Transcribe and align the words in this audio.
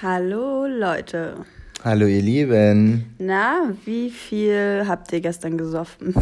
Hallo 0.00 0.64
Leute. 0.66 1.44
Hallo 1.82 2.06
ihr 2.06 2.22
Lieben. 2.22 3.16
Na, 3.18 3.72
wie 3.84 4.10
viel 4.10 4.84
habt 4.86 5.12
ihr 5.12 5.20
gestern 5.20 5.58
gesoffen? 5.58 6.14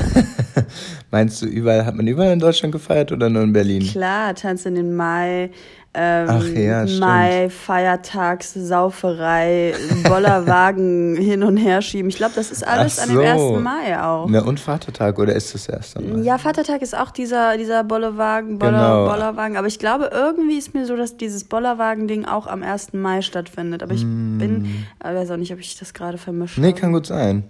Meinst 1.10 1.42
du, 1.42 1.46
überall 1.46 1.84
hat 1.84 1.94
man 1.94 2.06
überall 2.06 2.32
in 2.32 2.38
Deutschland 2.38 2.72
gefeiert 2.72 3.12
oder 3.12 3.28
nur 3.28 3.42
in 3.42 3.52
Berlin? 3.52 3.82
Klar, 3.82 4.34
Tanz 4.34 4.64
in 4.64 4.76
den 4.76 4.96
Mai, 4.96 5.50
ähm, 5.98 6.28
Ach 6.30 6.44
ja, 6.44 6.86
stimmt. 6.86 7.00
Mai, 7.00 7.48
Feiertags, 7.48 8.52
Sauferei, 8.54 9.72
Bollerwagen 10.06 11.16
hin 11.20 11.42
und 11.42 11.56
her 11.56 11.80
schieben. 11.80 12.10
Ich 12.10 12.16
glaube, 12.16 12.34
das 12.34 12.50
ist 12.50 12.66
alles 12.66 12.98
Ach 12.98 13.04
an 13.04 13.08
dem 13.08 13.38
so. 13.38 13.54
1. 13.54 13.62
Mai 13.62 14.02
auch. 14.02 14.26
Na 14.28 14.42
und 14.42 14.60
Vatertag 14.60 15.18
oder 15.18 15.34
ist 15.34 15.54
das 15.54 15.68
erst 15.68 15.96
einmal? 15.96 16.22
Ja, 16.22 16.36
Vatertag 16.38 16.82
ist 16.82 16.96
auch 16.96 17.10
dieser, 17.10 17.56
dieser 17.56 17.82
Bollerwagen, 17.84 18.58
Boller, 18.58 18.72
Genau. 18.72 19.06
Bollerwagen. 19.10 19.56
Aber 19.56 19.66
ich 19.68 19.78
glaube, 19.78 20.10
irgendwie 20.12 20.58
ist 20.58 20.74
mir 20.74 20.84
so, 20.86 20.96
dass 20.96 21.16
dieses 21.16 21.44
Bollerwagen-Ding 21.44 22.26
auch 22.26 22.46
am 22.46 22.62
1. 22.62 22.92
Mai 22.92 23.22
stattfindet. 23.22 23.82
Aber 23.82 23.94
ich 23.94 24.02
bin, 24.04 24.84
ich 25.00 25.04
weiß 25.04 25.30
auch 25.30 25.36
nicht, 25.38 25.52
ob 25.52 25.60
ich 25.60 25.78
das 25.78 25.94
gerade 25.94 26.18
vermische. 26.18 26.60
Mm. 26.60 26.64
Nee, 26.64 26.72
kann 26.74 26.92
gut 26.92 27.06
sein. 27.06 27.44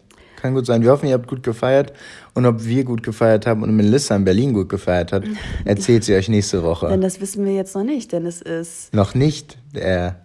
Kann 0.46 0.54
gut 0.54 0.66
sein. 0.66 0.82
Wir 0.82 0.92
hoffen, 0.92 1.08
ihr 1.08 1.14
habt 1.14 1.26
gut 1.26 1.42
gefeiert. 1.42 1.92
Und 2.34 2.46
ob 2.46 2.64
wir 2.64 2.84
gut 2.84 3.02
gefeiert 3.02 3.46
haben 3.46 3.64
und 3.64 3.74
Melissa 3.74 4.14
in 4.14 4.24
Berlin 4.24 4.52
gut 4.52 4.68
gefeiert 4.68 5.10
hat, 5.12 5.24
erzählt 5.64 6.04
sie 6.04 6.14
euch 6.14 6.28
nächste 6.28 6.62
Woche. 6.62 6.86
Denn 6.86 7.00
das 7.00 7.20
wissen 7.20 7.44
wir 7.44 7.52
jetzt 7.52 7.74
noch 7.74 7.82
nicht, 7.82 8.12
denn 8.12 8.26
es 8.26 8.42
ist, 8.42 8.94
Noch 8.94 9.16
nicht 9.16 9.58
der, 9.74 10.20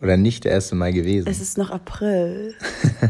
oder 0.00 0.16
nicht 0.16 0.44
der 0.44 0.52
erste 0.52 0.76
Mal 0.76 0.94
gewesen. 0.94 1.28
es 1.28 1.42
ist 1.42 1.58
noch 1.58 1.70
April. 1.70 2.54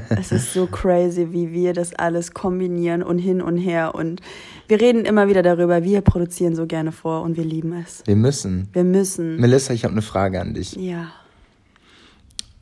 es 0.09 0.33
ist 0.33 0.53
so 0.55 0.67
crazy, 0.67 1.29
wie 1.31 1.53
wir 1.53 1.73
das 1.73 1.95
alles 1.95 2.33
kombinieren 2.35 3.05
und 3.05 3.19
hin 3.19 3.41
und 3.41 3.59
her. 3.59 3.95
Und 3.95 4.21
wir 4.67 4.81
reden 4.81 5.05
immer 5.05 5.29
wieder 5.29 5.45
darüber, 5.45 5.85
wir 5.85 6.01
produzieren 6.01 6.57
so 6.57 6.67
gerne 6.67 6.91
vor 6.91 7.23
und 7.23 7.37
wir 7.37 7.45
lieben 7.45 7.73
es. 7.81 8.03
Wir 8.07 8.17
müssen. 8.17 8.67
Wir 8.73 8.83
müssen. 8.83 9.37
Melissa, 9.37 9.73
ich 9.73 9.85
habe 9.85 9.93
eine 9.93 10.03
Frage 10.03 10.41
an 10.41 10.55
dich. 10.55 10.73
Ja. 10.75 11.13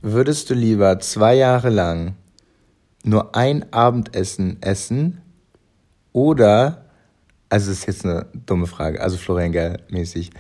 Würdest 0.03 0.51
du 0.51 0.55
lieber 0.55 0.99
zwei 1.01 1.35
Jahre 1.37 1.71
lang 1.71 2.17
nur 3.05 3.35
ein 3.37 3.73
Abendessen 3.73 4.57
essen 4.63 5.21
oder, 6.13 6.85
also 7.49 7.71
das 7.71 7.79
ist 7.79 7.87
jetzt 7.87 8.05
eine 8.05 8.27
dumme 8.47 8.67
Frage, 8.67 9.01
also 9.01 9.17
Florian 9.17 9.53
Gell 9.53 9.79
mäßig, 9.91 10.31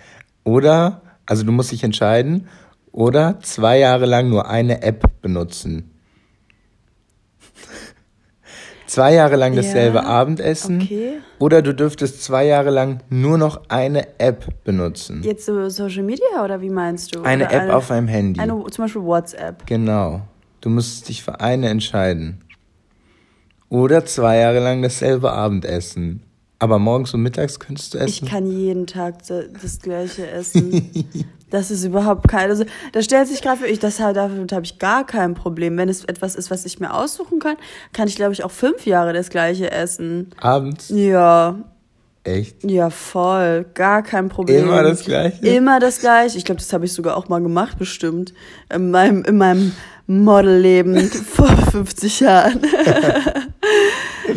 oder, 0.42 1.02
also 1.26 1.44
du 1.44 1.52
musst 1.52 1.72
dich 1.72 1.84
entscheiden, 1.84 2.48
oder 2.90 3.38
zwei 3.40 3.78
Jahre 3.78 4.06
lang 4.06 4.28
nur 4.28 4.48
eine 4.48 4.82
App 4.82 5.04
benutzen. 5.20 5.90
zwei 8.86 9.14
Jahre 9.14 9.36
lang 9.36 9.56
dasselbe 9.56 9.98
Ja, 9.98 10.04
Abendessen 10.04 10.82
okay. 10.82 11.18
oder 11.40 11.60
du 11.60 11.74
dürftest 11.74 12.22
zwei 12.22 12.46
Jahre 12.46 12.70
lang 12.70 13.00
nur 13.10 13.36
noch 13.36 13.62
eine 13.68 14.20
App 14.20 14.64
benutzen. 14.64 15.22
Jetzt 15.24 15.46
so 15.46 15.68
Social 15.68 16.04
Media 16.04 16.44
oder 16.44 16.60
wie 16.60 16.70
meinst 16.70 17.14
du? 17.14 17.22
Eine 17.22 17.46
Oder 17.46 17.64
App 17.64 17.72
auf 17.72 17.90
einem 17.90 18.06
Handy. 18.06 18.40
Eine, 18.40 18.64
zum 18.70 18.84
Beispiel 18.84 19.02
WhatsApp. 19.02 19.66
Genau. 19.66 20.22
Du 20.60 20.70
musst 20.70 21.08
dich 21.08 21.22
für 21.24 21.40
eine 21.40 21.68
entscheiden. 21.68 22.43
Oder 23.68 24.04
zwei 24.06 24.38
Jahre 24.38 24.60
lang 24.60 24.82
dasselbe 24.82 25.32
Abendessen. 25.32 26.22
Aber 26.58 26.78
morgens 26.78 27.12
und 27.12 27.22
mittags 27.22 27.58
könntest 27.58 27.94
du 27.94 27.98
Ich 27.98 28.04
essen. 28.18 28.28
kann 28.28 28.46
jeden 28.46 28.86
Tag 28.86 29.16
das 29.62 29.80
gleiche 29.80 30.28
essen. 30.30 30.90
Das 31.50 31.70
ist 31.70 31.84
überhaupt 31.84 32.26
kein. 32.26 32.50
Also, 32.50 32.64
da 32.90 33.00
stellt 33.00 33.28
sich 33.28 33.40
gerade 33.40 33.58
für 33.60 33.66
ich, 33.68 33.78
das 33.78 34.00
halt, 34.00 34.16
damit 34.16 34.50
habe 34.50 34.64
ich 34.64 34.80
gar 34.80 35.06
kein 35.06 35.34
Problem. 35.34 35.76
Wenn 35.76 35.88
es 35.88 36.04
etwas 36.04 36.34
ist, 36.34 36.50
was 36.50 36.64
ich 36.64 36.80
mir 36.80 36.92
aussuchen 36.92 37.38
kann, 37.38 37.54
kann 37.92 38.08
ich, 38.08 38.16
glaube 38.16 38.32
ich, 38.32 38.42
auch 38.42 38.50
fünf 38.50 38.86
Jahre 38.86 39.12
das 39.12 39.28
gleiche 39.30 39.70
essen. 39.70 40.30
Abends? 40.40 40.88
Ja, 40.88 41.54
Echt? 42.24 42.64
ja, 42.64 42.90
voll. 42.90 43.66
Gar 43.74 44.02
kein 44.02 44.30
Problem. 44.30 44.64
Immer 44.64 44.82
das 44.82 45.04
Gleiche? 45.04 45.46
Immer 45.46 45.78
das 45.78 46.00
Gleiche. 46.00 46.38
Ich 46.38 46.44
glaube, 46.44 46.60
das 46.60 46.72
habe 46.72 46.86
ich 46.86 46.92
sogar 46.92 47.16
auch 47.16 47.28
mal 47.28 47.40
gemacht, 47.40 47.78
bestimmt. 47.78 48.34
In 48.74 48.90
meinem, 48.90 49.22
in 49.22 49.36
meinem 49.36 49.72
Modelleben 50.08 50.96
vor 51.08 51.46
50 51.46 52.18
Jahren. 52.20 52.60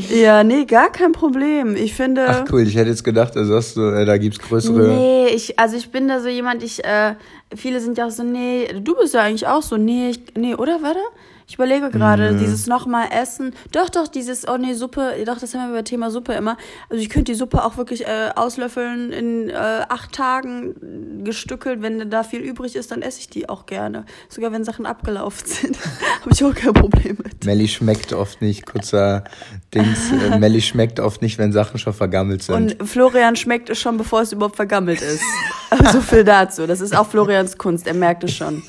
ja, 0.10 0.44
nee, 0.44 0.66
gar 0.66 0.92
kein 0.92 1.12
Problem. 1.12 1.76
Ich 1.76 1.94
finde. 1.94 2.26
Ach 2.28 2.46
cool, 2.52 2.62
ich 2.62 2.75
hätte 2.75 2.90
jetzt 2.90 3.03
gedacht, 3.03 3.36
also 3.38 3.56
hast 3.56 3.78
du, 3.78 3.81
äh, 3.81 4.06
da 4.06 4.18
gibt's 4.18 4.40
größere. 4.40 4.88
Nee, 4.88 5.28
ich, 5.28 5.58
also 5.59 5.78
ich 5.78 5.92
bin 5.92 6.08
da 6.08 6.20
so 6.20 6.28
jemand, 6.28 6.64
ich, 6.64 6.84
äh, 6.84 7.16
viele 7.56 7.80
sind 7.80 7.97
ja 7.97 8.08
auch 8.08 8.12
so, 8.12 8.24
nee, 8.24 8.68
du 8.81 8.96
bist 8.96 9.14
ja 9.14 9.22
eigentlich 9.22 9.47
auch 9.47 9.62
so, 9.64 9.78
nee, 9.78 10.09
ich, 10.09 10.22
nee, 10.38 10.56
oder, 10.56 10.81
warte? 10.81 11.00
Ich 11.50 11.53
überlege 11.56 11.90
gerade, 11.91 12.34
Mhm. 12.34 12.40
dieses 12.40 12.68
nochmal 12.68 13.08
essen. 13.09 13.53
Doch, 13.72 13.90
doch, 13.90 14.09
dieses, 14.09 14.46
oh 14.47 14.58
nee, 14.58 14.74
Suppe, 14.74 15.13
doch, 15.25 15.40
das 15.40 15.53
haben 15.53 15.69
wir 15.72 15.78
bei 15.78 15.81
Thema 15.81 16.12
Suppe 16.12 16.34
immer. 16.34 16.58
Also 16.90 17.02
ich 17.02 17.09
könnte 17.09 17.31
die 17.31 17.38
Suppe 17.38 17.63
auch 17.63 17.78
wirklich 17.78 18.06
äh, 18.06 18.31
auslöffeln 18.35 19.13
in 19.13 19.50
äh, 19.50 19.53
acht 19.56 20.12
Tagen 20.12 21.24
gestückelt. 21.24 21.81
Wenn 21.81 22.09
da 22.09 22.24
viel 22.24 22.41
übrig 22.41 22.75
ist, 22.75 22.91
dann 22.91 23.02
esse 23.02 23.22
ich 23.22 23.30
die 23.30 23.47
auch 23.47 23.66
gerne. 23.66 24.06
Sogar 24.28 24.52
wenn 24.52 24.66
Sachen 24.66 24.85
abgelaufen 24.85 25.46
sind, 25.47 25.78
habe 26.19 26.31
ich 26.34 26.44
auch 26.44 26.53
kein 26.53 26.74
Problem 26.74 27.18
mit. 27.24 27.46
Melli 27.46 27.69
schmeckt 27.69 28.12
oft 28.12 28.41
nicht, 28.41 28.66
kurzer 28.66 29.24
Dings. 29.74 30.12
Äh, 30.12 30.38
Melli 30.40 30.62
schmeckt 30.62 31.00
oft 31.00 31.22
nicht, 31.22 31.38
wenn 31.38 31.53
Sachen 31.53 31.79
schon 31.79 31.94
vergammelt 31.94 32.44
sind. 32.44 32.78
Und 32.79 32.90
Florian 32.90 33.38
schmeckt 33.38 33.69
es 33.69 33.79
schon, 33.79 33.96
bevor 33.96 34.19
es 34.22 34.34
überhaupt 34.34 34.58
vergammelt 34.58 35.02
ist. 35.02 35.22
so 35.94 36.02
viel 36.02 36.25
dazu. 36.25 36.68
Das 36.68 36.81
ist 36.81 36.94
auch 36.94 37.08
Florians 37.08 37.58
Kunst. 37.58 37.88
Er 37.88 37.94
merkt 37.94 38.25
es 38.25 38.34
schon. 38.35 38.64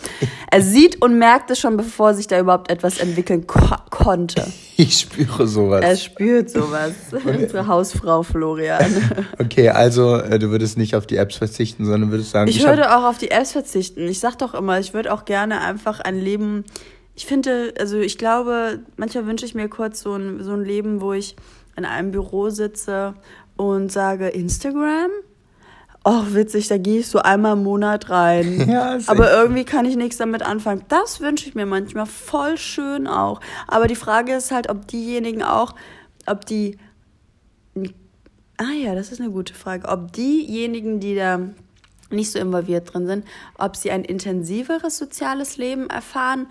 Er 0.51 0.63
sieht 0.63 1.03
und 1.03 1.19
merkt 1.19 1.51
es 1.51 1.59
schon, 1.59 1.77
bevor 1.77 2.15
sich 2.15 2.27
da 2.27 2.39
überhaupt 2.41 2.71
etwas 2.71 2.99
entwickeln 2.99 3.47
ko 3.47 3.61
konnte. 3.91 4.47
ich 4.77 4.99
spüre 5.01 5.47
sowas. 5.47 5.83
Er 5.85 5.97
spürt 5.97 6.49
sowas. 6.51 6.93
Unsere 7.13 7.67
Hausfrau 7.67 8.23
Florian. 8.23 9.27
Okay, 9.39 9.69
also 9.69 10.17
äh, 10.17 10.39
du 10.39 10.51
würdest 10.51 10.79
nicht 10.79 10.95
auf 10.95 11.07
die 11.07 11.17
Apps 11.17 11.37
verzichten, 11.37 11.85
sondern 11.85 12.11
würdest 12.11 12.31
sagen, 12.31 12.49
Ich 12.49 12.61
hab- 12.65 12.71
würde 12.77 12.97
auch 12.97 13.05
auf 13.05 13.19
die 13.19 13.31
Apps 13.31 13.53
verzichten. 13.53 14.07
Ich 14.09 14.21
sag 14.21 14.37
doch 14.39 14.55
immer, 14.55 14.79
ich 14.81 14.95
würde 14.95 15.13
auch 15.13 15.25
gerne 15.25 15.61
einfach 15.61 16.01
ein 16.01 16.19
Leben. 16.19 16.65
Ich 17.15 17.27
finde, 17.27 17.75
also 17.79 17.99
ich 17.99 18.17
glaube, 18.17 18.81
manchmal 18.97 19.27
wünsche 19.27 19.45
ich 19.45 19.55
mir 19.55 19.69
kurz 19.69 20.01
so 20.01 20.15
ein, 20.15 20.43
so 20.43 20.53
ein 20.53 20.65
Leben, 20.65 21.01
wo 21.01 21.13
ich 21.13 21.37
in 21.77 21.85
einem 21.85 22.11
Büro 22.11 22.49
sitze 22.51 23.15
und 23.57 23.91
sage, 23.93 24.29
Instagram? 24.29 25.11
Oh, 26.05 26.23
witzig, 26.29 26.69
da 26.69 26.79
gehe 26.79 27.01
ich 27.01 27.09
so 27.09 27.19
einmal 27.19 27.55
im 27.55 27.65
Monat 27.65 28.09
rein. 28.11 28.69
Ja, 28.71 28.99
Aber 29.07 29.33
irgendwie 29.33 29.65
kann 29.65 29.85
ich 29.85 29.97
nichts 29.97 30.17
damit 30.17 30.43
anfangen. 30.43 30.85
Das 30.89 31.21
wünsche 31.21 31.49
ich 31.49 31.55
mir 31.55 31.67
manchmal 31.67 32.07
voll 32.07 32.57
schön 32.57 33.07
auch. 33.07 33.41
Aber 33.67 33.89
die 33.89 33.97
Frage 33.97 34.35
ist 34.35 34.51
halt, 34.51 34.71
ob 34.71 34.87
diejenigen 34.87 35.43
auch, 35.43 35.75
ob 36.27 36.47
die 36.47 36.79
Ah 38.61 38.73
ja, 38.73 38.97
das 38.97 39.13
ist 39.13 39.21
eine 39.21 39.31
gute 39.31 39.55
Frage. 39.55 39.87
Ob 39.89 40.13
diejenigen, 40.13 40.99
die 40.99 41.15
da 41.15 41.39
nicht 42.11 42.33
so 42.33 42.41
involviert 42.41 42.93
drin 42.93 43.07
sind, 43.07 43.25
ob 43.57 43.77
sie 43.77 43.93
ein 43.93 44.05
intensiveres 44.05 44.99
soziales 44.99 45.59
Leben 45.59 45.89
erfahren 45.89 46.49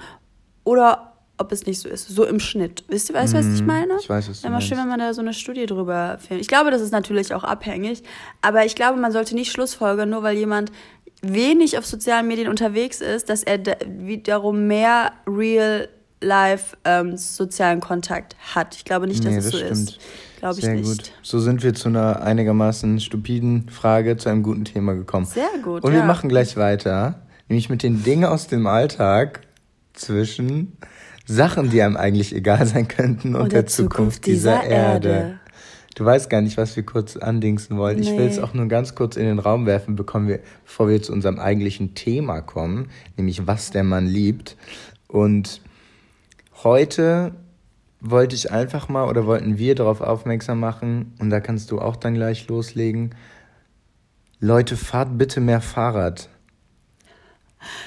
oder 0.63 1.16
ob 1.37 1.51
es 1.51 1.65
nicht 1.65 1.79
so 1.79 1.87
ist. 1.89 2.07
So 2.07 2.25
im 2.25 2.39
Schnitt. 2.39 2.83
Wisst 2.87 3.09
ihr, 3.09 3.15
weißt 3.15 3.33
du, 3.33 3.37
was 3.37 3.45
ich 3.47 3.63
meine? 3.63 3.93
Mhm. 3.93 3.99
ich 4.01 4.09
weiß, 4.09 4.41
du 4.41 4.47
Immer 4.47 4.61
schön, 4.61 4.77
wenn 4.77 4.87
man 4.87 4.99
da 4.99 5.13
so 5.13 5.21
eine 5.21 5.33
Studie 5.33 5.65
drüber 5.65 6.17
filmt. 6.25 6.41
Ich 6.41 6.47
glaube, 6.47 6.71
das 6.71 6.81
ist 6.81 6.91
natürlich 6.91 7.33
auch 7.33 7.43
abhängig. 7.43 8.03
Aber 8.41 8.65
ich 8.65 8.75
glaube, 8.75 8.99
man 8.99 9.11
sollte 9.11 9.35
nicht 9.35 9.51
schlussfolgern, 9.51 10.09
nur 10.09 10.23
weil 10.23 10.35
jemand 10.37 10.71
wenig 11.21 11.77
auf 11.77 11.85
sozialen 11.85 12.27
Medien 12.27 12.47
unterwegs 12.47 13.01
ist, 13.01 13.29
dass 13.29 13.43
er 13.43 13.59
wiederum 13.87 14.67
mehr 14.67 15.11
real 15.27 15.89
life 16.21 16.75
ähm, 16.85 17.15
sozialen 17.17 17.79
Kontakt 17.79 18.35
hat. 18.55 18.75
Ich 18.75 18.85
glaube 18.85 19.07
nicht, 19.07 19.23
dass 19.23 19.31
Nee, 19.31 19.37
es 19.37 19.43
das 19.45 19.51
so 19.53 19.57
stimmt. 19.59 19.71
ist. 19.71 19.99
Glaube 20.39 20.55
ich 20.59 20.65
Sehr 20.65 20.73
nicht. 20.75 20.85
gut. 20.85 21.11
So 21.23 21.39
sind 21.39 21.63
wir 21.63 21.73
zu 21.73 21.89
einer 21.89 22.21
einigermaßen 22.21 22.99
stupiden 22.99 23.69
Frage 23.69 24.17
zu 24.17 24.29
einem 24.29 24.43
guten 24.43 24.65
Thema 24.65 24.93
gekommen. 24.93 25.25
Sehr 25.25 25.49
gut, 25.63 25.83
Und 25.83 25.91
wir 25.91 25.99
ja. 25.99 26.05
machen 26.05 26.29
gleich 26.29 26.57
weiter, 26.57 27.21
nämlich 27.47 27.69
mit 27.69 27.81
den 27.83 28.03
Dingen 28.03 28.25
aus 28.25 28.47
dem 28.47 28.67
Alltag 28.67 29.41
zwischen 29.93 30.77
Sachen, 31.27 31.69
die 31.69 31.81
einem 31.81 31.97
eigentlich 31.97 32.33
egal 32.33 32.65
sein 32.65 32.87
könnten 32.87 33.35
und, 33.35 33.51
der, 33.51 33.67
Zukunft 33.67 34.25
dieser, 34.25 34.63
Erde. 34.63 35.39
Du 35.95 36.05
weißt 36.05 36.29
gar 36.29 36.41
nicht, 36.41 36.57
was 36.57 36.75
wir 36.75 36.83
kurz 36.83 37.17
andingsen 37.17 37.77
wollen. 37.77 37.99
Ich 37.99 38.11
will 38.11 38.27
es 38.27 38.37
Nee. 38.37 38.43
auch 38.43 38.53
nur 38.53 38.67
ganz 38.67 38.93
kurz 38.95 39.17
in 39.17 39.25
den 39.25 39.39
Raum 39.39 39.65
werfen, 39.65 39.95
bekommen 39.95 40.27
wir, 40.27 40.39
bevor 40.63 40.87
wir 40.89 41.01
zu 41.01 41.11
unserem 41.11 41.39
eigentlichen 41.39 41.95
Thema 41.95 42.41
kommen, 42.41 42.89
nämlich 43.17 43.47
was 43.47 43.71
der 43.71 43.83
Mann 43.83 44.05
liebt. 44.05 44.55
Und 45.07 45.61
heute 46.63 47.31
wollte 47.99 48.35
ich 48.35 48.51
einfach 48.51 48.89
mal 48.89 49.09
oder 49.09 49.25
wollten 49.25 49.57
wir 49.57 49.73
darauf 49.73 50.01
aufmerksam 50.01 50.59
machen, 50.59 51.13
und 51.19 51.31
da 51.31 51.39
kannst 51.39 51.71
du 51.71 51.79
auch 51.79 51.95
dann 51.95 52.13
gleich 52.13 52.47
loslegen. 52.47 53.15
Leute, 54.39 54.77
fahrt 54.77 55.17
bitte 55.17 55.41
mehr 55.41 55.61
Fahrrad. 55.61 56.29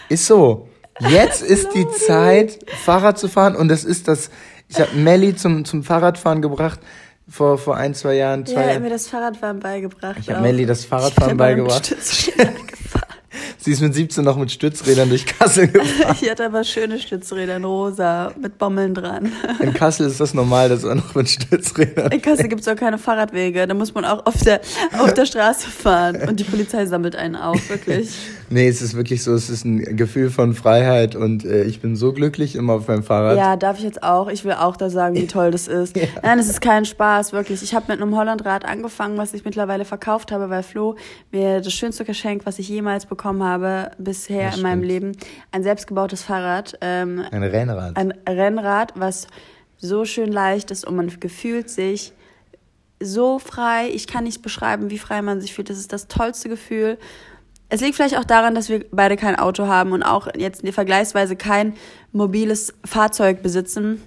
Ist 0.08 0.26
so. 0.26 0.69
Jetzt 1.08 1.43
ist 1.43 1.69
die 1.75 1.88
Zeit, 1.88 2.58
Fahrrad 2.85 3.19
zu 3.19 3.29
fahren, 3.29 3.56
und 3.56 3.69
das 3.69 3.85
ist 3.85 4.08
das. 4.08 4.31
Ich 4.69 4.79
habe 4.79 4.94
Melli 4.94 5.35
zum, 5.35 5.64
zum 5.64 5.82
Fahrradfahren 5.82 6.43
gebracht 6.43 6.81
vor, 7.29 7.58
vor 7.58 7.76
ein, 7.76 7.94
zwei 7.94 8.14
Jahren. 8.14 8.47
Zwei 8.47 8.55
Ja, 8.55 8.61
er 8.62 8.75
hat 8.76 8.82
mir 8.82 8.91
das 8.91 9.08
Fahrradfahren 9.08 9.61
beigebracht. 9.61 10.17
Ich 10.20 10.29
hab 10.29 10.38
auch. 10.38 10.43
Melli 10.43 10.67
das 10.67 10.81
Ich 10.81 10.88
Fahrradfahren 10.88 11.32
mit 11.32 11.38
beigebracht. 11.38 11.94
Sie 13.62 13.73
ist 13.73 13.81
mit 13.82 13.94
17 13.94 14.25
noch 14.25 14.37
mit 14.37 14.50
Stützrädern 14.50 15.11
durch 15.11 15.26
Kassel 15.26 15.69
gefahren. 15.69 16.17
Ich 16.23 16.31
hatte 16.31 16.47
aber 16.47 16.64
schöne 16.64 16.99
Stützräder 16.99 17.56
in 17.56 17.64
rosa 17.64 18.32
mit 18.41 18.56
Bommeln 18.56 18.94
dran. 18.94 19.32
In 19.61 19.75
Kassel 19.75 20.06
ist 20.06 20.19
das 20.19 20.32
normal, 20.32 20.70
dass 20.70 20.82
er 20.85 20.94
noch 20.94 21.14
mit 21.14 21.29
Stützrädern. 21.29 22.11
In 22.11 22.23
Kassel 22.23 22.49
gibt 22.49 22.62
es 22.62 22.69
auch 22.69 22.76
keine 22.76 22.97
Fahrradwege. 22.99 23.67
Da 23.67 23.75
muss 23.75 23.93
man 23.93 24.05
auch 24.06 24.25
auf 24.25 24.43
der, 24.43 24.61
auf 24.99 25.12
der 25.12 25.26
Straße 25.26 25.69
fahren. 25.69 26.29
Und 26.29 26.41
die 26.41 26.44
Polizei 26.44 26.87
sammelt 26.87 27.17
einen 27.17 27.37
auf, 27.37 27.69
wirklich. 27.69 28.17
Nee, 28.52 28.67
es 28.67 28.82
ist 28.82 28.97
wirklich 28.97 29.23
so, 29.23 29.32
es 29.32 29.49
ist 29.49 29.64
ein 29.64 29.97
Gefühl 29.97 30.29
von 30.29 30.55
Freiheit 30.55 31.14
und 31.14 31.44
äh, 31.44 31.62
ich 31.62 31.81
bin 31.81 31.94
so 31.94 32.12
glücklich 32.12 32.56
immer 32.56 32.73
auf 32.73 32.88
meinem 32.88 33.05
Fahrrad. 33.05 33.37
Ja, 33.37 33.56
darf 33.56 33.79
ich 33.79 33.85
jetzt 33.85 34.02
auch. 34.02 34.29
Ich 34.29 34.44
will 34.44 34.55
auch 34.55 34.76
da 34.76 34.91
sagen, 34.91 35.14
wie 35.14 35.29
toll 35.29 35.52
das 35.52 35.69
ist. 35.69 35.97
ja. 36.00 36.08
Nein, 36.23 36.41
es 36.41 36.49
ist 36.49 36.61
kein 36.61 36.85
Spaß, 36.85 37.32
wirklich. 37.32 37.62
Ich 37.62 37.75
habe 37.76 37.87
mit 37.88 38.02
einem 38.02 38.17
Hollandrad 38.17 38.64
angefangen, 38.64 39.17
was 39.19 39.35
ich 39.35 39.44
mittlerweile 39.44 39.85
verkauft 39.85 40.32
habe, 40.32 40.50
weil 40.50 40.64
Flo 40.64 40.97
mir 41.31 41.61
das 41.61 41.73
schönste 41.73 42.05
Geschenk, 42.05 42.44
was 42.44 42.58
ich 42.58 42.69
jemals 42.69 43.06
bekommen 43.06 43.44
habe, 43.44 43.93
bisher 43.99 44.52
in 44.52 44.62
meinem 44.62 44.82
Leben, 44.82 45.12
ein 45.52 45.62
selbstgebautes 45.62 46.25
Fahrrad. 46.25 46.76
Ähm, 46.81 47.25
ein 47.31 47.44
Rennrad. 47.44 47.97
Ein 47.97 48.12
Rennrad, 48.29 48.94
was 48.97 49.29
so 49.79 50.05
schön 50.05 50.32
leicht 50.32 50.73
ist 50.73 50.85
und 50.85 50.97
man 50.97 51.08
gefühlt 51.20 51.70
sich 51.70 52.12
so 52.99 53.38
frei. 53.38 53.88
Ich 53.93 54.08
kann 54.08 54.25
nicht 54.25 54.43
beschreiben, 54.43 54.91
wie 54.91 54.99
frei 54.99 55.23
man 55.23 55.41
sich 55.41 55.55
fühlt. 55.55 55.70
Das 55.70 55.79
ist 55.79 55.93
das 55.93 56.08
tollste 56.08 56.49
Gefühl. 56.49 56.99
Es 57.70 57.81
liegt 57.81 57.94
vielleicht 57.94 58.19
auch 58.19 58.25
daran, 58.25 58.55
dass 58.55 58.69
wir 58.69 58.84
beide 58.90 59.17
kein 59.17 59.37
Auto 59.37 59.67
haben 59.69 59.93
und 59.93 60.02
auch 60.02 60.28
jetzt 60.37 60.67
vergleichsweise 60.69 61.37
kein 61.37 61.75
mobiles 62.12 62.75
Fahrzeug 62.84 63.43
besitzen. 63.43 64.02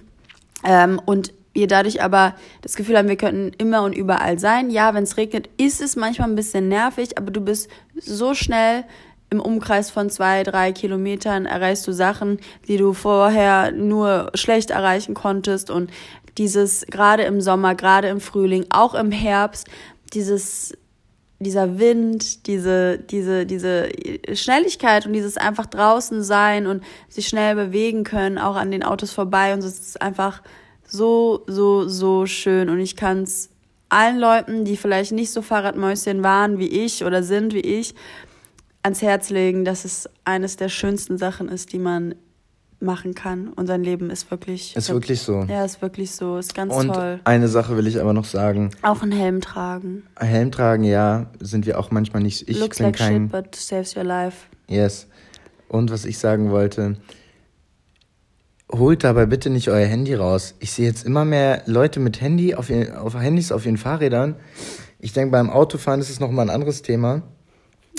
Ähm, 0.62 1.00
und 1.04 1.32
wir 1.54 1.66
dadurch 1.66 2.02
aber 2.02 2.34
das 2.60 2.76
Gefühl 2.76 2.98
haben, 2.98 3.08
wir 3.08 3.16
könnten 3.16 3.52
immer 3.56 3.82
und 3.82 3.94
überall 3.94 4.38
sein. 4.38 4.70
Ja, 4.70 4.92
wenn 4.92 5.04
es 5.04 5.16
regnet, 5.16 5.48
ist 5.56 5.80
es 5.80 5.96
manchmal 5.96 6.28
ein 6.28 6.34
bisschen 6.34 6.68
nervig, 6.68 7.16
aber 7.16 7.30
du 7.30 7.40
bist 7.40 7.70
so 7.98 8.34
schnell 8.34 8.84
im 9.30 9.40
Umkreis 9.40 9.90
von 9.90 10.10
zwei, 10.10 10.42
drei 10.42 10.72
Kilometern 10.72 11.46
erreichst 11.46 11.86
du 11.86 11.92
Sachen, 11.92 12.38
die 12.68 12.76
du 12.76 12.92
vorher 12.92 13.72
nur 13.72 14.30
schlecht 14.34 14.70
erreichen 14.70 15.14
konntest. 15.14 15.70
Und 15.70 15.90
dieses 16.36 16.84
gerade 16.86 17.22
im 17.22 17.40
Sommer, 17.40 17.74
gerade 17.74 18.08
im 18.08 18.20
Frühling, 18.20 18.66
auch 18.70 18.94
im 18.94 19.10
Herbst, 19.10 19.68
dieses 20.12 20.76
dieser 21.44 21.78
Wind, 21.78 22.46
diese, 22.46 22.98
diese, 22.98 23.46
diese 23.46 23.88
Schnelligkeit 24.32 25.06
und 25.06 25.12
dieses 25.12 25.36
einfach 25.36 25.66
draußen 25.66 26.22
sein 26.22 26.66
und 26.66 26.82
sich 27.08 27.28
schnell 27.28 27.54
bewegen 27.54 28.02
können, 28.02 28.38
auch 28.38 28.56
an 28.56 28.70
den 28.70 28.82
Autos 28.82 29.12
vorbei 29.12 29.54
und 29.54 29.60
es 29.60 29.78
ist 29.78 30.02
einfach 30.02 30.42
so, 30.86 31.44
so, 31.46 31.88
so 31.88 32.26
schön. 32.26 32.68
Und 32.68 32.80
ich 32.80 32.96
kann 32.96 33.22
es 33.22 33.50
allen 33.88 34.18
Leuten, 34.18 34.64
die 34.64 34.76
vielleicht 34.76 35.12
nicht 35.12 35.30
so 35.30 35.42
Fahrradmäuschen 35.42 36.24
waren 36.24 36.58
wie 36.58 36.68
ich 36.68 37.04
oder 37.04 37.22
sind 37.22 37.54
wie 37.54 37.60
ich, 37.60 37.94
ans 38.82 39.02
Herz 39.02 39.30
legen, 39.30 39.64
dass 39.64 39.84
es 39.84 40.08
eines 40.24 40.56
der 40.56 40.68
schönsten 40.68 41.16
Sachen 41.16 41.48
ist, 41.48 41.72
die 41.72 41.78
man 41.78 42.14
machen 42.84 43.14
kann. 43.14 43.48
Und 43.48 43.66
sein 43.66 43.82
Leben 43.82 44.10
ist 44.10 44.30
wirklich. 44.30 44.76
Ist 44.76 44.90
wirklich 44.90 45.20
so. 45.20 45.44
Ja, 45.48 45.64
ist 45.64 45.82
wirklich 45.82 46.12
so. 46.12 46.38
Ist 46.38 46.54
ganz 46.54 46.74
und 46.74 46.88
toll. 46.88 47.20
Eine 47.24 47.48
Sache 47.48 47.76
will 47.76 47.86
ich 47.86 48.00
aber 48.00 48.12
noch 48.12 48.24
sagen. 48.24 48.70
Auch 48.82 49.02
einen 49.02 49.12
Helm 49.12 49.40
tragen. 49.40 50.04
Helm 50.18 50.52
tragen, 50.52 50.84
ja, 50.84 51.26
sind 51.40 51.66
wir 51.66 51.78
auch 51.78 51.90
manchmal 51.90 52.22
nicht. 52.22 52.48
Ich 52.48 52.58
Looks 52.58 52.78
bin 52.78 52.86
like 52.86 52.96
kein, 52.96 53.22
shit, 53.24 53.32
but 53.32 53.54
saves 53.54 53.96
your 53.96 54.04
life. 54.04 54.46
Yes. 54.68 55.06
Und 55.68 55.90
was 55.90 56.04
ich 56.04 56.18
sagen 56.18 56.50
wollte, 56.50 56.96
holt 58.70 59.04
dabei 59.04 59.26
bitte 59.26 59.50
nicht 59.50 59.68
euer 59.68 59.86
Handy 59.86 60.14
raus. 60.14 60.54
Ich 60.60 60.72
sehe 60.72 60.86
jetzt 60.86 61.04
immer 61.04 61.24
mehr 61.24 61.62
Leute 61.66 62.00
mit 62.00 62.20
Handy 62.20 62.54
auf, 62.54 62.70
ihren, 62.70 62.94
auf 62.96 63.14
Handys 63.14 63.52
auf 63.52 63.66
ihren 63.66 63.76
Fahrrädern. 63.76 64.36
Ich 65.00 65.12
denke, 65.12 65.32
beim 65.32 65.50
Autofahren 65.50 66.00
ist 66.00 66.10
es 66.10 66.20
nochmal 66.20 66.46
ein 66.46 66.54
anderes 66.54 66.82
Thema. 66.82 67.22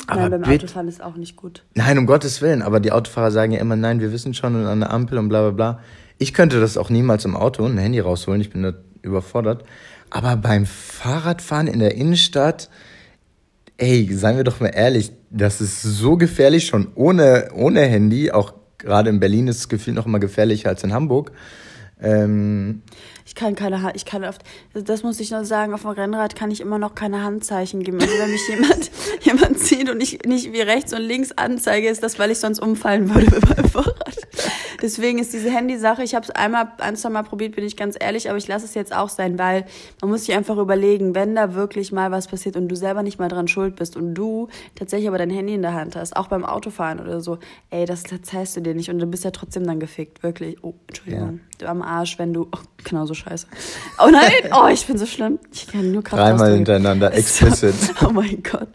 Aber 0.08 0.30
nein, 0.30 0.42
beim 0.42 0.54
Autofahren 0.54 0.88
ist 0.88 1.02
auch 1.02 1.16
nicht 1.16 1.36
gut. 1.36 1.64
Nein, 1.74 1.98
um 1.98 2.06
Gottes 2.06 2.42
Willen. 2.42 2.62
Aber 2.62 2.80
die 2.80 2.92
Autofahrer 2.92 3.32
sagen 3.32 3.52
ja 3.52 3.60
immer, 3.60 3.76
nein, 3.76 4.00
wir 4.00 4.12
wissen 4.12 4.34
schon 4.34 4.56
und 4.56 4.66
an 4.66 4.82
der 4.82 4.92
Ampel 4.92 5.18
und 5.18 5.30
bla 5.30 5.42
bla 5.42 5.52
bla. 5.52 5.80
Ich 6.18 6.34
könnte 6.34 6.60
das 6.60 6.78
auch 6.78 6.90
niemals 6.90 7.26
im 7.26 7.36
Auto, 7.36 7.66
ein 7.66 7.78
Handy 7.78 8.00
rausholen. 8.00 8.42
Ich 8.42 8.50
bin 8.50 8.64
da 8.64 8.74
überfordert. 9.02 9.64
Aber 10.10 10.36
beim 10.38 10.66
Fahrradfahren 10.66 11.68
in 11.68 11.80
der 11.80 11.96
Innenstadt, 11.96 12.70
ey, 13.78 14.08
seien 14.14 14.38
wir 14.38 14.44
doch 14.44 14.60
mal 14.60 14.68
ehrlich, 14.68 15.12
das 15.30 15.60
ist 15.60 15.82
so 15.82 16.18
gefährlich 16.18 16.68
schon 16.68 16.88
ohne, 16.96 17.50
ohne 17.54 17.82
Handy. 17.82 18.32
Auch 18.32 18.54
gerade 18.78 19.10
in 19.10 19.20
Berlin 19.20 19.48
ist 19.48 19.58
es 19.58 19.70
gefühlt 19.70 19.96
noch 19.96 20.06
immer 20.06 20.20
gefährlicher 20.20 20.70
als 20.70 20.84
in 20.84 20.94
Hamburg. 20.94 21.32
Ähm, 22.02 22.82
ich 23.26 23.36
kann 23.36 23.56
keine 23.56 23.94
ich 23.96 24.06
kann 24.06 24.24
oft, 24.24 24.42
das 24.74 25.04
muss 25.04 25.20
ich 25.20 25.32
noch 25.32 25.46
sagen, 25.46 25.74
auf 25.74 25.82
dem 25.82 25.92
Rennrad 25.92 26.36
kann 26.36 26.52
ich 26.52 26.62
immer 26.62 26.78
noch 26.78 26.94
keine 26.94 27.24
Handzeichen 27.24 27.84
geben. 27.84 28.00
Also 28.02 28.14
wenn 28.18 28.32
mich 28.32 28.48
jemand, 28.50 28.92
jemand 29.22 29.60
zieht 29.60 29.90
und 29.90 30.02
ich 30.02 30.24
nicht 30.26 30.54
wie 30.54 30.62
rechts 30.62 30.94
und 30.94 31.02
links 31.02 31.32
anzeige, 31.32 31.90
ist 31.90 32.04
das, 32.04 32.20
weil 32.20 32.32
ich 32.32 32.40
sonst 32.40 32.60
umfallen 32.60 33.14
würde 33.14 33.40
meinem 33.48 33.70
Fahrrad. 33.70 34.16
Deswegen 34.86 35.18
ist 35.18 35.34
diese 35.34 35.50
Handysache, 35.50 36.04
ich 36.04 36.14
habe 36.14 36.26
es 36.26 36.30
einmal, 36.30 36.68
ein, 36.78 36.96
zwei 36.96 37.10
Mal 37.10 37.24
probiert, 37.24 37.56
bin 37.56 37.66
ich 37.66 37.76
ganz 37.76 37.98
ehrlich, 38.00 38.30
aber 38.30 38.38
ich 38.38 38.48
lasse 38.48 38.66
es 38.66 38.76
jetzt 38.76 38.96
auch 38.96 39.10
sein, 39.10 39.40
weil 39.40 39.66
man 40.00 40.12
muss 40.12 40.26
sich 40.26 40.36
einfach 40.36 40.58
überlegen, 40.58 41.16
wenn 41.16 41.34
da 41.34 41.56
wirklich 41.56 41.92
mal 41.92 42.12
was 42.12 42.28
passiert 42.28 42.56
und 42.56 42.68
du 42.68 42.76
selber 42.76 43.02
nicht 43.02 43.18
mal 43.18 43.28
dran 43.28 43.48
schuld 43.48 43.78
bist 43.78 43.98
und 43.98 44.14
du 44.14 44.48
tatsächlich 44.76 45.08
aber 45.08 45.18
dein 45.18 45.32
Handy 45.32 45.56
in 45.56 45.64
der 45.64 45.74
Hand 45.74 45.96
hast, 45.96 46.16
auch 46.16 46.28
beim 46.28 46.46
Autofahren 46.46 47.00
oder 47.00 47.20
so, 47.20 47.40
ey, 47.72 47.88
das 47.88 48.04
zeigst 48.22 48.58
du 48.58 48.62
dir 48.62 48.76
nicht 48.76 48.92
und 48.92 49.00
du 49.00 49.08
bist 49.08 49.24
ja 49.24 49.32
trotzdem 49.32 49.66
dann 49.66 49.80
gefickt, 49.80 50.22
wirklich. 50.22 50.64
Oh, 50.64 50.76
Entschuldigung. 50.86 51.40
Ja. 51.42 51.56
Du 51.58 51.70
am 51.70 51.82
Arsch, 51.82 52.20
wenn 52.20 52.34
du, 52.34 52.48
oh, 52.52 52.60
genauso 52.84 53.16
scheiße. 53.16 53.48
Oh 53.98 54.10
nein, 54.12 54.32
oh, 54.54 54.68
ich 54.68 54.86
bin 54.86 55.00
so 55.00 55.08
schlimm. 55.08 55.40
Ich 55.52 55.66
kann 55.68 55.92
nur 55.92 56.04
Kraft 56.04 56.22
Dreimal 56.22 56.54
hintereinander, 56.54 57.12
explicit. 57.16 57.74
oh 58.06 58.12
mein 58.12 58.44
Gott. 58.44 58.68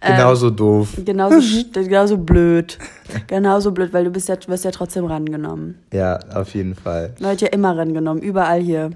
Genauso 0.00 0.48
ähm, 0.48 0.56
doof. 0.56 0.88
Genauso, 1.04 1.40
genauso 1.72 2.16
blöd. 2.18 2.78
Genauso 3.26 3.72
blöd, 3.72 3.92
weil 3.92 4.04
du 4.04 4.10
bist 4.10 4.28
ja, 4.28 4.36
wirst 4.46 4.64
ja 4.64 4.70
trotzdem 4.70 5.06
rangenommen. 5.06 5.47
Ja, 5.92 6.18
auf 6.34 6.54
jeden 6.54 6.74
Fall. 6.74 7.14
Leute, 7.18 7.46
ja 7.46 7.52
immer 7.52 7.76
rangenommen, 7.76 8.22
überall 8.22 8.60
hier. 8.60 8.90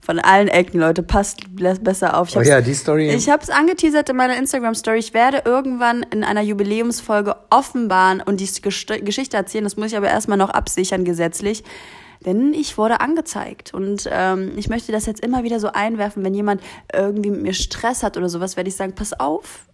Von 0.00 0.18
allen 0.20 0.48
Ecken, 0.48 0.80
Leute, 0.80 1.02
passt 1.02 1.40
besser 1.54 2.16
auf. 2.16 2.30
Ich 2.30 2.36
oh 2.36 2.40
ja, 2.40 2.62
die 2.62 2.72
Story. 2.72 3.10
Ich 3.10 3.28
habe 3.28 3.42
es 3.42 3.50
angeteasert 3.50 4.08
in 4.08 4.16
meiner 4.16 4.38
Instagram-Story. 4.38 4.98
Ich 4.98 5.12
werde 5.12 5.42
irgendwann 5.44 6.02
in 6.10 6.24
einer 6.24 6.40
Jubiläumsfolge 6.40 7.36
offenbaren 7.50 8.22
und 8.22 8.40
die 8.40 8.48
Geschichte 8.62 9.36
erzählen. 9.36 9.64
Das 9.64 9.76
muss 9.76 9.88
ich 9.88 9.96
aber 9.96 10.08
erstmal 10.08 10.38
noch 10.38 10.48
absichern 10.48 11.04
gesetzlich. 11.04 11.62
Denn 12.24 12.52
ich 12.54 12.78
wurde 12.78 13.00
angezeigt. 13.00 13.74
Und 13.74 14.08
ähm, 14.10 14.52
ich 14.56 14.68
möchte 14.68 14.92
das 14.92 15.06
jetzt 15.06 15.20
immer 15.20 15.44
wieder 15.44 15.60
so 15.60 15.68
einwerfen, 15.72 16.24
wenn 16.24 16.34
jemand 16.34 16.62
irgendwie 16.92 17.30
mit 17.30 17.42
mir 17.42 17.54
Stress 17.54 18.02
hat 18.02 18.16
oder 18.16 18.28
sowas, 18.28 18.56
werde 18.56 18.68
ich 18.68 18.76
sagen, 18.76 18.94
pass 18.94 19.18
auf, 19.18 19.66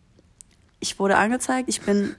ich 0.81 0.99
wurde 0.99 1.17
angezeigt, 1.17 1.69
ich 1.69 1.81
bin 1.81 2.17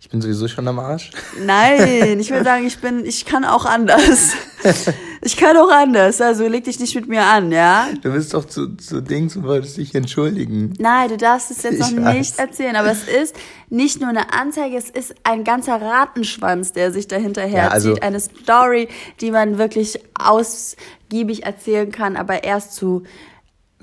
ich 0.00 0.08
bin 0.08 0.22
sowieso 0.22 0.48
schon 0.48 0.66
am 0.66 0.78
Arsch. 0.78 1.10
Nein, 1.44 2.18
ich 2.18 2.30
will 2.30 2.42
sagen, 2.42 2.66
ich 2.66 2.78
bin, 2.80 3.04
ich 3.04 3.26
kann 3.26 3.44
auch 3.44 3.66
anders. 3.66 4.32
Ich 5.22 5.36
kann 5.36 5.54
auch 5.58 5.70
anders, 5.70 6.22
also 6.22 6.48
leg 6.48 6.64
dich 6.64 6.80
nicht 6.80 6.94
mit 6.94 7.06
mir 7.06 7.22
an, 7.22 7.52
ja? 7.52 7.88
Du 8.00 8.10
bist 8.10 8.32
doch 8.32 8.46
zu, 8.46 8.74
zu 8.76 9.02
Dings 9.02 9.36
und 9.36 9.44
wolltest 9.44 9.76
dich 9.76 9.94
entschuldigen. 9.94 10.72
Nein, 10.78 11.10
du 11.10 11.18
darfst 11.18 11.50
es 11.50 11.62
jetzt 11.62 11.80
ich 11.80 11.90
noch 11.94 12.04
weiß. 12.04 12.16
nicht 12.16 12.38
erzählen, 12.38 12.74
aber 12.76 12.90
es 12.90 13.06
ist 13.06 13.36
nicht 13.68 14.00
nur 14.00 14.08
eine 14.08 14.32
Anzeige, 14.32 14.78
es 14.78 14.88
ist 14.88 15.14
ein 15.24 15.44
ganzer 15.44 15.80
Ratenschwanz, 15.80 16.72
der 16.72 16.90
sich 16.90 17.06
dahinterher 17.06 17.64
ja, 17.64 17.68
also 17.68 17.92
zieht. 17.92 18.02
Eine 18.02 18.18
Story, 18.18 18.88
die 19.20 19.30
man 19.30 19.58
wirklich 19.58 20.00
ausgiebig 20.14 21.44
erzählen 21.44 21.92
kann, 21.92 22.16
aber 22.16 22.42
erst 22.42 22.72
zu 22.74 23.02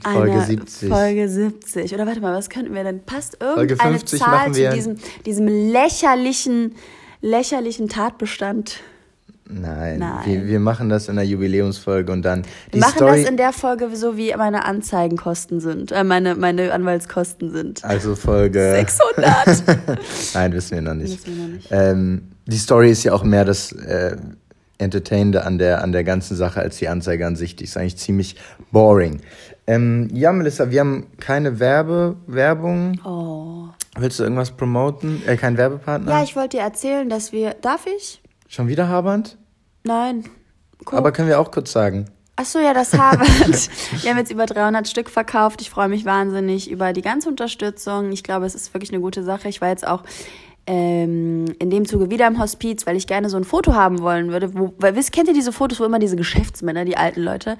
Folge 0.01 0.41
70. 0.41 0.89
Folge 0.89 1.29
70. 1.29 1.93
Oder 1.93 2.05
warte 2.05 2.21
mal, 2.21 2.33
was 2.33 2.49
könnten 2.49 2.73
wir 2.73 2.83
denn? 2.83 3.03
Passt 3.03 3.37
irgendeine 3.41 4.03
Zahl 4.05 4.53
zu 4.53 4.69
diesem, 4.69 4.97
diesem 5.25 5.47
lächerlichen, 5.47 6.75
lächerlichen 7.21 7.89
Tatbestand? 7.89 8.79
Nein, 9.49 9.99
Nein. 9.99 10.25
Wir, 10.25 10.45
wir 10.45 10.59
machen 10.59 10.89
das 10.89 11.07
in 11.07 11.15
der 11.15 11.25
Jubiläumsfolge 11.25 12.11
und 12.11 12.23
dann. 12.23 12.43
wir 12.71 12.81
machen 12.81 12.97
Story 12.97 13.21
das 13.21 13.29
in 13.29 13.37
der 13.37 13.53
Folge 13.53 13.89
so, 13.95 14.17
wie 14.17 14.33
meine 14.35 14.65
Anzeigenkosten 14.65 15.61
sind, 15.61 15.91
äh, 15.91 16.03
meine, 16.03 16.35
meine 16.35 16.73
Anwaltskosten 16.73 17.51
sind. 17.51 17.83
Also 17.83 18.15
Folge. 18.15 18.59
600! 18.75 19.99
Nein, 20.33 20.53
wissen 20.53 20.75
wir 20.75 20.81
noch 20.81 20.95
nicht. 20.95 21.25
Wir 21.25 21.35
noch 21.35 21.53
nicht. 21.53 21.67
Ähm, 21.71 22.23
die 22.45 22.57
Story 22.57 22.91
ist 22.91 23.03
ja 23.03 23.13
auch 23.13 23.23
mehr 23.23 23.45
das 23.45 23.71
äh, 23.71 24.17
Entertainende 24.79 25.45
an 25.45 25.57
der, 25.57 25.81
an 25.83 25.91
der 25.91 26.03
ganzen 26.03 26.35
Sache 26.35 26.59
als 26.59 26.77
die 26.77 26.87
Anzeige 26.87 27.25
an 27.25 27.35
sich. 27.35 27.55
Die 27.55 27.63
ist 27.63 27.77
eigentlich 27.77 27.97
ziemlich 27.97 28.35
boring. 28.71 29.21
Ähm, 29.67 30.07
ja, 30.13 30.31
Melissa, 30.31 30.71
wir 30.71 30.79
haben 30.79 31.07
keine 31.19 31.59
Werbe, 31.59 32.15
Werbung. 32.25 32.99
Oh. 33.03 33.67
Willst 33.97 34.17
du 34.17 34.23
irgendwas 34.23 34.51
promoten? 34.51 35.21
Äh, 35.27 35.35
kein 35.35 35.57
Werbepartner? 35.57 36.09
Ja, 36.09 36.23
ich 36.23 36.37
wollte 36.37 36.57
dir 36.57 36.63
erzählen, 36.63 37.09
dass 37.09 37.33
wir. 37.33 37.53
Darf 37.53 37.85
ich? 37.85 38.21
Schon 38.47 38.69
wieder 38.69 38.87
Habernd? 38.87 39.37
Nein. 39.83 40.23
Guck. 40.85 40.93
Aber 40.93 41.11
können 41.11 41.27
wir 41.27 41.39
auch 41.39 41.51
kurz 41.51 41.73
sagen. 41.73 42.05
Ach 42.37 42.45
so, 42.45 42.59
ja, 42.59 42.73
das 42.73 42.93
Habernd. 42.93 43.69
wir 44.03 44.09
haben 44.09 44.17
jetzt 44.17 44.31
über 44.31 44.45
300 44.45 44.87
Stück 44.87 45.09
verkauft. 45.09 45.61
Ich 45.61 45.69
freue 45.69 45.89
mich 45.89 46.05
wahnsinnig 46.05 46.71
über 46.71 46.93
die 46.93 47.01
ganze 47.01 47.27
Unterstützung. 47.27 48.11
Ich 48.11 48.23
glaube, 48.23 48.45
es 48.45 48.55
ist 48.55 48.73
wirklich 48.73 48.91
eine 48.91 49.01
gute 49.01 49.23
Sache. 49.23 49.49
Ich 49.49 49.59
war 49.59 49.69
jetzt 49.69 49.85
auch 49.85 50.03
ähm, 50.67 51.45
in 51.59 51.69
dem 51.69 51.85
Zuge 51.85 52.11
wieder 52.11 52.27
im 52.27 52.39
Hospiz, 52.39 52.85
weil 52.85 52.95
ich 52.95 53.07
gerne 53.07 53.29
so 53.29 53.37
ein 53.37 53.43
Foto 53.43 53.73
haben 53.73 53.99
wollen 54.01 54.31
würde. 54.31 54.53
Wo, 54.53 54.73
weil 54.77 54.95
wisst, 54.95 55.11
kennt 55.11 55.27
ihr 55.27 55.33
diese 55.33 55.51
Fotos, 55.51 55.79
wo 55.79 55.85
immer 55.85 55.99
diese 55.99 56.15
Geschäftsmänner, 56.15 56.85
die 56.85 56.95
alten 56.95 57.21
Leute, 57.21 57.57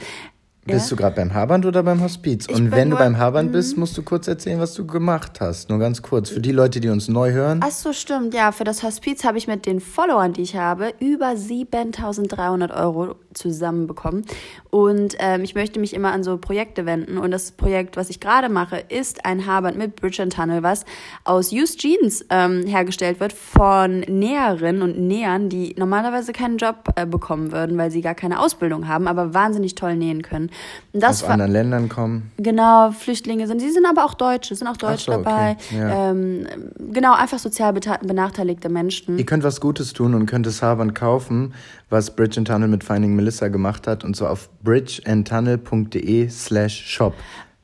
Bist 0.68 0.92
du 0.92 0.96
gerade 0.96 1.16
beim 1.16 1.34
Haarband 1.34 1.66
oder 1.66 1.82
beim 1.84 2.02
Hospiz? 2.02 2.46
Ich 2.50 2.56
Und 2.56 2.72
wenn 2.72 2.90
du 2.90 2.98
beim 2.98 3.18
Haarband 3.18 3.50
Mhm. 3.50 3.54
bist, 3.54 3.78
musst 3.78 3.98
du 3.98 4.04
kurz 4.04 4.28
erzählen, 4.28 4.60
was 4.60 4.74
du 4.74 4.86
gemacht 4.86 5.40
hast. 5.40 5.70
Nur 5.70 5.80
ganz 5.80 6.02
kurz. 6.02 6.30
Für 6.30 6.42
die 6.42 6.52
Leute, 6.52 6.80
die 6.80 6.90
uns 6.90 7.08
neu 7.08 7.32
hören. 7.32 7.62
Ach 7.64 7.72
so, 7.72 7.94
stimmt. 7.94 8.34
Ja, 8.34 8.52
für 8.52 8.64
das 8.64 8.84
Hospiz 8.84 9.24
habe 9.24 9.38
ich 9.38 9.48
mit 9.48 9.66
den 9.66 9.80
Followern, 9.80 10.34
die 10.34 10.42
ich 10.42 10.56
habe, 10.56 10.94
über 11.00 11.36
7300 11.38 12.72
Euro 12.72 13.16
zusammenbekommen. 13.34 14.26
Und 14.70 15.16
ähm, 15.20 15.44
ich 15.44 15.56
möchte 15.56 15.80
mich 15.80 15.94
immer 15.94 16.12
an 16.12 16.24
so 16.24 16.38
Projekte 16.38 16.86
wenden. 16.86 17.18
Und 17.18 17.32
das 17.32 17.52
Projekt, 17.52 17.96
was 17.98 18.10
ich 18.10 18.20
gerade 18.20 18.50
mache, 18.50 18.78
ist 18.90 19.26
ein 19.26 19.46
Haarband 19.46 19.78
mit 19.78 19.96
Bridge 19.96 20.22
and 20.22 20.34
Tunnel, 20.34 20.64
was 20.64 20.86
aus 21.24 21.52
Used 21.52 21.80
Jeans 21.80 22.26
ähm, 22.30 22.64
hergestellt 22.66 23.20
wird 23.20 23.34
von 23.34 24.02
Näherinnen 24.02 24.82
und 24.82 25.00
Nähern, 25.00 25.50
die 25.50 25.76
normalerweise 25.78 26.34
keinen 26.34 26.58
Job 26.58 26.90
äh, 26.96 27.06
bekommen 27.06 27.52
würden, 27.52 27.78
weil 27.78 27.92
sie 27.92 28.02
gar 28.02 28.16
keine 28.16 28.40
Ausbildung 28.40 28.88
haben, 28.88 29.08
aber 29.08 29.34
wahnsinnig 29.34 29.76
toll 29.76 29.96
nähen 29.96 30.22
können. 30.22 30.50
Und 30.94 31.04
das 31.04 31.24
aus 31.24 31.30
anderen 31.30 31.52
Ländern 31.52 31.90
kommen. 31.90 32.32
Genau, 32.38 32.92
Flüchtlinge 32.92 33.48
sind. 33.48 33.60
Sie 33.60 33.72
sind 33.72 33.86
aber 33.86 34.06
auch 34.06 34.14
Deutsche, 34.14 34.56
sind 34.56 34.68
auch 34.68 34.78
Deutsche 34.78 35.12
so, 35.12 35.18
okay. 35.20 35.24
dabei. 35.24 35.58
Ja. 35.76 36.12
Ähm, 36.12 36.48
genau, 36.92 37.14
einfach 37.14 37.40
sozial 37.40 37.74
benachteiligte 37.74 38.70
Menschen. 38.70 39.18
Ihr 39.18 39.26
könnt 39.26 39.44
was 39.44 39.62
Gutes 39.62 39.94
tun 39.94 40.14
und 40.14 40.26
könnt 40.26 40.46
das 40.46 40.62
Haarband 40.62 40.96
kaufen, 40.96 41.54
was 41.90 42.16
Bridge 42.16 42.38
and 42.40 42.48
Tunnel 42.48 42.68
mit 42.68 42.84
Finding 42.84 43.16
Melissa 43.16 43.48
gemacht 43.50 43.88
hat. 43.88 44.04
Und 44.04 44.16
zwar 44.16 44.32
auf 44.32 44.50
bridgeandtunnel.de 44.64 46.30
slash 46.30 46.86
shop. 46.88 47.14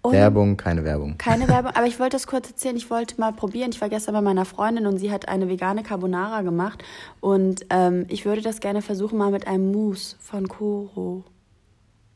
Und- 0.03 0.11
Werbung, 0.11 0.57
keine 0.57 0.83
Werbung. 0.83 1.17
Keine 1.17 1.47
Werbung, 1.47 1.71
aber 1.75 1.87
ich 1.87 1.97
wollte 1.97 2.17
das 2.17 2.27
kurz 2.27 2.49
erzählen. 2.49 2.75
Ich 2.75 2.89
wollte 2.89 3.19
mal 3.21 3.31
probieren. 3.31 3.71
Ich 3.71 3.79
war 3.79 3.87
gestern 3.87 4.13
bei 4.13 4.21
meiner 4.21 4.43
Freundin 4.43 4.85
und 4.85 4.97
sie 4.97 5.11
hat 5.11 5.29
eine 5.29 5.47
vegane 5.47 5.81
Carbonara 5.81 6.41
gemacht. 6.41 6.83
Und 7.21 7.65
ähm, 7.69 8.05
ich 8.09 8.25
würde 8.25 8.41
das 8.41 8.59
gerne 8.59 8.81
versuchen, 8.81 9.17
mal 9.17 9.31
mit 9.31 9.47
einem 9.47 9.71
Mousse 9.71 10.17
von 10.19 10.49
Koro. 10.49 11.23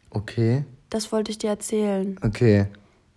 Okay, 0.10 0.64
Das 0.90 1.12
wollte 1.12 1.32
ich 1.32 1.38
dir 1.38 1.50
erzählen. 1.50 2.18
okay. 2.24 2.68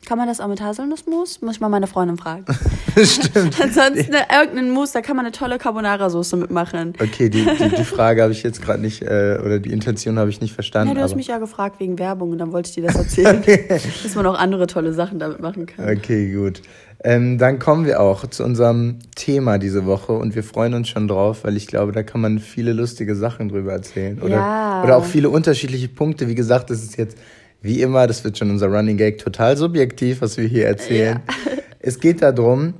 Kann 0.06 0.16
man 0.16 0.26
das 0.28 0.40
auch 0.40 0.48
mit 0.48 0.60
Haselnussmus? 0.62 1.42
Muss 1.42 1.56
ich 1.56 1.60
mal 1.60 1.68
meine 1.68 1.86
Freundin 1.86 2.16
fragen. 2.16 2.44
Stimmt. 3.04 3.60
Ansonsten 3.60 4.12
äh, 4.14 4.24
irgendeinen 4.32 4.70
Mousse, 4.70 4.94
da 4.94 5.00
kann 5.02 5.14
man 5.14 5.26
eine 5.26 5.32
tolle 5.32 5.58
Carbonara-Soße 5.58 6.36
mitmachen. 6.36 6.94
Okay, 7.00 7.28
die, 7.28 7.44
die, 7.44 7.68
die 7.76 7.84
Frage 7.84 8.22
habe 8.22 8.32
ich 8.32 8.42
jetzt 8.42 8.62
gerade 8.62 8.80
nicht, 8.80 9.02
äh, 9.02 9.38
oder 9.44 9.58
die 9.58 9.70
Intention 9.72 10.18
habe 10.18 10.30
ich 10.30 10.40
nicht 10.40 10.54
verstanden. 10.54 10.88
Ja, 10.88 10.94
du 10.94 11.02
hast 11.02 11.16
mich 11.16 11.26
ja 11.26 11.38
gefragt 11.38 11.80
wegen 11.80 11.98
Werbung 11.98 12.30
und 12.30 12.38
dann 12.38 12.50
wollte 12.52 12.70
ich 12.70 12.74
dir 12.74 12.84
das 12.84 12.96
erzählen, 12.96 13.42
dass 14.02 14.14
man 14.14 14.26
auch 14.26 14.38
andere 14.38 14.66
tolle 14.66 14.94
Sachen 14.94 15.18
damit 15.18 15.40
machen 15.40 15.66
kann. 15.66 15.84
Okay, 15.96 16.32
gut. 16.32 16.62
Ähm, 17.04 17.38
dann 17.38 17.58
kommen 17.58 17.86
wir 17.86 18.00
auch 18.00 18.26
zu 18.26 18.42
unserem 18.44 18.98
Thema 19.14 19.58
diese 19.58 19.86
Woche 19.86 20.12
und 20.12 20.34
wir 20.34 20.42
freuen 20.44 20.74
uns 20.74 20.88
schon 20.88 21.08
drauf, 21.08 21.44
weil 21.44 21.56
ich 21.56 21.66
glaube, 21.66 21.92
da 21.92 22.02
kann 22.02 22.20
man 22.20 22.38
viele 22.38 22.72
lustige 22.72 23.14
Sachen 23.14 23.48
drüber 23.48 23.72
erzählen. 23.72 24.20
Oder, 24.20 24.36
Ja. 24.36 24.82
oder 24.84 24.96
auch 24.96 25.04
viele 25.04 25.30
unterschiedliche 25.30 25.88
Punkte. 25.88 26.28
Wie 26.28 26.34
gesagt, 26.34 26.68
das 26.70 26.82
ist 26.82 26.96
jetzt 26.98 27.16
wie 27.62 27.82
immer, 27.82 28.06
das 28.06 28.24
wird 28.24 28.38
schon 28.38 28.50
unser 28.50 28.68
Running 28.68 28.96
Gag, 28.96 29.18
total 29.18 29.56
subjektiv, 29.56 30.20
was 30.20 30.36
wir 30.36 30.46
hier 30.46 30.66
erzählen. 30.66 31.20
Es 31.82 31.98
geht 31.98 32.20
darum, 32.20 32.74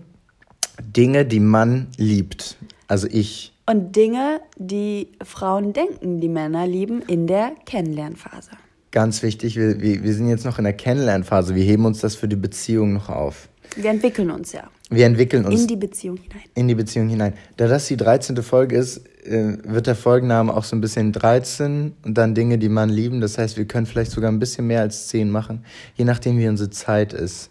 Dinge, 0.82 1.24
die 1.24 1.40
man 1.40 1.86
liebt. 1.96 2.58
Also 2.86 3.08
ich. 3.10 3.54
Und 3.64 3.96
Dinge, 3.96 4.42
die 4.58 5.08
Frauen 5.24 5.72
denken, 5.72 6.20
die 6.20 6.28
Männer 6.28 6.66
lieben 6.66 7.00
in 7.08 7.26
der 7.26 7.52
Kennenlernphase. 7.64 8.50
Ganz 8.90 9.22
wichtig, 9.22 9.56
wir, 9.56 9.80
wir, 9.80 10.02
wir 10.02 10.12
sind 10.12 10.28
jetzt 10.28 10.44
noch 10.44 10.58
in 10.58 10.64
der 10.64 10.74
Kennenlernphase. 10.74 11.54
Wir 11.54 11.64
heben 11.64 11.86
uns 11.86 12.00
das 12.00 12.14
für 12.14 12.28
die 12.28 12.36
Beziehung 12.36 12.92
noch 12.92 13.08
auf. 13.08 13.48
Wir 13.74 13.88
entwickeln 13.88 14.30
uns 14.30 14.52
ja 14.52 14.68
Wir 14.92 15.06
entwickeln 15.06 15.44
uns 15.44 15.62
in 15.62 15.66
die 15.68 15.76
Beziehung 15.76 16.16
hinein. 16.16 16.42
in 16.54 16.68
die 16.68 16.74
Beziehung 16.74 17.08
hinein. 17.08 17.34
Da 17.56 17.68
das 17.68 17.86
die 17.86 17.96
13. 17.96 18.42
Folge 18.42 18.76
ist, 18.76 19.06
äh, 19.24 19.56
wird 19.62 19.86
der 19.86 19.94
Folgenname 19.94 20.52
auch 20.52 20.64
so 20.64 20.74
ein 20.74 20.80
bisschen 20.80 21.12
13 21.12 21.94
und 22.04 22.18
dann 22.18 22.34
Dinge, 22.34 22.58
die 22.58 22.68
man 22.68 22.90
lieben. 22.90 23.20
Das 23.20 23.38
heißt, 23.38 23.56
wir 23.56 23.66
können 23.66 23.86
vielleicht 23.86 24.10
sogar 24.10 24.32
ein 24.32 24.40
bisschen 24.40 24.66
mehr 24.66 24.80
als 24.80 25.06
10 25.06 25.30
machen, 25.30 25.64
je 25.94 26.04
nachdem, 26.04 26.38
wie 26.38 26.48
unsere 26.48 26.70
Zeit 26.70 27.12
ist. 27.12 27.50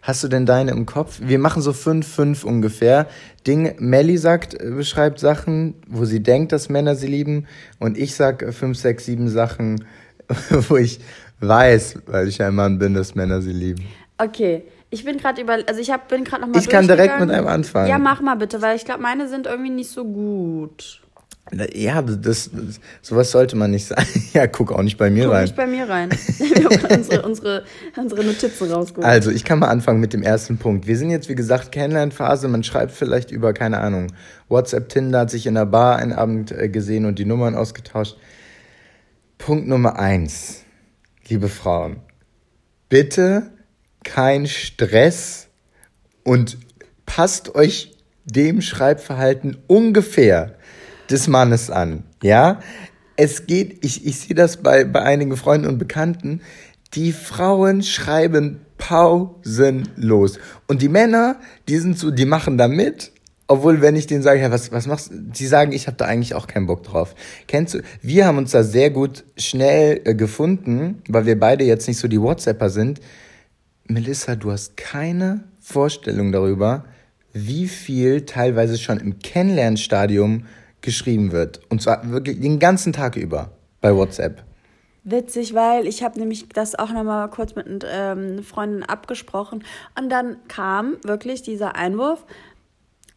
Hast 0.00 0.22
du 0.22 0.28
denn 0.28 0.46
deine 0.46 0.70
im 0.70 0.86
Kopf? 0.86 1.20
Wir 1.20 1.40
machen 1.40 1.60
so 1.60 1.72
5, 1.72 2.06
5 2.06 2.44
ungefähr. 2.44 3.08
Ding, 3.44 3.74
Melly 3.80 4.16
sagt, 4.16 4.54
äh, 4.54 4.70
beschreibt 4.70 5.18
Sachen, 5.18 5.74
wo 5.88 6.04
sie 6.04 6.22
denkt, 6.22 6.52
dass 6.52 6.68
Männer 6.68 6.94
sie 6.94 7.08
lieben. 7.08 7.46
Und 7.80 7.98
ich 7.98 8.14
sag 8.14 8.54
5, 8.54 8.78
6, 8.78 9.04
7 9.04 9.28
Sachen, 9.28 9.84
wo 10.68 10.76
ich 10.76 11.00
weiß, 11.40 11.98
weil 12.06 12.28
ich 12.28 12.40
ein 12.40 12.54
Mann 12.54 12.78
bin, 12.78 12.94
dass 12.94 13.16
Männer 13.16 13.42
sie 13.42 13.52
lieben. 13.52 13.82
Okay, 14.18 14.62
ich 14.96 15.04
bin 15.04 15.18
gerade 15.18 15.42
über, 15.42 15.58
also 15.66 15.78
ich 15.78 15.90
hab, 15.90 16.08
bin 16.08 16.24
gerade 16.24 16.42
noch 16.42 16.48
mal 16.48 16.58
Ich 16.58 16.68
kann 16.68 16.88
direkt 16.88 17.20
mit 17.20 17.30
einem 17.30 17.46
anfangen. 17.46 17.88
Ja, 17.88 17.98
mach 17.98 18.22
mal 18.22 18.34
bitte, 18.36 18.62
weil 18.62 18.76
ich 18.76 18.84
glaube, 18.86 19.02
meine 19.02 19.28
sind 19.28 19.46
irgendwie 19.46 19.70
nicht 19.70 19.90
so 19.90 20.04
gut. 20.04 21.02
Ja, 21.74 22.02
das, 22.02 22.50
sowas 23.02 23.30
sollte 23.30 23.56
man 23.56 23.70
nicht 23.70 23.86
sagen. 23.88 24.06
Ja, 24.32 24.46
guck 24.46 24.72
auch 24.72 24.82
nicht 24.82 24.96
bei 24.96 25.10
mir 25.10 25.24
Guck 25.24 25.34
rein. 25.34 25.42
nicht 25.44 25.54
bei 25.56 25.66
mir 25.66 25.86
rein. 25.86 26.10
Wir 26.38 26.64
haben 26.64 26.96
unsere, 26.96 27.22
unsere, 27.22 27.64
unsere 27.96 28.24
Notizen 28.24 28.72
rausgeholt. 28.72 29.06
Also, 29.06 29.30
ich 29.30 29.44
kann 29.44 29.58
mal 29.58 29.68
anfangen 29.68 30.00
mit 30.00 30.14
dem 30.14 30.22
ersten 30.22 30.56
Punkt. 30.56 30.86
Wir 30.86 30.96
sind 30.96 31.10
jetzt, 31.10 31.28
wie 31.28 31.34
gesagt, 31.34 31.72
Kennenlernphase. 31.72 32.48
Man 32.48 32.64
schreibt 32.64 32.92
vielleicht 32.92 33.30
über, 33.30 33.52
keine 33.52 33.78
Ahnung, 33.78 34.12
WhatsApp, 34.48 34.88
Tinder, 34.88 35.20
hat 35.20 35.30
sich 35.30 35.46
in 35.46 35.54
der 35.54 35.66
Bar 35.66 35.96
einen 35.96 36.14
Abend 36.14 36.52
äh, 36.52 36.70
gesehen 36.70 37.04
und 37.04 37.18
die 37.18 37.26
Nummern 37.26 37.54
ausgetauscht. 37.54 38.16
Punkt 39.36 39.68
Nummer 39.68 39.98
eins, 39.98 40.64
liebe 41.28 41.48
Frauen. 41.48 41.98
Bitte 42.88 43.50
kein 44.06 44.46
Stress 44.46 45.48
und 46.22 46.56
passt 47.04 47.54
euch 47.54 47.92
dem 48.24 48.62
Schreibverhalten 48.62 49.58
ungefähr 49.66 50.54
des 51.10 51.28
Mannes 51.28 51.70
an. 51.70 52.04
Ja? 52.22 52.60
Es 53.16 53.46
geht, 53.46 53.84
ich, 53.84 54.06
ich 54.06 54.20
sehe 54.20 54.36
das 54.36 54.58
bei, 54.58 54.84
bei 54.84 55.02
einigen 55.02 55.36
Freunden 55.36 55.66
und 55.66 55.78
Bekannten, 55.78 56.40
die 56.94 57.12
Frauen 57.12 57.82
schreiben 57.82 58.60
pausenlos. 58.78 60.38
Und 60.66 60.82
die 60.82 60.88
Männer, 60.88 61.36
die 61.68 61.78
sind 61.78 61.98
so, 61.98 62.10
die 62.10 62.26
machen 62.26 62.58
da 62.58 62.68
mit. 62.68 63.12
Obwohl, 63.48 63.80
wenn 63.80 63.94
ich 63.94 64.08
denen 64.08 64.22
sage, 64.22 64.40
ja, 64.40 64.50
was, 64.50 64.72
was 64.72 64.86
machst 64.88 65.10
du? 65.10 65.14
Die 65.14 65.46
sagen, 65.46 65.72
ich 65.72 65.86
habe 65.86 65.96
da 65.96 66.04
eigentlich 66.06 66.34
auch 66.34 66.48
keinen 66.48 66.66
Bock 66.66 66.82
drauf. 66.82 67.14
Kennst 67.46 67.74
du, 67.74 67.82
wir 68.02 68.26
haben 68.26 68.38
uns 68.38 68.50
da 68.50 68.64
sehr 68.64 68.90
gut 68.90 69.24
schnell 69.36 70.00
äh, 70.04 70.14
gefunden, 70.14 71.02
weil 71.08 71.26
wir 71.26 71.38
beide 71.38 71.64
jetzt 71.64 71.86
nicht 71.86 71.98
so 71.98 72.08
die 72.08 72.20
WhatsApper 72.20 72.70
sind. 72.70 73.00
Melissa, 73.88 74.36
du 74.36 74.50
hast 74.50 74.76
keine 74.76 75.44
Vorstellung 75.60 76.32
darüber, 76.32 76.84
wie 77.32 77.68
viel 77.68 78.26
teilweise 78.26 78.78
schon 78.78 78.98
im 78.98 79.18
Kennenlernstadium 79.18 80.46
geschrieben 80.80 81.32
wird. 81.32 81.60
Und 81.68 81.82
zwar 81.82 82.08
wirklich 82.10 82.40
den 82.40 82.58
ganzen 82.58 82.92
Tag 82.92 83.16
über 83.16 83.50
bei 83.80 83.94
WhatsApp. 83.94 84.42
Witzig, 85.04 85.54
weil 85.54 85.86
ich 85.86 86.02
habe 86.02 86.18
nämlich 86.18 86.48
das 86.48 86.74
auch 86.74 86.90
nochmal 86.90 87.30
kurz 87.30 87.54
mit 87.54 87.86
ähm, 87.88 88.42
Freundin 88.42 88.82
abgesprochen 88.82 89.62
und 89.96 90.10
dann 90.10 90.36
kam 90.48 90.96
wirklich 91.04 91.42
dieser 91.42 91.76
Einwurf, 91.76 92.24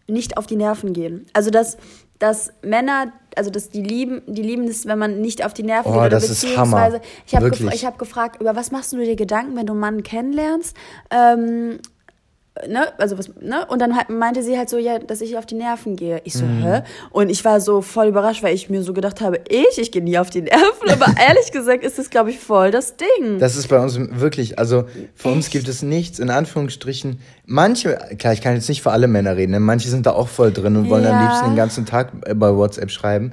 nicht 0.09 0.37
auf 0.37 0.45
die 0.47 0.55
Nerven 0.55 0.93
gehen. 0.93 1.25
Also 1.33 1.49
dass, 1.51 1.77
dass 2.19 2.51
Männer, 2.61 3.11
also 3.35 3.49
dass 3.49 3.69
die 3.69 3.81
lieben, 3.81 4.21
die 4.27 4.41
lieben 4.41 4.65
es, 4.67 4.85
wenn 4.85 4.99
man 4.99 5.21
nicht 5.21 5.45
auf 5.45 5.53
die 5.53 5.63
Nerven 5.63 5.89
Oh, 5.89 5.93
geht. 5.93 5.99
Oder 6.01 6.09
das 6.09 6.29
ist 6.29 6.43
Hammer. 6.57 6.89
beziehungsweise, 6.89 7.01
ich 7.25 7.35
habe 7.35 7.73
ich 7.75 7.85
hab 7.85 7.97
gefragt, 7.99 8.41
über 8.41 8.55
was 8.55 8.71
machst 8.71 8.91
du 8.93 8.97
dir 8.97 9.15
Gedanken, 9.15 9.55
wenn 9.55 9.65
du 9.65 9.73
einen 9.73 9.79
Mann 9.79 10.03
kennenlernst? 10.03 10.75
Ähm, 11.11 11.79
ne, 12.67 12.87
also 12.97 13.17
was, 13.17 13.29
ne? 13.39 13.65
Und 13.67 13.79
dann 13.81 13.95
halt 13.95 14.09
meinte 14.09 14.43
sie 14.43 14.57
halt 14.57 14.69
so, 14.69 14.77
ja, 14.77 14.99
dass 14.99 15.21
ich 15.21 15.37
auf 15.37 15.45
die 15.45 15.55
Nerven 15.55 15.95
gehe. 15.95 16.21
Ich 16.23 16.33
so, 16.33 16.45
Mhm. 16.45 16.63
hä? 16.63 16.81
Und 17.11 17.29
ich 17.29 17.43
war 17.45 17.61
so 17.61 17.81
voll 17.81 18.07
überrascht, 18.07 18.43
weil 18.43 18.53
ich 18.55 18.69
mir 18.69 18.81
so 18.83 18.93
gedacht 18.93 19.21
habe, 19.21 19.39
ich, 19.49 19.77
ich 19.77 19.91
gehe 19.91 20.03
nie 20.03 20.17
auf 20.17 20.29
die 20.29 20.41
Nerven. 20.41 20.89
Aber 20.91 21.05
ehrlich 21.27 21.51
gesagt 21.51 21.83
ist 21.83 21.97
das, 21.97 22.09
glaube 22.09 22.31
ich, 22.31 22.39
voll 22.39 22.71
das 22.71 22.95
Ding. 22.97 23.39
Das 23.39 23.55
ist 23.55 23.67
bei 23.67 23.79
uns 23.79 23.97
wirklich, 23.99 24.59
also 24.59 24.85
für 25.15 25.29
uns 25.29 25.49
gibt 25.49 25.67
es 25.67 25.81
nichts, 25.81 26.19
in 26.19 26.29
Anführungsstrichen. 26.29 27.19
Manche, 27.45 27.97
klar, 28.17 28.33
ich 28.33 28.41
kann 28.41 28.55
jetzt 28.55 28.69
nicht 28.69 28.81
für 28.81 28.91
alle 28.91 29.07
Männer 29.07 29.35
reden, 29.37 29.51
ne? 29.51 29.59
manche 29.59 29.89
sind 29.89 30.05
da 30.05 30.11
auch 30.11 30.27
voll 30.27 30.51
drin 30.51 30.75
und 30.75 30.89
wollen 30.89 31.05
am 31.05 31.15
Ja. 31.15 31.21
liebsten 31.27 31.45
den 31.47 31.55
ganzen 31.55 31.85
Tag 31.85 32.11
bei 32.37 32.55
WhatsApp 32.55 32.91
schreiben. 32.91 33.31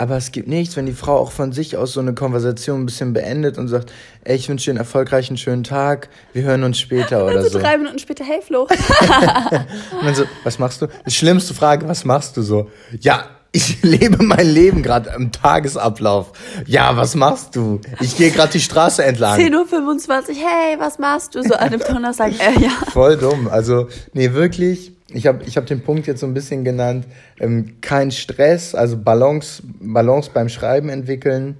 Aber 0.00 0.16
es 0.16 0.30
gibt 0.30 0.46
nichts, 0.46 0.76
wenn 0.76 0.86
die 0.86 0.92
Frau 0.92 1.16
auch 1.18 1.32
von 1.32 1.50
sich 1.50 1.76
aus 1.76 1.92
so 1.92 2.00
eine 2.00 2.14
Konversation 2.14 2.82
ein 2.82 2.86
bisschen 2.86 3.12
beendet 3.12 3.58
und 3.58 3.66
sagt, 3.66 3.92
ey, 4.22 4.36
ich 4.36 4.48
wünsche 4.48 4.66
dir 4.66 4.70
einen 4.70 4.78
erfolgreichen, 4.78 5.36
schönen 5.36 5.64
Tag, 5.64 6.08
wir 6.32 6.44
hören 6.44 6.62
uns 6.62 6.78
später 6.78 7.24
oder 7.26 7.38
also 7.38 7.48
so. 7.48 7.58
drei 7.58 7.76
Minuten 7.76 7.98
später, 7.98 8.24
hey 8.24 8.40
Flo. 8.40 8.62
Und 8.70 10.06
dann 10.06 10.14
so, 10.14 10.24
was 10.44 10.60
machst 10.60 10.80
du? 10.82 10.86
Die 11.04 11.10
schlimmste 11.10 11.52
Frage, 11.52 11.88
was 11.88 12.04
machst 12.04 12.36
du 12.36 12.42
so? 12.42 12.70
Ja, 13.00 13.24
ich 13.50 13.82
lebe 13.82 14.22
mein 14.22 14.48
Leben 14.48 14.84
gerade 14.84 15.10
im 15.16 15.32
Tagesablauf. 15.32 16.32
Ja, 16.66 16.96
was 16.96 17.16
machst 17.16 17.56
du? 17.56 17.80
Ich 18.00 18.16
gehe 18.16 18.30
gerade 18.30 18.52
die 18.52 18.60
Straße 18.60 19.04
entlang. 19.04 19.40
10.25 19.40 20.28
Uhr, 20.28 20.34
hey, 20.36 20.78
was 20.78 21.00
machst 21.00 21.34
du? 21.34 21.42
So 21.42 21.54
an 21.54 21.60
einem 21.60 21.80
Donnerstag, 21.80 22.32
äh, 22.38 22.60
ja. 22.60 22.70
Voll 22.92 23.16
dumm. 23.16 23.48
Also, 23.48 23.88
nee, 24.12 24.32
wirklich. 24.32 24.92
Ich 25.10 25.26
habe 25.26 25.42
ich 25.44 25.56
hab 25.56 25.64
den 25.66 25.82
Punkt 25.82 26.06
jetzt 26.06 26.20
so 26.20 26.26
ein 26.26 26.34
bisschen 26.34 26.64
genannt. 26.64 27.06
Ähm, 27.40 27.80
kein 27.80 28.10
Stress, 28.10 28.74
also 28.74 28.96
Balance, 28.98 29.62
Balance 29.80 30.30
beim 30.32 30.48
Schreiben 30.48 30.88
entwickeln. 30.90 31.56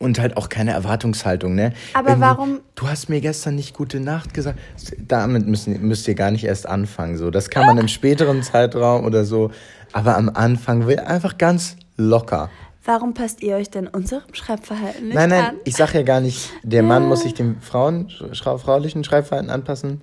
Und 0.00 0.18
halt 0.18 0.36
auch 0.36 0.48
keine 0.48 0.72
Erwartungshaltung, 0.72 1.54
ne? 1.54 1.72
Aber 1.94 2.08
Irgendwie, 2.10 2.20
warum- 2.22 2.60
Du 2.74 2.88
hast 2.88 3.08
mir 3.08 3.20
gestern 3.20 3.54
nicht 3.54 3.74
gute 3.76 4.00
Nacht 4.00 4.34
gesagt. 4.34 4.58
Damit 5.06 5.46
müssen, 5.46 5.80
müsst 5.86 6.06
ihr 6.08 6.14
gar 6.16 6.32
nicht 6.32 6.44
erst 6.44 6.68
anfangen. 6.68 7.16
So, 7.16 7.30
das 7.30 7.48
kann 7.48 7.64
man 7.66 7.78
im 7.78 7.86
späteren 7.88 8.42
Zeitraum 8.42 9.04
oder 9.04 9.24
so. 9.24 9.50
Aber 9.92 10.16
am 10.16 10.28
Anfang 10.30 10.86
will 10.88 10.98
einfach 10.98 11.38
ganz 11.38 11.76
locker. 11.96 12.50
warum 12.84 13.14
passt 13.14 13.42
ihr 13.42 13.54
euch 13.56 13.70
denn 13.70 13.86
unserem 13.86 14.32
Schreibverhalten 14.32 15.06
nicht 15.06 15.14
Nein, 15.14 15.28
nein, 15.30 15.44
an? 15.44 15.54
ich 15.64 15.76
sage 15.76 15.98
ja 15.98 16.02
gar 16.04 16.20
nicht, 16.20 16.50
der 16.62 16.82
Mann 16.82 17.06
muss 17.06 17.22
sich 17.22 17.34
dem 17.34 17.60
Frauen, 17.60 18.08
fraulichen 18.32 19.04
Schreibverhalten 19.04 19.50
anpassen 19.50 20.00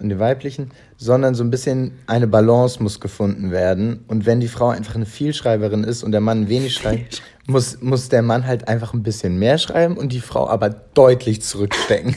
und 0.00 0.08
dem 0.08 0.18
weiblichen, 0.18 0.70
sondern 0.96 1.34
so 1.34 1.44
ein 1.44 1.50
bisschen 1.50 1.92
eine 2.06 2.26
Balance 2.26 2.82
muss 2.82 3.00
gefunden 3.00 3.50
werden. 3.50 4.04
Und 4.08 4.26
wenn 4.26 4.40
die 4.40 4.48
Frau 4.48 4.68
einfach 4.68 4.94
eine 4.94 5.06
Vielschreiberin 5.06 5.84
ist 5.84 6.02
und 6.02 6.12
der 6.12 6.20
Mann 6.20 6.48
wenig 6.48 6.74
schreibt, 6.74 7.22
muss, 7.46 7.80
muss 7.80 8.08
der 8.08 8.22
Mann 8.22 8.46
halt 8.46 8.68
einfach 8.68 8.92
ein 8.94 9.02
bisschen 9.02 9.38
mehr 9.38 9.58
schreiben 9.58 9.96
und 9.96 10.12
die 10.12 10.20
Frau 10.20 10.48
aber 10.48 10.70
deutlich 10.70 11.42
zurückstecken. 11.42 12.16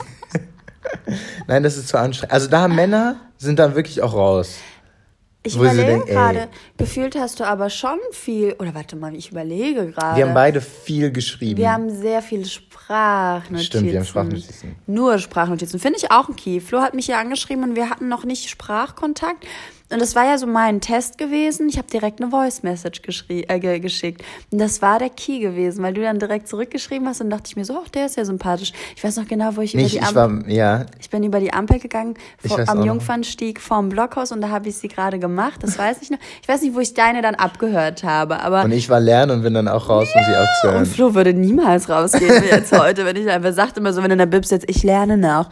Nein, 1.48 1.63
das 1.63 1.77
ist 1.77 1.88
zu 1.88 1.98
anstrengend. 1.98 2.33
Also 2.33 2.50
da 2.50 2.67
Männer 2.67 3.17
sind 3.38 3.59
dann 3.59 3.75
wirklich 3.75 4.01
auch 4.01 4.13
raus. 4.13 4.59
Ich 5.41 5.57
Wo 5.57 5.63
überlege 5.63 6.03
gerade, 6.05 6.50
gefühlt 6.77 7.17
hast 7.17 7.39
du 7.39 7.45
aber 7.45 7.69
schon 7.69 7.98
viel, 8.12 8.55
oder 8.59 8.75
warte 8.75 8.98
mal, 8.98 9.15
ich 9.15 9.31
überlege 9.31 9.91
gerade. 9.91 10.17
Wir 10.17 10.27
haben 10.27 10.33
beide 10.33 10.59
viel 10.59 11.12
geschrieben. 11.12 11.57
Wir 11.57 11.71
haben 11.71 11.89
sehr 11.89 12.21
viele 12.21 12.43
Sprachnotizen. 12.89 13.65
Stimmt, 13.65 13.91
wir 13.91 14.00
haben 14.00 14.05
Sprachnotizen. 14.05 14.75
Nur 14.88 15.19
Sprachnotizen. 15.19 15.79
Finde 15.79 16.00
ich 16.00 16.10
auch 16.10 16.27
ein 16.27 16.36
Key. 16.36 16.60
Flo 16.60 16.81
hat 16.81 16.96
mich 16.96 17.05
ja 17.05 17.19
angeschrieben 17.19 17.63
und 17.63 17.75
wir 17.75 17.88
hatten 17.88 18.08
noch 18.08 18.24
nicht 18.24 18.50
Sprachkontakt. 18.50 19.46
Und 19.91 20.00
das 20.00 20.15
war 20.15 20.25
ja 20.25 20.38
so 20.38 20.46
mein 20.46 20.81
Test 20.81 21.17
gewesen. 21.17 21.67
Ich 21.67 21.77
habe 21.77 21.88
direkt 21.88 22.22
eine 22.22 22.29
Voice 22.29 22.62
Message 22.62 23.01
geschrie- 23.01 23.46
äh, 23.50 23.60
ge 23.60 23.79
geschickt. 23.79 24.22
Und 24.51 24.60
das 24.60 24.84
war 24.84 25.00
der 25.00 25.10
Key 25.10 25.39
gewesen, 25.39 25.81
weil 25.84 25.93
du 25.96 26.01
dann 26.01 26.19
direkt 26.19 26.48
zurückgeschrieben 26.48 27.08
hast 27.08 27.22
und 27.22 27.31
dachte 27.31 27.46
ich 27.48 27.55
mir 27.55 27.65
so, 27.65 27.79
ach, 27.84 27.89
der 27.89 28.05
ist 28.05 28.15
ja 28.15 28.24
sympathisch. 28.24 28.72
Ich 28.96 29.03
weiß 29.03 29.17
noch 29.17 29.27
genau, 29.27 29.55
wo 29.55 29.62
ich 29.62 29.74
Nicht, 29.74 29.96
über 29.96 30.05
die 30.05 30.12
ich 30.12 30.17
Ampel... 30.17 30.46
war, 30.46 30.50
ja, 30.50 30.86
Ich 31.00 31.10
bin 31.10 31.24
über 31.24 31.39
die 31.39 31.51
Ampel 31.53 31.79
gegangen, 31.79 32.13
Ich 32.43 32.51
vor, 32.51 32.63
am. 32.67 32.84
Jungfernstieg 32.84 33.60
vorm 33.60 33.89
Blockhaus 33.89 34.31
und 34.31 34.41
da 34.41 34.50
habe 34.50 34.69
ich 34.69 34.75
sie 34.77 34.89
gerade 34.89 35.17
gemacht. 35.17 35.63
Das 35.63 35.77
weiß 35.79 35.98
ich 36.01 36.12
noch. 36.12 36.19
Ich 36.41 36.48
weiß 36.48 36.62
nicht, 36.62 36.75
wo 36.75 36.79
ich 36.81 36.93
deine 36.93 37.24
dann 37.24 37.34
abgehört 37.34 38.03
habe, 38.03 38.39
aber 38.41 38.63
und 38.65 38.72
ich 38.72 38.89
war 38.89 39.00
lernen 39.00 39.31
und 39.31 39.41
bin 39.41 39.55
dann 39.55 39.67
auch 39.67 39.89
raus, 39.89 40.08
um 40.13 40.24
sie 40.24 40.31
und 40.31 40.38
aufzuhören. 40.38 40.86
Flo 40.86 41.15
würde 41.15 41.34
niemals 41.34 41.89
rausgehen 41.89 42.43
wie 42.43 42.50
jetzt 42.50 42.77
heute, 42.77 43.05
wenn 43.05 43.15
ich 43.15 43.27
einfach 43.27 43.53
sagte 43.53 43.79
immer 43.79 43.91
so, 43.91 44.03
wenn 44.03 44.12
in 44.12 44.19
der 44.19 44.27
Bib 44.27 44.46
sitzt, 44.46 44.69
ich 44.69 44.84
lerne 44.84 45.17
noch. 45.17 45.50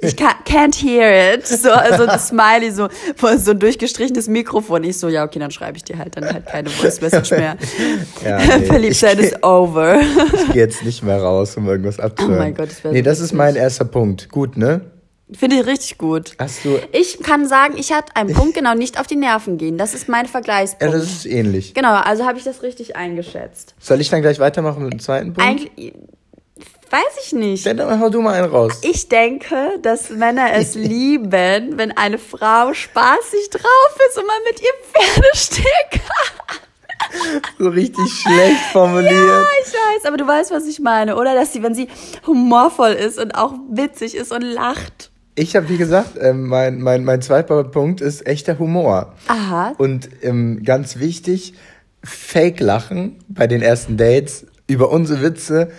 Ich 0.00 0.16
ca- 0.16 0.34
can't 0.46 0.74
hear 0.74 1.34
it. 1.34 1.46
So, 1.46 1.70
also 1.70 2.04
ein 2.06 2.18
Smiley, 2.18 2.70
so, 2.72 2.88
so 3.38 3.50
ein 3.52 3.58
durchgestrichenes 3.58 4.28
Mikrofon. 4.28 4.84
Ich 4.84 4.98
so, 4.98 5.08
ja, 5.08 5.24
okay, 5.24 5.38
dann 5.38 5.50
schreibe 5.50 5.76
ich 5.76 5.84
dir 5.84 5.96
halt 5.98 6.16
dann 6.16 6.24
halt 6.24 6.46
keine 6.46 6.68
Voice 6.68 7.00
Message 7.00 7.30
mehr. 7.30 7.56
Ja, 8.24 8.38
nee, 8.58 8.66
Verliebtheit 8.66 9.18
ist 9.18 9.42
over. 9.42 10.00
Ich 10.00 10.52
gehe 10.52 10.62
jetzt 10.62 10.84
nicht 10.84 11.02
mehr 11.02 11.20
raus, 11.22 11.56
um 11.56 11.66
irgendwas 11.68 11.98
abzuhören. 12.00 12.34
Oh 12.36 12.38
mein 12.42 12.54
Gott, 12.54 12.70
das 12.70 12.84
wär 12.84 12.92
Nee, 12.92 12.98
so 12.98 13.04
das 13.04 13.20
ist 13.20 13.32
mein 13.32 13.56
erster 13.56 13.84
Punkt. 13.86 14.28
Gut, 14.30 14.56
ne? 14.56 14.82
Finde 15.32 15.56
ich 15.56 15.66
richtig 15.66 15.96
gut. 15.96 16.32
Hast 16.38 16.64
du. 16.66 16.78
Ich 16.92 17.20
kann 17.22 17.48
sagen, 17.48 17.74
ich 17.78 17.92
hatte 17.92 18.14
einen 18.14 18.34
Punkt, 18.34 18.54
genau, 18.54 18.74
nicht 18.74 19.00
auf 19.00 19.06
die 19.06 19.16
Nerven 19.16 19.56
gehen. 19.56 19.78
Das 19.78 19.94
ist 19.94 20.06
mein 20.08 20.26
Ja, 20.26 20.30
Vergleichspunkt. 20.30 20.94
das 20.94 21.02
ist 21.04 21.24
ähnlich. 21.26 21.72
genau, 21.72 21.94
also 21.94 22.26
habe 22.26 22.36
ich 22.36 22.44
das 22.44 22.62
richtig 22.62 22.94
eingeschätzt. 22.94 23.74
Soll 23.80 24.00
ich 24.02 24.10
dann 24.10 24.20
gleich 24.20 24.38
weitermachen 24.38 24.82
mit 24.84 24.92
dem 24.92 25.00
zweiten 25.00 25.32
Punkt? 25.32 25.48
Eigentlich, 25.48 25.94
weiß 26.94 27.24
ich 27.26 27.32
nicht. 27.32 27.66
Dann 27.66 28.00
hau 28.00 28.08
du 28.08 28.20
mal 28.20 28.34
einen 28.34 28.50
raus. 28.50 28.78
Ich 28.82 29.08
denke, 29.08 29.78
dass 29.82 30.10
Männer 30.10 30.52
es 30.54 30.74
lieben, 30.74 31.32
wenn 31.76 31.92
eine 31.92 32.18
Frau 32.18 32.72
spaßig 32.72 33.50
drauf 33.50 33.98
ist 34.08 34.18
und 34.18 34.26
man 34.26 34.36
mit 34.46 34.60
ihr 34.60 34.74
Pferdesteg 34.92 36.00
So 37.58 37.68
richtig 37.68 38.08
schlecht 38.12 38.60
formuliert. 38.72 39.12
Ja, 39.12 39.42
ich 39.64 39.72
weiß, 39.72 40.04
aber 40.06 40.16
du 40.16 40.26
weißt, 40.26 40.50
was 40.50 40.66
ich 40.66 40.80
meine, 40.80 41.16
oder? 41.16 41.34
Dass 41.34 41.52
sie, 41.52 41.62
wenn 41.62 41.74
sie 41.74 41.88
humorvoll 42.26 42.92
ist 42.92 43.18
und 43.18 43.34
auch 43.34 43.54
witzig 43.70 44.16
ist 44.16 44.32
und 44.32 44.42
lacht. 44.42 45.10
Ich 45.36 45.56
habe, 45.56 45.68
wie 45.68 45.76
gesagt, 45.76 46.16
ähm, 46.20 46.46
mein, 46.46 46.80
mein, 46.80 47.04
mein 47.04 47.20
zweiter 47.20 47.64
Punkt 47.64 48.00
ist 48.00 48.26
echter 48.26 48.58
Humor. 48.58 49.14
Aha. 49.26 49.74
Und 49.78 50.08
ähm, 50.22 50.62
ganz 50.64 50.98
wichtig, 50.98 51.54
Fake-Lachen 52.04 53.18
bei 53.28 53.46
den 53.46 53.62
ersten 53.62 53.96
Dates 53.96 54.46
über 54.68 54.90
unsere 54.90 55.22
Witze 55.22 55.72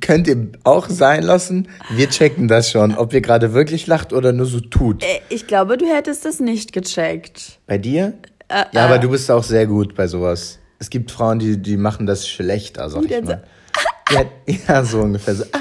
könnt 0.00 0.26
ihr 0.28 0.48
auch 0.64 0.88
sein 0.88 1.22
lassen. 1.22 1.68
Wir 1.90 2.08
checken 2.08 2.48
das 2.48 2.70
schon, 2.70 2.94
ob 2.96 3.12
ihr 3.12 3.20
gerade 3.20 3.52
wirklich 3.54 3.86
lacht 3.86 4.12
oder 4.12 4.32
nur 4.32 4.46
so 4.46 4.60
tut. 4.60 5.02
Äh, 5.02 5.20
Ich 5.28 5.46
glaube, 5.46 5.76
du 5.76 5.86
hättest 5.86 6.24
das 6.24 6.40
nicht 6.40 6.72
gecheckt. 6.72 7.58
Bei 7.66 7.78
dir? 7.78 8.14
Äh, 8.48 8.64
ja, 8.72 8.84
aber 8.84 8.98
du 8.98 9.10
bist 9.10 9.30
auch 9.30 9.44
sehr 9.44 9.66
gut 9.66 9.94
bei 9.94 10.06
sowas. 10.06 10.58
Es 10.78 10.90
gibt 10.90 11.10
Frauen, 11.10 11.38
die, 11.38 11.58
die 11.60 11.76
machen 11.76 12.06
das 12.06 12.28
schlechter, 12.28 12.88
sag 12.88 13.04
ich 13.04 13.22
mal. 13.22 13.42
Ja, 14.12 14.24
ja, 14.66 14.84
so 14.84 15.00
ungefähr 15.02 15.34
so. 15.36 15.44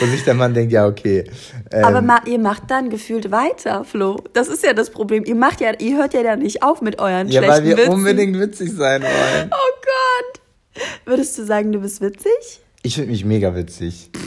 Wo 0.00 0.06
sich 0.06 0.22
der 0.24 0.34
Mann 0.34 0.54
denkt, 0.54 0.72
ja, 0.72 0.86
okay. 0.86 1.24
Ähm, 1.72 1.84
Aber 1.84 2.00
ma 2.00 2.20
ihr 2.26 2.38
macht 2.38 2.70
dann 2.70 2.90
gefühlt 2.90 3.32
weiter, 3.32 3.82
Flo. 3.84 4.16
Das 4.32 4.46
ist 4.46 4.64
ja 4.64 4.72
das 4.72 4.90
Problem. 4.90 5.24
Ihr 5.24 5.34
macht 5.34 5.60
ja, 5.60 5.72
ihr 5.78 5.96
hört 5.96 6.14
ja 6.14 6.22
dann 6.22 6.38
nicht 6.40 6.62
auf 6.62 6.80
mit 6.80 7.00
euren 7.00 7.26
ja, 7.28 7.42
schlechten 7.42 7.56
weil 7.56 7.64
wir 7.64 7.76
Witzen. 7.78 7.92
unbedingt 7.92 8.38
witzig 8.38 8.70
sein 8.72 9.02
wollen. 9.02 9.50
Oh 9.50 9.80
Gott. 9.82 10.40
Würdest 11.04 11.36
du 11.38 11.44
sagen, 11.44 11.72
du 11.72 11.80
bist 11.80 12.00
witzig? 12.00 12.60
Ich 12.82 12.94
finde 12.94 13.10
mich 13.10 13.24
mega 13.24 13.54
witzig. 13.54 14.10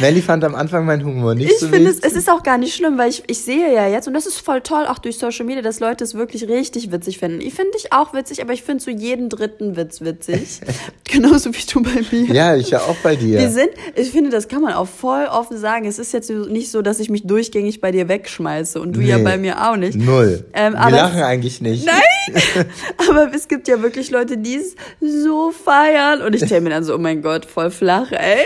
Melly 0.00 0.20
fand 0.20 0.44
am 0.44 0.54
Anfang 0.54 0.84
meinen 0.84 1.04
Humor 1.04 1.34
nicht 1.34 1.50
Ich 1.50 1.58
so 1.58 1.68
finde 1.68 1.88
es, 1.90 1.96
witzig. 1.96 2.10
es 2.12 2.16
ist 2.18 2.28
auch 2.30 2.42
gar 2.42 2.58
nicht 2.58 2.74
schlimm, 2.74 2.98
weil 2.98 3.08
ich, 3.08 3.22
ich 3.28 3.38
sehe 3.40 3.72
ja 3.72 3.88
jetzt, 3.88 4.06
und 4.06 4.12
das 4.12 4.26
ist 4.26 4.38
voll 4.38 4.60
toll, 4.60 4.84
auch 4.86 4.98
durch 4.98 5.16
Social 5.16 5.46
Media, 5.46 5.62
dass 5.62 5.80
Leute 5.80 6.04
es 6.04 6.12
wirklich 6.14 6.46
richtig 6.48 6.92
witzig 6.92 7.18
finden. 7.18 7.40
Ich 7.40 7.54
finde 7.54 7.70
dich 7.72 7.92
auch 7.94 8.12
witzig, 8.12 8.42
aber 8.42 8.52
ich 8.52 8.62
finde 8.62 8.84
so 8.84 8.90
jeden 8.90 9.30
dritten 9.30 9.76
Witz 9.76 10.02
witzig. 10.02 10.60
Genauso 11.12 11.54
wie 11.54 11.64
du 11.72 11.82
bei 11.82 12.00
mir. 12.10 12.34
Ja, 12.34 12.56
ich 12.56 12.70
ja 12.70 12.80
auch 12.80 12.96
bei 12.96 13.14
dir. 13.14 13.38
Wir 13.38 13.50
sind, 13.50 13.70
ich 13.94 14.10
finde, 14.10 14.30
das 14.30 14.48
kann 14.48 14.60
man 14.60 14.72
auch 14.74 14.88
voll 14.88 15.26
offen 15.26 15.56
sagen. 15.56 15.86
Es 15.86 15.98
ist 16.00 16.12
jetzt 16.12 16.30
nicht 16.30 16.70
so, 16.70 16.82
dass 16.82 16.98
ich 16.98 17.10
mich 17.10 17.24
durchgängig 17.26 17.80
bei 17.80 17.92
dir 17.92 18.08
wegschmeiße 18.08 18.80
und 18.80 18.94
du 18.96 19.00
ja 19.00 19.18
Nee. 19.18 19.22
bei 19.24 19.38
mir 19.38 19.70
auch 19.70 19.76
nicht. 19.76 19.96
Null. 19.96 20.44
Ähm, 20.52 20.72
wir 20.74 20.90
lachen 20.90 21.22
eigentlich 21.22 21.60
nicht. 21.60 21.86
Nein! 21.86 22.66
Aber 23.08 23.30
es 23.34 23.46
gibt 23.46 23.68
ja 23.68 23.80
wirklich 23.82 24.10
Leute, 24.10 24.36
die 24.36 24.56
es 24.56 24.74
so 25.00 25.52
feiern. 25.52 26.22
Und 26.22 26.34
ich 26.34 26.44
stelle 26.44 26.60
mir 26.62 26.70
dann 26.70 26.82
so, 26.82 26.94
oh 26.94 26.98
mein 26.98 27.22
Gott, 27.22 27.46
voll 27.46 27.70
flach, 27.70 28.10
ey. 28.10 28.38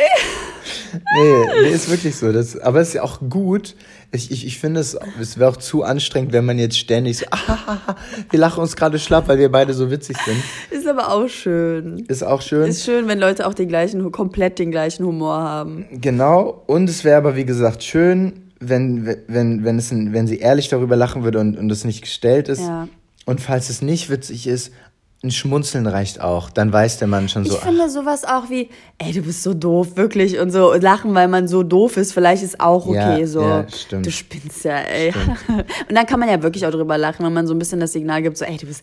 Nee, 0.93 1.45
nee, 1.63 1.71
ist 1.71 1.91
wirklich 1.91 2.15
so. 2.17 2.31
Das, 2.33 2.59
aber 2.59 2.81
es 2.81 2.89
ist 2.89 2.95
ja 2.95 3.03
auch 3.03 3.21
gut. 3.29 3.75
Ich, 4.13 4.31
ich, 4.33 4.45
ich 4.45 4.59
finde, 4.59 4.81
es, 4.81 4.99
es 5.21 5.39
wäre 5.39 5.51
auch 5.51 5.57
zu 5.57 5.85
anstrengend, 5.85 6.33
wenn 6.33 6.45
man 6.45 6.59
jetzt 6.59 6.77
ständig 6.77 7.19
so, 7.19 7.27
ah, 7.31 7.97
wir 8.29 8.39
lachen 8.41 8.61
uns 8.61 8.75
gerade 8.75 8.99
schlapp, 8.99 9.29
weil 9.29 9.39
wir 9.39 9.51
beide 9.51 9.73
so 9.73 9.91
witzig 9.91 10.17
sind. 10.25 10.43
Ist 10.71 10.89
aber 10.89 11.13
auch 11.13 11.29
schön. 11.29 12.05
Ist 12.09 12.25
auch 12.25 12.43
schön. 12.43 12.69
Ist 12.69 12.85
schön, 12.85 13.07
wenn 13.07 13.21
Leute 13.21 13.47
auch 13.47 13.55
den 13.55 13.69
gleichen, 13.69 14.11
komplett 14.11 14.59
den 14.59 14.73
gleichen 14.73 15.07
Humor 15.07 15.39
haben. 15.39 15.87
Genau. 15.93 16.63
Und 16.67 16.91
es 16.91 17.05
wäre 17.05 17.19
aber, 17.19 17.37
wie 17.37 17.45
gesagt, 17.45 17.85
schön, 17.85 18.51
wenn, 18.59 19.17
wenn, 19.29 19.65
wenn, 19.65 19.79
es 19.79 19.91
wenn 19.93 20.27
sie 20.27 20.39
ehrlich 20.39 20.69
darüber 20.69 20.97
lachen 20.97 21.23
würde 21.23 21.39
und, 21.39 21.57
und 21.57 21.71
es 21.71 21.85
nicht 21.85 22.03
gestellt 22.03 22.49
ist. 22.49 22.61
Ja. 22.61 22.89
Und 23.27 23.41
falls 23.41 23.71
es 23.71 23.81
nicht 23.81 24.11
witzig 24.11 24.47
ist, 24.49 24.73
ein 25.23 25.31
Schmunzeln 25.31 25.87
reicht 25.87 26.21
auch. 26.21 26.49
Dann 26.51 26.73
weiß 26.73 26.99
der 26.99 27.07
Mann 27.09 27.29
schon 27.29 27.45
Ich 27.45 27.51
so, 27.51 27.57
finde 27.59 27.91
sowas 27.91 28.25
auch 28.25 28.49
wie, 28.49 28.71
ey, 28.99 29.13
du 29.13 29.21
bist 29.21 29.43
so 29.43 29.53
doof, 29.53 29.97
wirklich. 29.97 30.39
Und 30.39 30.51
so 30.51 30.73
lachen, 30.73 31.15
weil 31.15 31.29
man 31.29 31.47
so 31.47 31.63
doof 31.63 31.99
ist, 31.99 32.13
vielleicht 32.13 32.43
ist 32.43 32.59
auch 32.59 32.87
okay. 32.87 33.21
Ja, 33.21 33.27
so, 33.27 33.43
ja, 33.43 33.67
stimmt. 33.69 34.07
du 34.07 34.11
spinnst 34.11 34.65
ja, 34.65 34.79
ey. 34.79 35.13
Und 35.89 35.95
dann 35.95 36.07
kann 36.07 36.21
man 36.21 36.29
ja 36.31 36.43
wirklich 36.43 36.65
auch 36.67 36.71
drüber 36.71 36.97
lachen, 36.97 37.25
wenn 37.27 37.35
man 37.35 37.47
so 37.47 37.53
ein 37.55 37.59
bisschen 37.59 37.81
das 37.81 37.93
Signal 37.93 38.23
gibt, 38.23 38.39
so, 38.39 38.47
ey, 38.47 38.57
du 38.57 38.67
bist. 38.67 38.83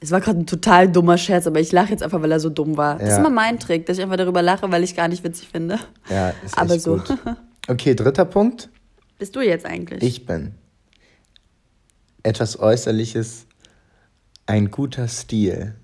Es 0.00 0.10
war 0.10 0.20
gerade 0.20 0.38
ein 0.40 0.46
total 0.46 0.90
dummer 0.90 1.16
Scherz, 1.18 1.46
aber 1.46 1.60
ich 1.60 1.70
lache 1.70 1.90
jetzt 1.90 2.02
einfach, 2.02 2.20
weil 2.22 2.32
er 2.32 2.40
so 2.40 2.48
dumm 2.50 2.76
war. 2.76 2.94
Das 2.98 3.02
ist 3.04 3.08
Ja. 3.10 3.18
immer 3.18 3.30
mein 3.30 3.60
Trick, 3.60 3.86
dass 3.86 3.98
ich 3.98 4.02
einfach 4.02 4.16
darüber 4.16 4.42
lache, 4.42 4.72
weil 4.72 4.82
ich 4.82 4.96
gar 4.96 5.06
nicht 5.06 5.22
witzig 5.22 5.48
finde. 5.52 5.78
ja, 6.10 6.30
ist 6.44 6.58
aber 6.58 6.74
echt 6.74 6.82
so. 6.82 6.96
gut. 6.96 7.16
Okay, 7.68 7.94
dritter 7.94 8.24
Punkt. 8.24 8.68
Bist 9.20 9.36
du 9.36 9.40
jetzt 9.40 9.64
eigentlich? 9.64 10.02
Ich 10.02 10.26
bin 10.26 10.54
etwas 12.24 12.58
Äußerliches, 12.58 13.46
ein 14.46 14.70
guter 14.70 15.08
Stil. 15.08 15.74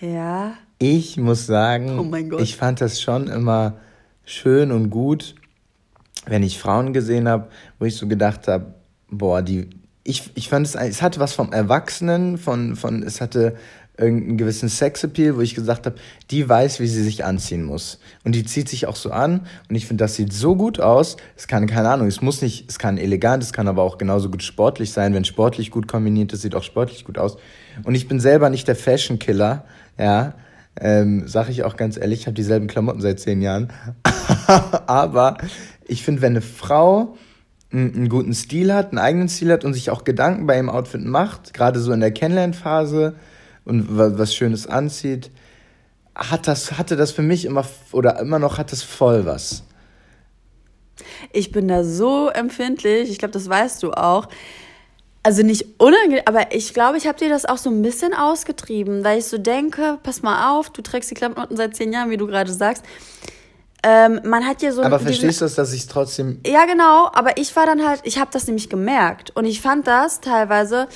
Ja. 0.00 0.54
Ich 0.78 1.16
muss 1.16 1.46
sagen, 1.46 1.98
Oh 1.98 2.38
ich 2.38 2.56
fand 2.56 2.80
das 2.80 3.00
schon 3.00 3.28
immer 3.28 3.74
schön 4.24 4.72
und 4.72 4.90
gut, 4.90 5.34
wenn 6.26 6.42
ich 6.42 6.58
Frauen 6.58 6.92
gesehen 6.92 7.28
habe, 7.28 7.48
wo 7.78 7.84
ich 7.84 7.96
so 7.96 8.06
gedacht 8.06 8.48
habe, 8.48 8.74
boah, 9.10 9.42
die, 9.42 9.70
ich, 10.02 10.30
ich 10.34 10.48
fand 10.48 10.66
es, 10.66 10.74
es 10.74 11.02
hatte 11.02 11.20
was 11.20 11.32
vom 11.32 11.52
Erwachsenen, 11.52 12.38
von, 12.38 12.76
von, 12.76 13.02
es 13.02 13.20
hatte 13.20 13.56
irgendeinen 13.96 14.36
gewissen 14.36 14.68
Sexappeal, 14.68 15.36
wo 15.36 15.40
ich 15.40 15.54
gesagt 15.54 15.86
habe, 15.86 15.96
die 16.30 16.48
weiß, 16.48 16.80
wie 16.80 16.86
sie 16.86 17.02
sich 17.02 17.24
anziehen 17.24 17.62
muss. 17.62 18.00
Und 18.24 18.34
die 18.34 18.44
zieht 18.44 18.68
sich 18.68 18.86
auch 18.86 18.96
so 18.96 19.10
an. 19.10 19.46
Und 19.68 19.76
ich 19.76 19.86
finde, 19.86 20.04
das 20.04 20.16
sieht 20.16 20.32
so 20.32 20.56
gut 20.56 20.80
aus. 20.80 21.16
Es 21.36 21.46
kann, 21.46 21.66
keine 21.66 21.90
Ahnung, 21.90 22.08
es 22.08 22.20
muss 22.20 22.42
nicht, 22.42 22.68
es 22.68 22.78
kann 22.78 22.98
elegant, 22.98 23.42
es 23.42 23.52
kann 23.52 23.68
aber 23.68 23.82
auch 23.82 23.98
genauso 23.98 24.30
gut 24.30 24.42
sportlich 24.42 24.92
sein. 24.92 25.14
Wenn 25.14 25.24
sportlich 25.24 25.70
gut 25.70 25.86
kombiniert 25.86 26.32
ist, 26.32 26.42
sieht 26.42 26.56
auch 26.56 26.64
sportlich 26.64 27.04
gut 27.04 27.18
aus. 27.18 27.36
Und 27.84 27.94
ich 27.94 28.08
bin 28.08 28.18
selber 28.18 28.50
nicht 28.50 28.66
der 28.66 28.76
Fashion-Killer, 28.76 29.64
ja. 29.98 30.34
Ähm, 30.80 31.28
sag 31.28 31.50
ich 31.50 31.62
auch 31.62 31.76
ganz 31.76 31.96
ehrlich, 31.96 32.20
ich 32.20 32.26
habe 32.26 32.34
dieselben 32.34 32.66
Klamotten 32.66 33.00
seit 33.00 33.20
zehn 33.20 33.40
Jahren. 33.42 33.72
aber 34.86 35.38
ich 35.86 36.02
finde, 36.02 36.20
wenn 36.22 36.32
eine 36.32 36.40
Frau 36.40 37.16
einen 37.72 38.08
guten 38.08 38.34
Stil 38.34 38.72
hat, 38.72 38.90
einen 38.90 38.98
eigenen 38.98 39.28
Stil 39.28 39.52
hat 39.52 39.64
und 39.64 39.74
sich 39.74 39.90
auch 39.90 40.04
Gedanken 40.04 40.46
bei 40.46 40.56
ihrem 40.56 40.68
Outfit 40.68 41.04
macht, 41.04 41.54
gerade 41.54 41.78
so 41.80 41.92
in 41.92 42.00
der 42.00 42.12
Kennenlernphase 42.12 43.14
und 43.64 43.96
wa- 43.96 44.12
was 44.16 44.34
Schönes 44.34 44.66
anzieht, 44.66 45.30
hat 46.14 46.46
das, 46.46 46.72
hatte 46.78 46.96
das 46.96 47.12
für 47.12 47.22
mich 47.22 47.44
immer 47.44 47.64
oder 47.92 48.18
immer 48.20 48.38
noch 48.38 48.58
hat 48.58 48.72
das 48.72 48.82
voll 48.82 49.26
was. 49.26 49.62
Ich 51.32 51.50
bin 51.50 51.66
da 51.68 51.82
so 51.84 52.28
empfindlich, 52.28 53.10
ich 53.10 53.18
glaube, 53.18 53.32
das 53.32 53.48
weißt 53.48 53.82
du 53.82 53.92
auch. 53.92 54.28
Also 55.26 55.42
nicht 55.42 55.66
unangenehm, 55.78 56.22
aber 56.26 56.54
ich 56.54 56.74
glaube, 56.74 56.98
ich 56.98 57.06
habe 57.06 57.18
dir 57.18 57.30
das 57.30 57.46
auch 57.46 57.56
so 57.56 57.70
ein 57.70 57.80
bisschen 57.80 58.12
ausgetrieben, 58.12 59.02
weil 59.04 59.18
ich 59.18 59.24
so 59.24 59.38
denke, 59.38 59.98
pass 60.02 60.22
mal 60.22 60.52
auf, 60.52 60.68
du 60.70 60.82
trägst 60.82 61.10
die 61.10 61.14
Klamotten 61.14 61.56
seit 61.56 61.74
zehn 61.74 61.92
Jahren, 61.92 62.10
wie 62.10 62.18
du 62.18 62.26
gerade 62.26 62.52
sagst. 62.52 62.84
Ähm, 63.82 64.20
man 64.24 64.46
hat 64.46 64.62
ja 64.62 64.70
so. 64.72 64.82
Aber 64.82 64.98
verstehst 65.00 65.40
du 65.40 65.46
das, 65.46 65.54
dass 65.54 65.72
ich 65.72 65.82
es 65.82 65.86
trotzdem. 65.88 66.40
Ja, 66.46 66.66
genau, 66.66 67.10
aber 67.12 67.38
ich 67.38 67.56
war 67.56 67.66
dann 67.66 67.86
halt, 67.86 68.00
ich 68.04 68.18
habe 68.18 68.30
das 68.32 68.46
nämlich 68.46 68.68
gemerkt 68.70 69.32
und 69.34 69.46
ich 69.46 69.60
fand 69.62 69.86
das 69.86 70.20
teilweise 70.20 70.88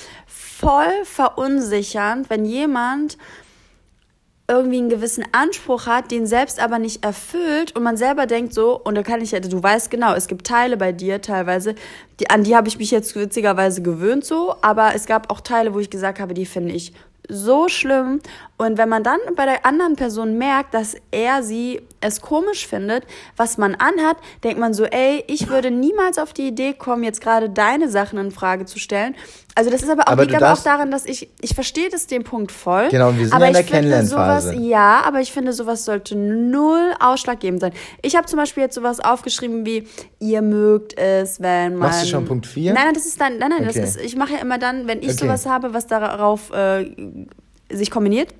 voll 0.59 1.05
verunsichernd, 1.05 2.29
wenn 2.29 2.45
jemand 2.45 3.17
irgendwie 4.49 4.79
einen 4.79 4.89
gewissen 4.89 5.23
Anspruch 5.31 5.85
hat, 5.85 6.11
den 6.11 6.25
selbst 6.25 6.59
aber 6.59 6.79
nicht 6.79 7.05
erfüllt 7.05 7.75
und 7.75 7.83
man 7.83 7.97
selber 7.97 8.25
denkt 8.25 8.53
so, 8.53 8.77
und 8.77 8.95
da 8.95 9.03
kann 9.03 9.21
ich 9.21 9.31
ja, 9.31 9.39
du 9.39 9.61
weißt 9.61 9.91
genau, 9.91 10.15
es 10.15 10.27
gibt 10.27 10.47
Teile 10.47 10.75
bei 10.75 10.91
dir 10.91 11.21
teilweise, 11.21 11.75
die, 12.19 12.29
an 12.31 12.43
die 12.43 12.55
habe 12.55 12.67
ich 12.67 12.79
mich 12.79 12.89
jetzt 12.89 13.15
witzigerweise 13.15 13.83
gewöhnt 13.83 14.25
so, 14.25 14.55
aber 14.61 14.95
es 14.95 15.05
gab 15.05 15.31
auch 15.31 15.41
Teile, 15.41 15.73
wo 15.73 15.79
ich 15.79 15.91
gesagt 15.91 16.19
habe, 16.19 16.33
die 16.33 16.47
finde 16.47 16.73
ich 16.73 16.93
so 17.29 17.69
schlimm. 17.69 18.21
Und 18.61 18.77
wenn 18.77 18.89
man 18.89 19.03
dann 19.03 19.19
bei 19.37 19.45
der 19.45 19.65
anderen 19.65 19.95
Person 19.95 20.37
merkt, 20.37 20.73
dass 20.73 20.97
er 21.11 21.43
sie 21.43 21.81
es 22.01 22.19
komisch 22.19 22.67
findet, 22.67 23.05
was 23.37 23.57
man 23.57 23.73
anhat, 23.75 24.17
denkt 24.43 24.59
man 24.59 24.73
so, 24.73 24.83
ey, 24.83 25.23
ich 25.27 25.47
würde 25.47 25.71
niemals 25.71 26.17
auf 26.17 26.33
die 26.33 26.49
Idee 26.49 26.73
kommen, 26.73 27.03
jetzt 27.03 27.21
gerade 27.21 27.49
deine 27.49 27.87
Sachen 27.87 28.19
in 28.19 28.31
Frage 28.31 28.65
zu 28.65 28.77
stellen. 28.77 29.15
Also 29.55 29.69
das 29.69 29.81
ist 29.81 29.89
aber 29.89 30.03
auch, 30.03 30.11
aber 30.11 30.25
liegt 30.25 30.35
aber 30.35 30.51
auch 30.51 30.61
daran, 30.61 30.91
dass 30.91 31.05
ich, 31.05 31.29
ich 31.39 31.55
verstehe 31.55 31.87
das 31.89 32.07
den 32.07 32.25
Punkt 32.25 32.51
voll. 32.51 32.89
Genau, 32.89 33.15
wir 33.15 33.27
sind 33.27 33.33
aber 33.33 33.47
in 33.47 33.53
der 33.53 33.63
Kennenlernphase. 33.63 34.53
Ja, 34.55 35.03
aber 35.05 35.21
ich 35.21 35.31
finde, 35.31 35.53
sowas 35.53 35.85
sollte 35.85 36.17
null 36.17 36.91
ausschlaggebend 36.99 37.61
sein. 37.61 37.71
Ich 38.01 38.17
habe 38.17 38.27
zum 38.27 38.39
Beispiel 38.39 38.63
jetzt 38.63 38.75
sowas 38.75 38.99
aufgeschrieben 38.99 39.65
wie, 39.65 39.87
ihr 40.19 40.41
mögt 40.41 40.97
es, 40.97 41.39
wenn 41.39 41.77
man... 41.77 41.87
Machst 41.87 42.03
du 42.03 42.07
schon 42.07 42.25
Punkt 42.25 42.45
4? 42.45 42.73
Nein, 42.73 42.83
nein, 42.87 42.93
das 42.93 43.05
ist 43.05 43.21
dann, 43.21 43.37
nein, 43.37 43.51
nein, 43.51 43.69
okay. 43.69 43.79
das 43.79 43.95
ist, 43.95 44.01
ich 44.01 44.17
mache 44.17 44.33
ja 44.33 44.39
immer 44.39 44.57
dann, 44.57 44.85
wenn 44.85 44.99
ich 44.99 45.11
okay. 45.11 45.19
sowas 45.19 45.45
habe, 45.45 45.73
was 45.73 45.87
darauf 45.87 46.51
äh, 46.51 46.91
sich 47.71 47.89
kombiniert, 47.89 48.33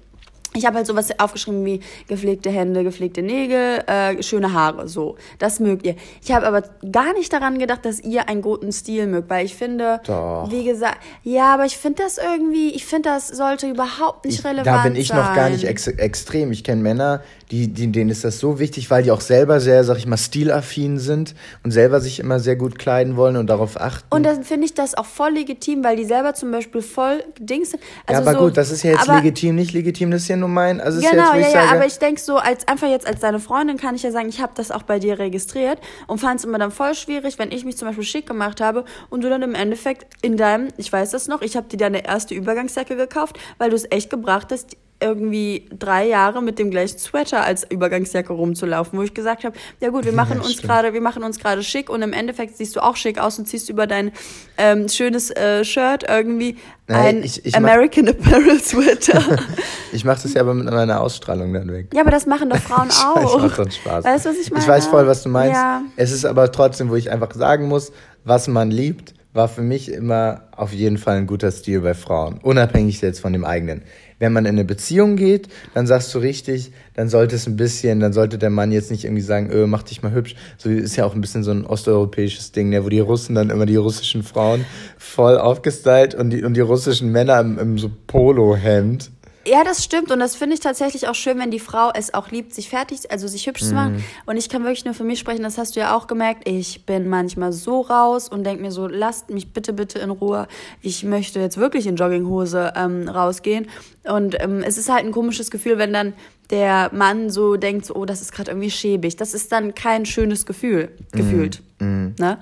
ich 0.59 0.65
habe 0.65 0.77
halt 0.77 0.87
sowas 0.87 1.07
aufgeschrieben 1.17 1.65
wie 1.65 1.79
gepflegte 2.07 2.49
Hände, 2.49 2.83
gepflegte 2.83 3.21
Nägel, 3.21 3.83
äh, 3.87 4.21
schöne 4.21 4.53
Haare, 4.53 4.87
so. 4.87 5.15
Das 5.39 5.59
mögt 5.59 5.85
ihr. 5.85 5.95
Ich 6.23 6.31
habe 6.31 6.45
aber 6.45 6.63
gar 6.91 7.13
nicht 7.13 7.31
daran 7.33 7.57
gedacht, 7.57 7.85
dass 7.85 7.99
ihr 7.99 8.29
einen 8.29 8.41
guten 8.41 8.71
Stil 8.71 9.07
mögt, 9.07 9.29
weil 9.29 9.45
ich 9.45 9.55
finde, 9.55 10.01
Doch. 10.05 10.49
wie 10.51 10.63
gesagt, 10.63 10.97
ja, 11.23 11.53
aber 11.53 11.65
ich 11.65 11.77
finde 11.77 12.03
das 12.03 12.17
irgendwie, 12.17 12.71
ich 12.71 12.85
finde, 12.85 13.09
das 13.09 13.27
sollte 13.29 13.69
überhaupt 13.69 14.25
nicht 14.25 14.39
ich, 14.39 14.45
relevant 14.45 14.65
sein. 14.65 14.75
Da 14.75 14.83
bin 14.83 14.95
ich 14.95 15.07
sein. 15.07 15.17
noch 15.17 15.33
gar 15.33 15.49
nicht 15.49 15.63
ex 15.63 15.87
extrem. 15.87 16.51
Ich 16.51 16.63
kenne 16.63 16.81
Männer, 16.81 17.23
die, 17.51 17.67
die, 17.67 17.91
denen 17.91 18.09
ist 18.09 18.23
das 18.23 18.39
so 18.39 18.59
wichtig, 18.59 18.91
weil 18.91 19.03
die 19.03 19.11
auch 19.11 19.21
selber 19.21 19.59
sehr, 19.59 19.83
sag 19.83 19.97
ich 19.97 20.05
mal, 20.05 20.17
stilaffin 20.17 20.99
sind 20.99 21.35
und 21.63 21.71
selber 21.71 22.01
sich 22.01 22.19
immer 22.19 22.39
sehr 22.39 22.55
gut 22.55 22.77
kleiden 22.77 23.15
wollen 23.15 23.37
und 23.37 23.47
darauf 23.47 23.79
achten. 23.79 24.05
Und 24.09 24.23
dann 24.23 24.43
finde 24.43 24.65
ich 24.65 24.73
das 24.73 24.95
auch 24.95 25.05
voll 25.05 25.31
legitim, 25.31 25.83
weil 25.83 25.95
die 25.95 26.05
selber 26.05 26.33
zum 26.33 26.51
Beispiel 26.51 26.81
voll 26.81 27.23
Dings 27.39 27.71
sind. 27.71 27.81
Also 28.05 28.21
ja, 28.21 28.27
aber 28.27 28.37
so, 28.37 28.45
gut, 28.45 28.57
das 28.57 28.71
ist 28.71 28.83
ja 28.83 28.91
jetzt 28.91 29.07
legitim, 29.07 29.55
nicht 29.55 29.73
legitim, 29.73 30.11
das 30.11 30.23
ist 30.23 30.27
ja 30.27 30.35
nur 30.35 30.48
mein. 30.49 30.81
Also 30.81 30.99
genau, 30.99 31.33
jetzt, 31.33 31.53
ja, 31.53 31.63
ja, 31.63 31.71
aber 31.71 31.85
ich 31.85 31.99
denke 31.99 32.19
so, 32.19 32.37
als 32.37 32.67
einfach 32.67 32.89
jetzt 32.89 33.07
als 33.07 33.19
deine 33.19 33.39
Freundin 33.39 33.77
kann 33.77 33.95
ich 33.95 34.03
ja 34.03 34.11
sagen, 34.11 34.29
ich 34.29 34.41
habe 34.41 34.53
das 34.55 34.71
auch 34.71 34.83
bei 34.83 34.99
dir 34.99 35.19
registriert 35.19 35.79
und 36.07 36.19
fand 36.19 36.39
es 36.39 36.45
immer 36.45 36.57
dann 36.57 36.71
voll 36.71 36.95
schwierig, 36.95 37.39
wenn 37.39 37.51
ich 37.51 37.65
mich 37.65 37.77
zum 37.77 37.87
Beispiel 37.87 38.03
schick 38.03 38.27
gemacht 38.27 38.61
habe 38.61 38.85
und 39.09 39.23
du 39.23 39.29
dann 39.29 39.41
im 39.41 39.55
Endeffekt 39.55 40.07
in 40.21 40.37
deinem, 40.37 40.69
ich 40.77 40.91
weiß 40.91 41.11
das 41.11 41.27
noch, 41.27 41.41
ich 41.41 41.55
habe 41.55 41.67
dir 41.67 41.77
deine 41.77 42.05
erste 42.05 42.33
Übergangsjacke 42.33 42.95
gekauft, 42.95 43.39
weil 43.57 43.69
du 43.69 43.75
es 43.75 43.89
echt 43.89 44.09
gebracht 44.09 44.47
hast, 44.51 44.75
irgendwie 45.01 45.69
drei 45.77 46.07
Jahre 46.07 46.41
mit 46.41 46.59
dem 46.59 46.71
gleichen 46.71 46.97
Sweater 46.97 47.43
als 47.43 47.65
Übergangsjacke 47.69 48.33
rumzulaufen, 48.33 48.99
wo 48.99 49.03
ich 49.03 49.13
gesagt 49.13 49.43
habe, 49.43 49.57
ja 49.79 49.89
gut, 49.89 50.05
wir 50.05 50.11
machen 50.11 50.37
ja, 50.37 50.43
uns 50.43 50.61
gerade, 50.61 50.93
wir 50.93 51.01
machen 51.01 51.23
uns 51.23 51.39
gerade 51.39 51.63
schick 51.63 51.89
und 51.89 52.01
im 52.01 52.13
Endeffekt 52.13 52.57
siehst 52.57 52.75
du 52.75 52.83
auch 52.83 52.95
schick 52.95 53.19
aus 53.19 53.39
und 53.39 53.47
ziehst 53.47 53.69
über 53.69 53.87
dein 53.87 54.11
ähm, 54.57 54.89
schönes 54.89 55.31
äh, 55.31 55.63
Shirt 55.63 56.03
irgendwie 56.07 56.57
ein 56.87 57.23
ich, 57.23 57.45
ich 57.45 57.55
American 57.55 58.05
mach, 58.05 58.13
Apparel 58.13 58.59
Sweater. 58.59 59.37
ich 59.93 60.03
mache 60.03 60.23
das 60.23 60.33
ja 60.33 60.41
aber 60.41 60.53
mit 60.53 60.69
meiner 60.69 61.01
Ausstrahlung 61.01 61.53
dann 61.53 61.71
weg. 61.71 61.89
Ja, 61.93 62.01
aber 62.01 62.11
das 62.11 62.25
machen 62.25 62.49
doch 62.49 62.57
Frauen 62.57 62.89
auch. 63.05 63.35
Ich 63.37 63.41
macht 63.41 63.55
schon 63.55 63.71
Spaß. 63.71 64.05
Weißt 64.05 64.25
du, 64.25 64.29
was 64.29 64.37
ich 64.37 64.51
meine? 64.51 64.63
Ich 64.63 64.69
weiß 64.69 64.87
voll, 64.87 65.07
was 65.07 65.23
du 65.23 65.29
meinst. 65.29 65.55
Ja. 65.55 65.83
Es 65.95 66.11
ist 66.11 66.25
aber 66.25 66.51
trotzdem, 66.51 66.89
wo 66.89 66.95
ich 66.95 67.11
einfach 67.11 67.33
sagen 67.33 67.67
muss, 67.67 67.91
was 68.23 68.47
man 68.47 68.71
liebt, 68.71 69.13
war 69.33 69.47
für 69.47 69.61
mich 69.61 69.91
immer 69.91 70.49
auf 70.51 70.73
jeden 70.73 70.97
Fall 70.97 71.17
ein 71.17 71.27
guter 71.27 71.51
Stil 71.51 71.81
bei 71.81 71.93
Frauen, 71.93 72.39
unabhängig 72.41 72.99
jetzt 73.01 73.19
von 73.19 73.33
dem 73.33 73.45
eigenen 73.45 73.83
wenn 74.19 74.33
man 74.33 74.45
in 74.45 74.55
eine 74.55 74.65
Beziehung 74.65 75.15
geht, 75.15 75.47
dann 75.73 75.87
sagst 75.87 76.13
du 76.13 76.19
richtig, 76.19 76.71
dann 76.93 77.09
sollte 77.09 77.35
es 77.35 77.47
ein 77.47 77.55
bisschen, 77.55 77.99
dann 77.99 78.13
sollte 78.13 78.37
der 78.37 78.49
Mann 78.49 78.71
jetzt 78.71 78.91
nicht 78.91 79.05
irgendwie 79.05 79.21
sagen, 79.21 79.49
öh, 79.51 79.65
mach 79.65 79.83
dich 79.83 80.03
mal 80.03 80.11
hübsch. 80.11 80.35
So 80.57 80.69
ist 80.69 80.95
ja 80.95 81.05
auch 81.05 81.15
ein 81.15 81.21
bisschen 81.21 81.43
so 81.43 81.51
ein 81.51 81.65
osteuropäisches 81.65 82.51
Ding, 82.51 82.69
ne, 82.69 82.83
wo 82.83 82.89
die 82.89 82.99
Russen 82.99 83.35
dann 83.35 83.49
immer 83.49 83.65
die 83.65 83.77
russischen 83.77 84.23
Frauen 84.23 84.65
voll 84.97 85.37
aufgestylt 85.37 86.13
und 86.13 86.29
die, 86.29 86.43
und 86.43 86.55
die 86.55 86.61
russischen 86.61 87.11
Männer 87.11 87.39
im, 87.39 87.57
im 87.57 87.77
so 87.77 87.89
Polohemd. 88.07 89.11
Ja, 89.49 89.63
das 89.63 89.83
stimmt 89.83 90.11
und 90.11 90.19
das 90.19 90.35
finde 90.35 90.53
ich 90.53 90.59
tatsächlich 90.59 91.07
auch 91.07 91.15
schön, 91.15 91.39
wenn 91.39 91.49
die 91.49 91.59
Frau 91.59 91.89
es 91.93 92.13
auch 92.13 92.29
liebt, 92.29 92.53
sich 92.53 92.69
fertig, 92.69 93.09
also 93.09 93.27
sich 93.27 93.47
hübsch 93.47 93.63
zu 93.63 93.73
machen. 93.73 93.93
Mhm. 93.93 94.03
Und 94.27 94.37
ich 94.37 94.47
kann 94.47 94.61
wirklich 94.63 94.85
nur 94.85 94.93
für 94.93 95.03
mich 95.03 95.17
sprechen, 95.17 95.41
das 95.41 95.57
hast 95.57 95.75
du 95.75 95.79
ja 95.79 95.97
auch 95.97 96.05
gemerkt. 96.05 96.47
Ich 96.47 96.85
bin 96.85 97.09
manchmal 97.09 97.51
so 97.51 97.81
raus 97.81 98.29
und 98.29 98.43
denke 98.43 98.61
mir 98.61 98.71
so, 98.71 98.87
lasst 98.87 99.31
mich 99.31 99.51
bitte, 99.51 99.73
bitte 99.73 99.97
in 99.97 100.11
Ruhe. 100.11 100.47
Ich 100.81 101.03
möchte 101.03 101.39
jetzt 101.39 101.57
wirklich 101.57 101.87
in 101.87 101.95
Jogginghose 101.95 102.73
ähm, 102.75 103.09
rausgehen. 103.09 103.67
Und 104.03 104.39
ähm, 104.39 104.61
es 104.61 104.77
ist 104.77 104.87
halt 104.87 105.03
ein 105.03 105.11
komisches 105.11 105.49
Gefühl, 105.49 105.79
wenn 105.79 105.93
dann 105.93 106.13
der 106.51 106.91
Mann 106.93 107.31
so 107.31 107.55
denkt, 107.55 107.85
so, 107.85 107.95
oh, 107.95 108.05
das 108.05 108.21
ist 108.21 108.31
gerade 108.31 108.51
irgendwie 108.51 108.69
schäbig. 108.71 109.15
Das 109.15 109.33
ist 109.33 109.51
dann 109.51 109.73
kein 109.73 110.05
schönes 110.05 110.45
Gefühl, 110.45 110.91
gefühlt. 111.11 111.63
Mhm. 111.79 112.13
Ne? 112.19 112.37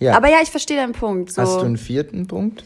Ja. 0.00 0.16
Aber 0.16 0.28
ja, 0.28 0.38
ich 0.42 0.50
verstehe 0.50 0.76
deinen 0.76 0.92
Punkt. 0.92 1.32
So. 1.32 1.42
Hast 1.42 1.56
du 1.56 1.66
einen 1.66 1.76
vierten 1.76 2.26
Punkt? 2.26 2.64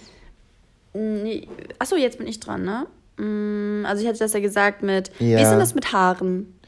Achso, 1.79 1.97
jetzt 1.97 2.19
bin 2.19 2.27
ich 2.27 2.41
dran, 2.41 2.65
ne? 2.65 2.87
Mm, 3.16 3.85
also 3.87 4.03
ich 4.03 4.09
hatte 4.09 4.18
das 4.18 4.33
ja 4.33 4.40
gesagt 4.40 4.83
mit, 4.83 5.11
ja. 5.18 5.38
wie 5.38 5.42
ist 5.42 5.51
denn 5.51 5.59
das 5.59 5.75
mit 5.75 5.92
Haaren? 5.92 6.59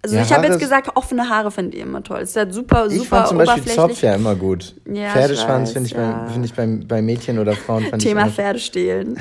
Also 0.00 0.14
ja, 0.14 0.22
ich 0.22 0.32
habe 0.32 0.46
jetzt 0.46 0.60
gesagt, 0.60 0.96
offene 0.96 1.28
Haare 1.28 1.50
finde 1.50 1.76
ich 1.76 1.82
immer 1.82 2.02
toll. 2.04 2.20
Es 2.20 2.30
ist 2.30 2.36
halt 2.36 2.54
super, 2.54 2.88
super 2.88 3.02
Ich 3.02 3.08
fand 3.08 3.26
zum 3.28 3.38
Beispiel 3.38 3.64
Zopf 3.64 4.00
ja 4.00 4.14
immer 4.14 4.36
gut. 4.36 4.76
Ja, 4.86 5.10
Pferdeschwanz 5.10 5.72
finde 5.72 5.88
ich, 5.88 5.94
find 5.94 6.04
ich, 6.04 6.10
ja. 6.10 6.24
bei, 6.24 6.32
find 6.32 6.44
ich 6.44 6.54
bei, 6.54 6.66
bei 6.86 7.02
Mädchen 7.02 7.38
oder 7.40 7.54
Frauen 7.54 7.84
fand 7.84 8.02
Thema 8.02 8.28
ich 8.28 8.34
Pferdestehlen. 8.34 9.18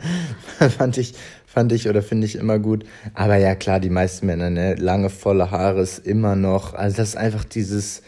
fand 0.78 0.98
ich, 0.98 1.14
fand 1.46 1.72
ich 1.72 1.88
oder 1.88 2.02
finde 2.02 2.26
ich 2.26 2.36
immer 2.36 2.58
gut. 2.58 2.84
Aber 3.14 3.36
ja, 3.36 3.54
klar, 3.54 3.80
die 3.80 3.88
meisten 3.88 4.26
Männer, 4.26 4.50
ne, 4.50 4.74
lange, 4.74 5.08
volle 5.08 5.50
Haare 5.50 5.80
ist 5.80 6.06
immer 6.06 6.36
noch, 6.36 6.74
also 6.74 6.98
das 6.98 7.10
ist 7.10 7.16
einfach 7.16 7.44
dieses, 7.44 8.02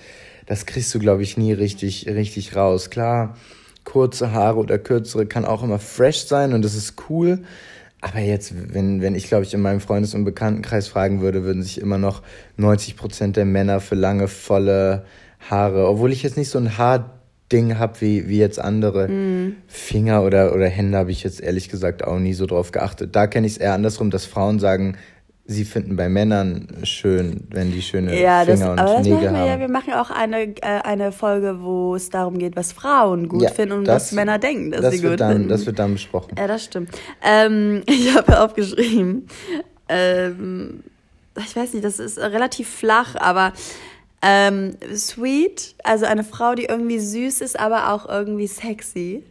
das 0.44 0.66
kriegst 0.66 0.94
du, 0.94 0.98
glaube 0.98 1.22
ich, 1.22 1.38
nie 1.38 1.54
richtig, 1.54 2.06
richtig 2.06 2.54
raus. 2.54 2.90
Klar, 2.90 3.38
kurze 3.84 4.32
Haare 4.32 4.58
oder 4.58 4.78
kürzere 4.78 5.24
kann 5.24 5.46
auch 5.46 5.62
immer 5.62 5.78
fresh 5.78 6.26
sein 6.26 6.52
und 6.52 6.62
das 6.62 6.74
ist 6.74 6.94
cool. 7.08 7.44
Aber 8.04 8.18
jetzt, 8.18 8.52
wenn, 8.74 9.00
wenn 9.00 9.14
ich, 9.14 9.28
glaube 9.28 9.44
ich, 9.44 9.54
in 9.54 9.62
meinem 9.62 9.80
Freundes- 9.80 10.14
und 10.14 10.24
Bekanntenkreis 10.24 10.88
fragen 10.88 11.22
würde, 11.22 11.42
würden 11.42 11.62
sich 11.62 11.80
immer 11.80 11.96
noch 11.96 12.20
90 12.58 12.98
Prozent 12.98 13.36
der 13.38 13.46
Männer 13.46 13.80
für 13.80 13.94
lange, 13.94 14.28
volle 14.28 15.06
Haare, 15.48 15.88
obwohl 15.88 16.12
ich 16.12 16.22
jetzt 16.22 16.36
nicht 16.36 16.50
so 16.50 16.58
ein 16.58 16.76
Haarding 16.76 17.78
habe 17.78 18.02
wie, 18.02 18.28
wie 18.28 18.36
jetzt 18.36 18.58
andere 18.58 19.08
mm. 19.08 19.56
Finger 19.68 20.22
oder, 20.22 20.54
oder 20.54 20.68
Hände, 20.68 20.98
habe 20.98 21.12
ich 21.12 21.24
jetzt 21.24 21.40
ehrlich 21.40 21.70
gesagt 21.70 22.04
auch 22.04 22.18
nie 22.18 22.34
so 22.34 22.44
drauf 22.44 22.72
geachtet. 22.72 23.16
Da 23.16 23.26
kenne 23.26 23.46
ich 23.46 23.54
es 23.54 23.58
eher 23.58 23.72
andersrum, 23.72 24.10
dass 24.10 24.26
Frauen 24.26 24.58
sagen, 24.58 24.98
sie 25.46 25.64
finden 25.64 25.96
bei 25.96 26.08
Männern 26.08 26.68
schön, 26.84 27.46
wenn 27.50 27.70
die 27.70 27.82
schöne 27.82 28.18
ja, 28.18 28.44
Finger 28.44 28.56
das, 28.56 28.60
und 28.62 28.78
aber 28.78 29.00
Nägel 29.00 29.28
haben. 29.28 29.36
Wir, 29.36 29.46
ja, 29.46 29.60
wir 29.60 29.68
machen 29.68 29.92
auch 29.92 30.10
eine, 30.10 30.56
äh, 30.56 30.80
eine 30.82 31.12
Folge, 31.12 31.58
wo 31.60 31.94
es 31.94 32.08
darum 32.08 32.38
geht, 32.38 32.56
was 32.56 32.72
Frauen 32.72 33.28
gut 33.28 33.42
ja, 33.42 33.50
finden 33.50 33.78
und 33.78 33.84
das, 33.84 34.06
was 34.06 34.12
Männer 34.12 34.38
denken, 34.38 34.70
dass 34.70 34.80
das 34.80 34.94
sie 34.94 35.06
gut 35.06 35.20
dann, 35.20 35.32
finden. 35.32 35.48
Das 35.48 35.66
wird 35.66 35.78
dann 35.78 35.92
besprochen. 35.92 36.34
Ja, 36.38 36.46
das 36.46 36.64
stimmt. 36.64 36.90
Ähm, 37.22 37.82
ich 37.86 38.14
habe 38.14 38.40
aufgeschrieben, 38.40 39.28
ähm, 39.88 40.82
ich 41.38 41.54
weiß 41.54 41.74
nicht, 41.74 41.84
das 41.84 41.98
ist 41.98 42.18
relativ 42.18 42.68
flach, 42.68 43.14
aber 43.16 43.52
ähm, 44.22 44.76
sweet, 44.94 45.74
also 45.84 46.06
eine 46.06 46.24
Frau, 46.24 46.54
die 46.54 46.64
irgendwie 46.64 46.98
süß 46.98 47.42
ist, 47.42 47.60
aber 47.60 47.92
auch 47.92 48.08
irgendwie 48.08 48.46
sexy. 48.46 49.22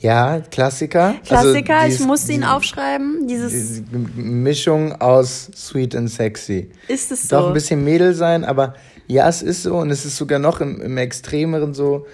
Ja, 0.00 0.40
Klassiker. 0.40 1.14
Klassiker, 1.24 1.78
also 1.78 2.02
ich 2.02 2.06
musste 2.06 2.32
ihn 2.32 2.44
aufschreiben. 2.44 3.26
Dieses 3.26 3.82
die 3.82 3.98
Mischung 4.20 4.92
aus 5.00 5.50
sweet 5.56 5.94
und 5.96 6.08
sexy. 6.08 6.70
Ist 6.86 7.10
es 7.10 7.28
so? 7.28 7.36
Doch 7.36 7.48
ein 7.48 7.54
bisschen 7.54 7.82
Mädel 7.82 8.14
sein, 8.14 8.44
aber 8.44 8.74
ja, 9.08 9.28
es 9.28 9.42
ist 9.42 9.64
so 9.64 9.76
und 9.78 9.90
es 9.90 10.04
ist 10.04 10.16
sogar 10.16 10.38
noch 10.38 10.60
im, 10.60 10.80
im 10.80 10.96
Extremeren 10.98 11.74
so 11.74 12.06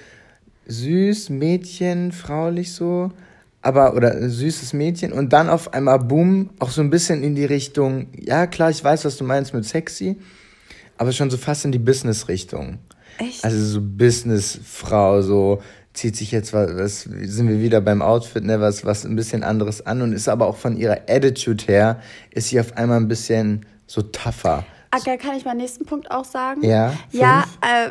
süß, 0.66 1.28
Mädchen, 1.28 2.12
fraulich 2.12 2.72
so, 2.72 3.10
aber 3.60 3.94
oder 3.94 4.30
süßes 4.30 4.72
Mädchen 4.72 5.12
und 5.12 5.32
dann 5.34 5.50
auf 5.50 5.74
einmal 5.74 5.98
boom, 5.98 6.50
auch 6.60 6.70
so 6.70 6.80
ein 6.80 6.88
bisschen 6.88 7.22
in 7.22 7.34
die 7.34 7.44
Richtung, 7.44 8.06
ja 8.18 8.46
klar, 8.46 8.70
ich 8.70 8.82
weiß, 8.82 9.04
was 9.04 9.18
du 9.18 9.24
meinst 9.24 9.52
mit 9.52 9.66
sexy, 9.66 10.16
aber 10.96 11.12
schon 11.12 11.30
so 11.30 11.36
fast 11.36 11.66
in 11.66 11.72
die 11.72 11.78
Business-Richtung. 11.78 12.78
Echt? 13.18 13.44
Also 13.44 13.62
so 13.62 13.80
Business-Frau, 13.82 15.20
so 15.20 15.62
zieht 15.94 16.16
sich 16.16 16.32
jetzt 16.32 16.52
was, 16.52 17.02
sind 17.02 17.48
wir 17.48 17.60
wieder 17.60 17.80
beim 17.80 18.02
Outfit, 18.02 18.44
ne, 18.44 18.60
was, 18.60 18.84
was 18.84 19.04
ein 19.04 19.16
bisschen 19.16 19.42
anderes 19.42 19.86
an 19.86 20.02
und 20.02 20.12
ist 20.12 20.28
aber 20.28 20.46
auch 20.46 20.56
von 20.56 20.76
ihrer 20.76 20.98
Attitude 21.08 21.64
her, 21.66 22.00
ist 22.30 22.48
sie 22.48 22.60
auf 22.60 22.76
einmal 22.76 22.98
ein 22.98 23.08
bisschen 23.08 23.64
so 23.86 24.02
tougher. 24.02 24.64
Okay, 24.94 25.16
kann 25.16 25.36
ich 25.36 25.44
meinen 25.44 25.58
nächsten 25.58 25.84
Punkt 25.86 26.10
auch 26.10 26.24
sagen? 26.24 26.62
Ja. 26.62 26.90
Fünf? 27.10 27.22
Ja, 27.22 27.44
äh, 27.62 27.90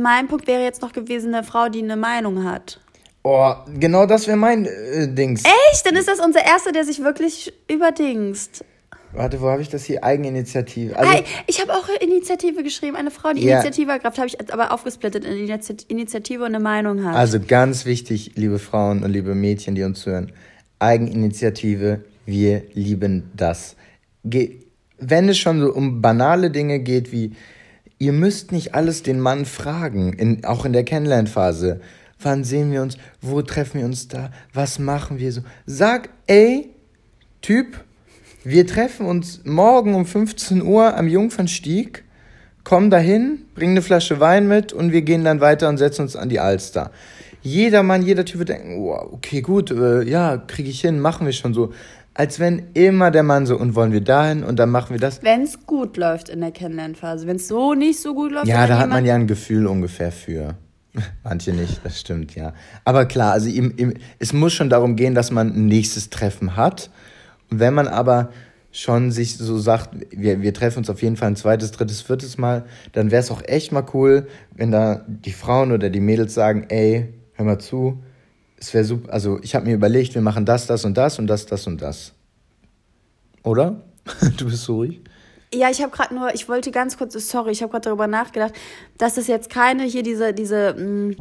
mein 0.00 0.28
Punkt 0.28 0.46
wäre 0.46 0.62
jetzt 0.62 0.80
noch 0.82 0.92
gewesen, 0.92 1.34
eine 1.34 1.44
Frau, 1.44 1.68
die 1.68 1.82
eine 1.82 1.96
Meinung 1.96 2.44
hat. 2.44 2.80
Oh, 3.22 3.54
genau 3.78 4.06
das 4.06 4.26
wäre 4.26 4.36
mein 4.36 4.64
äh, 4.64 5.08
Dings. 5.08 5.42
Echt? 5.44 5.84
Dann 5.84 5.96
ist 5.96 6.08
das 6.08 6.20
unser 6.20 6.44
erster, 6.44 6.72
der 6.72 6.84
sich 6.84 7.02
wirklich 7.02 7.52
überdingst. 7.68 8.64
Warte, 9.12 9.40
wo 9.40 9.48
habe 9.48 9.62
ich 9.62 9.68
das 9.70 9.84
hier? 9.84 10.04
Eigeninitiative. 10.04 10.96
Also, 10.96 11.10
Hey, 11.10 11.24
ich 11.46 11.60
habe 11.60 11.72
auch 11.72 11.88
Initiative 12.00 12.62
geschrieben. 12.62 12.94
Eine 12.96 13.10
Frau, 13.10 13.32
die 13.32 13.42
Ja. 13.42 13.60
Initiative 13.60 13.90
ergreift, 13.92 14.18
habe 14.18 14.26
ich 14.28 14.52
aber 14.52 14.72
aufgesplittet 14.72 15.24
in 15.24 15.32
Initi- 15.48 15.84
Initiative 15.88 16.40
und 16.40 16.54
eine 16.54 16.60
Meinung 16.60 17.04
hat. 17.04 17.16
also 17.16 17.40
ganz 17.40 17.86
wichtig, 17.86 18.32
liebe 18.34 18.58
Frauen 18.58 19.02
und 19.02 19.10
liebe 19.10 19.34
Mädchen, 19.34 19.74
die 19.74 19.82
uns 19.82 20.04
hören. 20.04 20.32
Eigeninitiative, 20.78 22.04
wir 22.26 22.62
lieben 22.74 23.30
das. 23.36 23.76
Ge 24.24 24.60
wenn 25.00 25.28
es 25.28 25.38
schon 25.38 25.60
so 25.60 25.72
um 25.72 26.02
banale 26.02 26.50
Dinge 26.50 26.80
geht 26.80 27.12
wie, 27.12 27.32
ihr 27.98 28.12
müsst 28.12 28.50
nicht 28.50 28.74
alles 28.74 29.04
den 29.04 29.20
Mann 29.20 29.44
fragen, 29.44 30.12
in, 30.12 30.44
auch 30.44 30.64
in 30.64 30.72
der 30.72 30.82
Kennenlernphase. 30.84 31.80
Wann 32.20 32.42
sehen 32.42 32.72
wir 32.72 32.82
uns? 32.82 32.98
Wo 33.20 33.40
treffen 33.42 33.78
wir 33.78 33.86
uns 33.86 34.08
da? 34.08 34.32
Was 34.52 34.80
machen 34.80 35.20
wir 35.20 35.30
so? 35.32 35.42
Sag, 35.66 36.08
ey, 36.26 36.70
Typ, 37.42 37.84
wir 38.48 38.66
treffen 38.66 39.04
uns 39.04 39.42
morgen 39.44 39.94
um 39.94 40.06
15 40.06 40.62
Uhr 40.62 40.96
am 40.96 41.06
Jungfernstieg, 41.06 42.04
komm 42.64 42.88
dahin, 42.88 43.42
bring 43.54 43.72
eine 43.72 43.82
Flasche 43.82 44.20
Wein 44.20 44.48
mit 44.48 44.72
und 44.72 44.90
wir 44.90 45.02
gehen 45.02 45.22
dann 45.22 45.42
weiter 45.42 45.68
und 45.68 45.76
setzen 45.76 46.02
uns 46.02 46.16
an 46.16 46.30
die 46.30 46.40
Alster. 46.40 46.90
Jeder 47.42 47.82
Mann, 47.82 48.02
jeder 48.02 48.24
Typ 48.24 48.38
wird 48.38 48.48
denken, 48.48 48.78
oh, 48.78 48.94
okay, 49.12 49.42
gut, 49.42 49.70
äh, 49.70 50.02
ja, 50.02 50.38
kriege 50.38 50.70
ich 50.70 50.80
hin, 50.80 50.98
machen 50.98 51.26
wir 51.26 51.34
schon 51.34 51.52
so. 51.52 51.74
Als 52.14 52.40
wenn 52.40 52.70
immer 52.72 53.10
der 53.10 53.22
Mann 53.22 53.44
so, 53.44 53.54
und 53.54 53.74
wollen 53.74 53.92
wir 53.92 54.00
dahin 54.00 54.42
und 54.42 54.58
dann 54.58 54.70
machen 54.70 54.94
wir 54.94 54.98
das. 54.98 55.22
Wenn 55.22 55.42
es 55.42 55.66
gut 55.66 55.98
läuft 55.98 56.30
in 56.30 56.40
der 56.40 56.50
Kennenlernphase. 56.50 57.26
Wenn 57.26 57.36
es 57.36 57.48
so 57.48 57.74
nicht 57.74 58.00
so 58.00 58.14
gut 58.14 58.32
läuft, 58.32 58.46
Ja, 58.46 58.66
da 58.66 58.78
hat 58.78 58.88
man 58.88 59.04
ja 59.04 59.14
ein 59.14 59.26
Gefühl 59.26 59.66
ungefähr 59.66 60.10
für. 60.10 60.54
Manche 61.22 61.52
nicht, 61.52 61.84
das 61.84 62.00
stimmt, 62.00 62.34
ja. 62.34 62.54
Aber 62.86 63.04
klar, 63.04 63.32
also 63.32 63.48
ihm, 63.50 63.74
ihm, 63.76 63.92
es 64.18 64.32
muss 64.32 64.54
schon 64.54 64.70
darum 64.70 64.96
gehen, 64.96 65.14
dass 65.14 65.30
man 65.30 65.48
ein 65.48 65.66
nächstes 65.66 66.08
Treffen 66.08 66.56
hat. 66.56 66.88
Wenn 67.50 67.74
man 67.74 67.88
aber 67.88 68.30
schon 68.70 69.10
sich 69.10 69.36
so 69.36 69.58
sagt, 69.58 69.90
wir, 70.10 70.42
wir 70.42 70.52
treffen 70.52 70.78
uns 70.78 70.90
auf 70.90 71.02
jeden 71.02 71.16
Fall 71.16 71.28
ein 71.28 71.36
zweites, 71.36 71.70
drittes, 71.70 72.02
viertes 72.02 72.38
Mal, 72.38 72.64
dann 72.92 73.10
wäre 73.10 73.20
es 73.20 73.30
auch 73.30 73.42
echt 73.44 73.72
mal 73.72 73.84
cool, 73.94 74.28
wenn 74.54 74.70
da 74.70 75.04
die 75.08 75.32
Frauen 75.32 75.72
oder 75.72 75.90
die 75.90 76.00
Mädels 76.00 76.34
sagen, 76.34 76.66
ey, 76.68 77.12
hör 77.34 77.44
mal 77.44 77.58
zu, 77.58 78.02
es 78.58 78.74
wäre 78.74 78.84
super, 78.84 79.12
also 79.12 79.38
ich 79.42 79.54
habe 79.54 79.66
mir 79.66 79.74
überlegt, 79.74 80.14
wir 80.14 80.22
machen 80.22 80.44
das, 80.44 80.66
das 80.66 80.84
und 80.84 80.96
das 80.96 81.18
und 81.18 81.26
das, 81.26 81.46
das 81.46 81.66
und 81.66 81.80
das. 81.80 82.12
Oder? 83.42 83.82
Du 84.36 84.46
bist 84.46 84.64
so 84.64 84.76
ruhig. 84.76 85.00
Ja, 85.52 85.70
ich 85.70 85.80
habe 85.80 85.90
gerade 85.90 86.14
nur, 86.14 86.34
ich 86.34 86.48
wollte 86.48 86.70
ganz 86.70 86.98
kurz, 86.98 87.14
sorry, 87.28 87.52
ich 87.52 87.62
habe 87.62 87.70
gerade 87.70 87.88
darüber 87.88 88.06
nachgedacht, 88.06 88.52
dass 88.98 89.16
es 89.16 89.26
jetzt 89.26 89.48
keine 89.48 89.84
hier 89.84 90.02
diese, 90.02 90.34
diese 90.34 90.74
mh, 90.74 91.16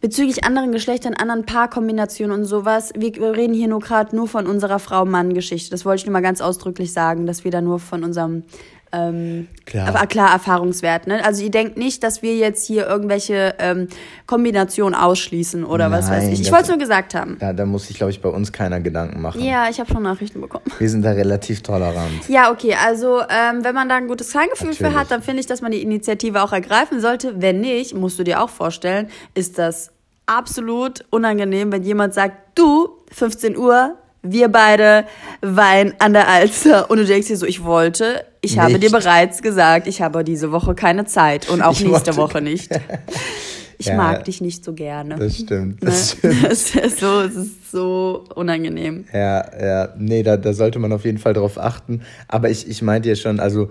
bezüglich 0.00 0.44
anderen 0.44 0.72
Geschlechtern, 0.72 1.14
anderen 1.14 1.46
Paarkombinationen 1.46 2.40
und 2.40 2.44
sowas. 2.44 2.92
Wir 2.96 3.12
reden 3.34 3.54
hier 3.54 3.68
nur 3.68 3.80
gerade 3.80 4.14
nur 4.14 4.28
von 4.28 4.46
unserer 4.46 4.78
Frau-Mann-Geschichte. 4.78 5.70
Das 5.70 5.84
wollte 5.84 6.00
ich 6.00 6.06
nur 6.06 6.12
mal 6.12 6.20
ganz 6.20 6.40
ausdrücklich 6.40 6.92
sagen, 6.92 7.26
dass 7.26 7.44
wir 7.44 7.50
da 7.50 7.60
nur 7.60 7.78
von 7.78 8.04
unserem 8.04 8.44
ähm, 8.92 9.48
Klar. 9.64 9.88
aber 9.88 10.06
klar 10.06 10.32
Erfahrungswert. 10.32 11.06
Ne? 11.06 11.24
Also 11.24 11.42
ihr 11.42 11.50
denkt 11.50 11.76
nicht, 11.76 12.02
dass 12.02 12.22
wir 12.22 12.36
jetzt 12.36 12.66
hier 12.66 12.86
irgendwelche 12.86 13.54
ähm, 13.58 13.88
Kombinationen 14.26 14.98
ausschließen 14.98 15.64
oder 15.64 15.90
was 15.90 16.10
weiß 16.10 16.24
Nein, 16.24 16.32
ich. 16.32 16.40
Ich 16.40 16.50
wollte 16.50 16.64
es 16.64 16.68
nur 16.68 16.78
gesagt 16.78 17.14
haben. 17.14 17.36
Da, 17.40 17.52
da 17.52 17.66
muss 17.66 17.88
sich, 17.88 17.96
glaube 17.96 18.10
ich, 18.10 18.20
bei 18.20 18.28
uns 18.28 18.52
keiner 18.52 18.80
Gedanken 18.80 19.20
machen. 19.20 19.42
Ja, 19.42 19.68
ich 19.68 19.80
habe 19.80 19.90
schon 19.92 20.02
Nachrichten 20.02 20.40
bekommen. 20.40 20.64
Wir 20.78 20.88
sind 20.88 21.02
da 21.02 21.10
relativ 21.10 21.62
tolerant. 21.62 22.28
Ja, 22.28 22.50
okay, 22.50 22.74
also 22.74 23.20
ähm, 23.20 23.64
wenn 23.64 23.74
man 23.74 23.88
da 23.88 23.96
ein 23.96 24.08
gutes 24.08 24.32
Feingefühl 24.32 24.72
für 24.72 24.84
Natürlich. 24.84 25.00
hat, 25.00 25.10
dann 25.10 25.22
finde 25.22 25.40
ich, 25.40 25.46
dass 25.46 25.62
man 25.62 25.72
die 25.72 25.82
Initiative 25.82 26.42
auch 26.42 26.52
ergreifen 26.52 27.00
sollte. 27.00 27.40
Wenn 27.40 27.60
nicht, 27.60 27.94
musst 27.94 28.18
du 28.18 28.24
dir 28.24 28.42
auch 28.42 28.50
vorstellen, 28.50 29.08
ist 29.34 29.58
das 29.58 29.90
absolut 30.26 31.04
unangenehm, 31.10 31.72
wenn 31.72 31.82
jemand 31.82 32.14
sagt, 32.14 32.58
du, 32.58 32.88
15 33.12 33.56
Uhr, 33.56 33.96
wir 34.32 34.48
beide 34.48 35.04
Wein 35.40 35.94
an 35.98 36.12
der 36.12 36.28
Alster. 36.28 36.90
Und 36.90 36.98
du 36.98 37.04
denkst 37.04 37.28
dir 37.28 37.36
so, 37.36 37.46
ich 37.46 37.64
wollte, 37.64 38.24
ich 38.40 38.58
habe 38.58 38.72
Nicht. 38.72 38.84
dir 38.84 38.90
bereits 38.90 39.42
gesagt, 39.42 39.86
ich 39.86 40.02
habe 40.02 40.24
diese 40.24 40.52
Woche 40.52 40.74
keine 40.74 41.04
Zeit 41.04 41.48
und 41.48 41.62
auch 41.62 41.72
Ich 41.72 41.84
nächste 41.84 42.16
Woche 42.16 42.40
nicht. 42.40 42.70
Ich 43.78 43.88
Ja, 43.88 43.96
mag 43.96 44.24
dich 44.24 44.40
nicht 44.40 44.64
so 44.64 44.72
gerne. 44.72 45.16
Das 45.16 45.36
stimmt. 45.36 45.82
Ne? 45.82 45.90
Das 45.90 46.12
stimmt. 46.18 46.44
Das 46.44 46.74
ist 46.74 46.98
so, 46.98 47.20
es 47.20 47.36
ist 47.36 47.70
so 47.70 48.24
unangenehm. 48.34 49.04
Ja, 49.12 49.44
ja, 49.62 49.88
nee, 49.98 50.22
da, 50.22 50.38
da 50.38 50.54
sollte 50.54 50.78
man 50.78 50.94
auf 50.94 51.04
jeden 51.04 51.18
Fall 51.18 51.34
drauf 51.34 51.58
achten. 51.58 52.00
Aber 52.26 52.48
ich, 52.48 52.66
ich 52.70 52.80
meinte 52.80 53.10
ja 53.10 53.16
schon, 53.16 53.38
also 53.38 53.68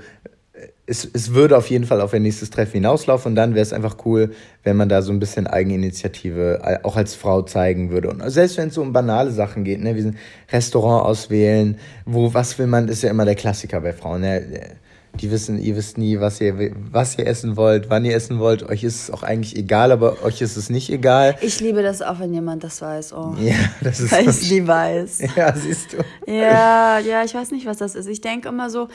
es, 0.88 1.08
es 1.12 1.34
würde 1.34 1.58
auf 1.58 1.70
jeden 1.70 1.86
Fall 1.86 2.02
auf 2.02 2.14
ein 2.14 2.22
nächstes 2.22 2.50
Treffen 2.50 2.74
hinauslaufen 2.74 3.32
und 3.32 3.36
dann 3.36 3.56
wäre 3.56 3.64
es 3.64 3.74
einfach 3.74 3.98
cool, 4.06 4.32
wenn 4.64 4.78
man 4.78 4.88
da 4.88 5.02
so 5.02 5.12
ein 5.12 5.20
bisschen 5.20 5.48
Eigeninitiative 5.48 6.62
äh, 6.64 6.78
auch 6.84 6.96
als 6.96 7.16
Frau 7.16 7.42
zeigen 7.42 7.90
würde. 7.90 8.10
Und 8.10 8.30
selbst 8.30 8.58
wenn 8.58 8.70
es 8.70 8.76
so 8.76 8.82
um 8.82 8.94
banale 8.94 9.32
Sachen 9.32 9.64
geht, 9.64 9.82
ne, 9.82 9.96
wie 9.96 10.02
ein 10.02 10.18
Restaurant 10.52 11.06
auswählen, 11.06 11.78
wo, 12.06 12.34
was 12.34 12.58
will 12.60 12.68
man, 12.68 12.88
ist 12.88 13.04
ja 13.04 13.10
immer 13.10 13.26
der 13.26 13.36
Klassiker 13.36 13.82
bei 13.82 13.94
Frauen, 13.94 14.22
ne? 14.22 14.78
Die 15.22 15.32
wissen, 15.32 15.62
ihr 15.62 15.78
wisst 15.78 15.98
nie, 15.98 16.20
was 16.20 16.42
ihr, 16.42 16.74
was 16.92 17.18
ihr 17.18 17.26
essen 17.26 17.56
wollt, 17.56 17.90
wann 17.90 18.04
ihr 18.04 18.14
essen 18.14 18.38
wollt. 18.38 18.64
Euch 18.64 18.84
ist 18.84 19.04
es 19.04 19.12
auch 19.12 19.24
eigentlich 19.24 19.56
egal, 19.56 19.94
aber 19.94 20.22
euch 20.24 20.42
ist 20.42 20.58
es 20.58 20.70
nicht 20.70 20.92
egal. 20.92 21.38
Ich 21.40 21.62
liebe 21.62 21.82
das 21.82 22.02
auch, 22.02 22.20
wenn 22.20 22.34
jemand 22.34 22.66
das 22.66 22.82
weiß. 22.82 23.14
Oh. 23.14 23.34
Ja, 23.40 23.56
das 23.80 24.02
ist 24.02 24.12
Weil 24.12 24.28
ich 24.28 24.50
die 24.50 24.68
weiß. 24.68 25.20
Ja, 25.38 25.56
siehst 25.56 25.94
du. 25.94 25.98
Ja, 26.30 27.00
ja, 27.00 27.24
ich 27.24 27.34
weiß 27.34 27.52
nicht, 27.52 27.66
was 27.66 27.78
das 27.78 27.96
ist. 27.96 28.08
Ich 28.08 28.20
denke 28.20 28.50
immer 28.50 28.70
so, 28.70 28.90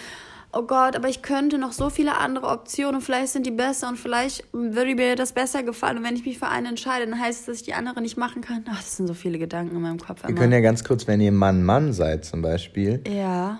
oh 0.53 0.63
Gott, 0.63 0.97
aber 0.97 1.09
ich 1.09 1.23
könnte 1.23 1.59
noch 1.59 1.73
so 1.73 1.91
viele 1.91 2.17
andere 2.17 2.47
Optionen 2.49 3.01
vielleicht 3.01 3.33
sind 3.33 3.47
die 3.47 3.51
besser 3.51 3.89
und 3.89 3.97
vielleicht 3.99 4.45
würde 4.53 4.95
mir 4.95 5.17
das 5.17 5.33
besser 5.33 5.63
gefallen. 5.63 5.99
Und 5.99 6.05
wenn 6.05 6.17
ich 6.17 6.25
mich 6.27 6.39
für 6.39 6.49
eine 6.49 6.69
entscheide, 6.69 7.07
dann 7.09 7.21
heißt 7.21 7.41
es, 7.41 7.47
dass 7.47 7.57
ich 7.57 7.63
die 7.63 7.75
andere 7.75 8.01
nicht 8.01 8.17
machen 8.17 8.43
kann. 8.43 8.65
Ach, 8.71 8.77
das 8.81 8.97
sind 8.97 9.07
so 9.07 9.15
viele 9.15 9.39
Gedanken 9.39 9.77
in 9.77 9.83
meinem 9.83 9.99
Kopf 9.99 10.23
Wir 10.23 10.31
immer. 10.31 10.39
können 10.41 10.53
ja 10.53 10.61
ganz 10.61 10.85
kurz, 10.85 11.07
wenn 11.07 11.21
ihr 11.21 11.33
Mann-Mann 11.33 11.93
seid 11.93 12.25
zum 12.25 12.43
Beispiel, 12.43 13.03
ja. 13.09 13.59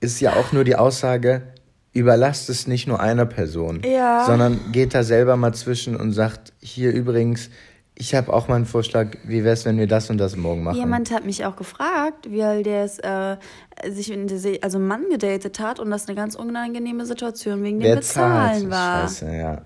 ist 0.00 0.20
ja 0.20 0.34
auch 0.34 0.52
nur 0.52 0.64
die 0.64 0.76
Aussage, 0.76 1.42
überlasst 1.92 2.50
es 2.50 2.66
nicht 2.66 2.86
nur 2.88 3.00
einer 3.00 3.24
Person, 3.26 3.82
Ja. 3.84 4.24
sondern 4.26 4.60
geht 4.72 4.94
da 4.94 5.02
selber 5.04 5.36
mal 5.36 5.54
zwischen 5.54 5.96
und 5.96 6.12
sagt, 6.12 6.52
hier 6.60 6.92
übrigens, 6.92 7.50
ich 7.96 8.14
habe 8.14 8.32
auch 8.32 8.48
mal 8.48 8.56
einen 8.56 8.66
Vorschlag, 8.66 9.16
wie 9.24 9.44
wär's, 9.44 9.64
wenn 9.64 9.78
wir 9.78 9.86
das 9.86 10.10
und 10.10 10.18
das 10.18 10.36
morgen 10.36 10.64
machen? 10.64 10.76
Jemand 10.76 11.10
hat 11.12 11.24
mich 11.24 11.44
auch 11.46 11.54
gefragt, 11.56 12.26
er 12.26 12.62
der 12.62 12.84
es, 12.84 12.98
äh, 12.98 13.36
sich 13.88 14.10
in 14.12 14.26
diese, 14.26 14.58
also 14.62 14.78
einen 14.78 14.88
Mann 14.88 15.04
gedatet 15.10 15.60
hat 15.60 15.78
und 15.78 15.90
das 15.90 16.08
eine 16.08 16.16
ganz 16.16 16.34
unangenehme 16.34 17.06
Situation 17.06 17.62
wegen 17.62 17.78
dem 17.80 17.88
Wer 17.88 17.96
Bezahlen 17.96 18.68
zahlt? 18.68 18.70
war. 18.70 19.00
Scheiße, 19.08 19.36
ja. 19.36 19.62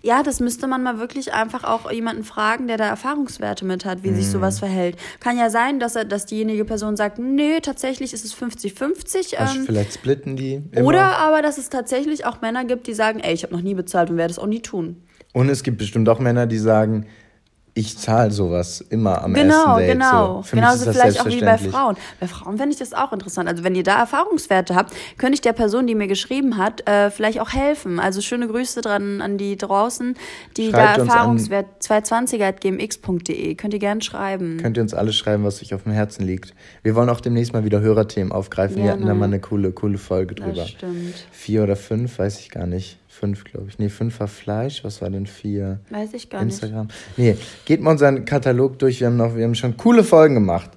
Ja, 0.00 0.22
das 0.22 0.40
müsste 0.40 0.66
man 0.66 0.82
mal 0.82 0.98
wirklich 0.98 1.34
einfach 1.34 1.64
auch 1.64 1.90
jemanden 1.92 2.24
fragen, 2.24 2.66
der 2.66 2.78
da 2.78 2.86
Erfahrungswerte 2.86 3.66
mit 3.66 3.84
hat, 3.84 4.02
wie 4.02 4.14
sich 4.14 4.26
Mhm. 4.26 4.30
sowas 4.30 4.58
verhält. 4.58 4.96
Kann 5.20 5.36
ja 5.36 5.50
sein, 5.50 5.78
dass 5.78 5.96
er, 5.96 6.06
dass 6.06 6.24
diejenige 6.24 6.64
Person 6.64 6.96
sagt, 6.96 7.18
nee, 7.18 7.60
tatsächlich 7.60 8.14
ist 8.14 8.24
es 8.24 8.32
50-50. 8.34 9.36
Also 9.38 9.58
Ähm, 9.58 9.66
vielleicht 9.66 9.92
splitten 9.92 10.36
die 10.36 10.62
immer. 10.72 10.86
oder 10.86 11.18
aber, 11.18 11.42
dass 11.42 11.58
es 11.58 11.68
tatsächlich 11.68 12.24
auch 12.24 12.40
Männer 12.40 12.64
gibt, 12.64 12.86
die 12.86 12.94
sagen, 12.94 13.20
ey, 13.20 13.34
ich 13.34 13.42
habe 13.42 13.52
noch 13.54 13.60
nie 13.62 13.74
bezahlt 13.74 14.08
und 14.08 14.16
werde 14.16 14.30
es 14.32 14.38
auch 14.38 14.46
nie 14.46 14.62
tun. 14.62 15.02
Und 15.34 15.48
es 15.50 15.62
gibt 15.62 15.76
bestimmt 15.78 16.08
auch 16.08 16.18
Männer, 16.20 16.46
die 16.46 16.58
sagen, 16.58 17.06
ich 17.74 17.96
zahle 17.98 18.30
sowas 18.30 18.80
immer 18.80 19.22
am 19.22 19.34
Genau, 19.34 19.76
ersten 19.78 19.78
Date. 19.78 19.92
genau. 19.92 20.36
So. 20.36 20.42
Für 20.42 20.56
mich 20.56 20.64
Genauso 20.64 20.92
vielleicht 20.92 21.20
auch 21.20 21.26
wie 21.26 21.40
bei. 21.40 21.58
Frauen. 21.58 21.96
Bei 22.18 22.26
Frauen 22.26 22.56
fände 22.58 22.72
ich 22.72 22.78
das 22.78 22.92
auch 22.92 23.12
interessant. 23.12 23.48
Also 23.48 23.64
wenn 23.64 23.74
ihr 23.74 23.82
da 23.82 23.98
Erfahrungswerte 24.00 24.74
habt, 24.74 24.92
könnte 25.18 25.34
ich 25.34 25.40
der 25.40 25.52
Person, 25.52 25.86
die 25.86 25.94
mir 25.94 26.06
geschrieben 26.08 26.56
hat, 26.56 26.88
äh, 26.88 27.10
vielleicht 27.10 27.40
auch 27.40 27.52
helfen. 27.52 27.98
Also 28.00 28.20
schöne 28.20 28.48
Grüße 28.48 28.80
dran 28.80 29.20
an 29.20 29.38
die 29.38 29.56
draußen, 29.56 30.16
die 30.56 30.70
Schreibt 30.70 30.98
da 30.98 31.02
Erfahrungswert 31.02 31.66
220.gmx.de. 31.82 33.54
Könnt 33.54 33.74
ihr 33.74 33.80
gerne 33.80 34.02
schreiben. 34.02 34.58
Könnt 34.60 34.76
ihr 34.76 34.82
uns 34.82 34.94
alles 34.94 35.16
schreiben, 35.16 35.44
was 35.44 35.62
euch 35.62 35.74
auf 35.74 35.84
dem 35.84 35.92
Herzen 35.92 36.24
liegt. 36.24 36.54
Wir 36.82 36.94
wollen 36.94 37.08
auch 37.08 37.20
demnächst 37.20 37.52
mal 37.52 37.64
wieder 37.64 37.80
Hörerthemen 37.80 38.32
aufgreifen. 38.32 38.76
Wir 38.82 38.90
hatten 38.90 39.00
da 39.02 39.06
Gerne. 39.06 39.18
mal 39.20 39.24
eine 39.26 39.40
coole, 39.40 39.72
coole 39.72 39.98
Folge 39.98 40.34
drüber. 40.34 40.52
Das 40.52 40.70
stimmt. 40.70 41.14
Vier 41.30 41.62
oder 41.62 41.76
fünf, 41.76 42.18
weiß 42.18 42.40
ich 42.40 42.50
gar 42.50 42.66
nicht. 42.66 42.98
Fünf, 43.20 43.44
glaube 43.44 43.66
ich. 43.68 43.78
Nee, 43.78 43.90
fünf 43.90 44.18
war 44.18 44.28
Fleisch. 44.28 44.82
Was 44.82 45.02
war 45.02 45.10
denn 45.10 45.26
vier? 45.26 45.80
Weiß 45.90 46.14
ich 46.14 46.30
gar 46.30 46.42
nicht. 46.42 46.54
Instagram. 46.54 46.88
Nee, 47.18 47.36
geht 47.66 47.82
mal 47.82 47.90
unseren 47.90 48.24
Katalog 48.24 48.78
durch. 48.78 49.00
Wir 49.00 49.08
haben 49.08 49.18
noch, 49.18 49.36
wir 49.36 49.44
haben 49.44 49.54
schon 49.54 49.76
coole 49.76 50.04
Folgen 50.04 50.36
gemacht. 50.36 50.70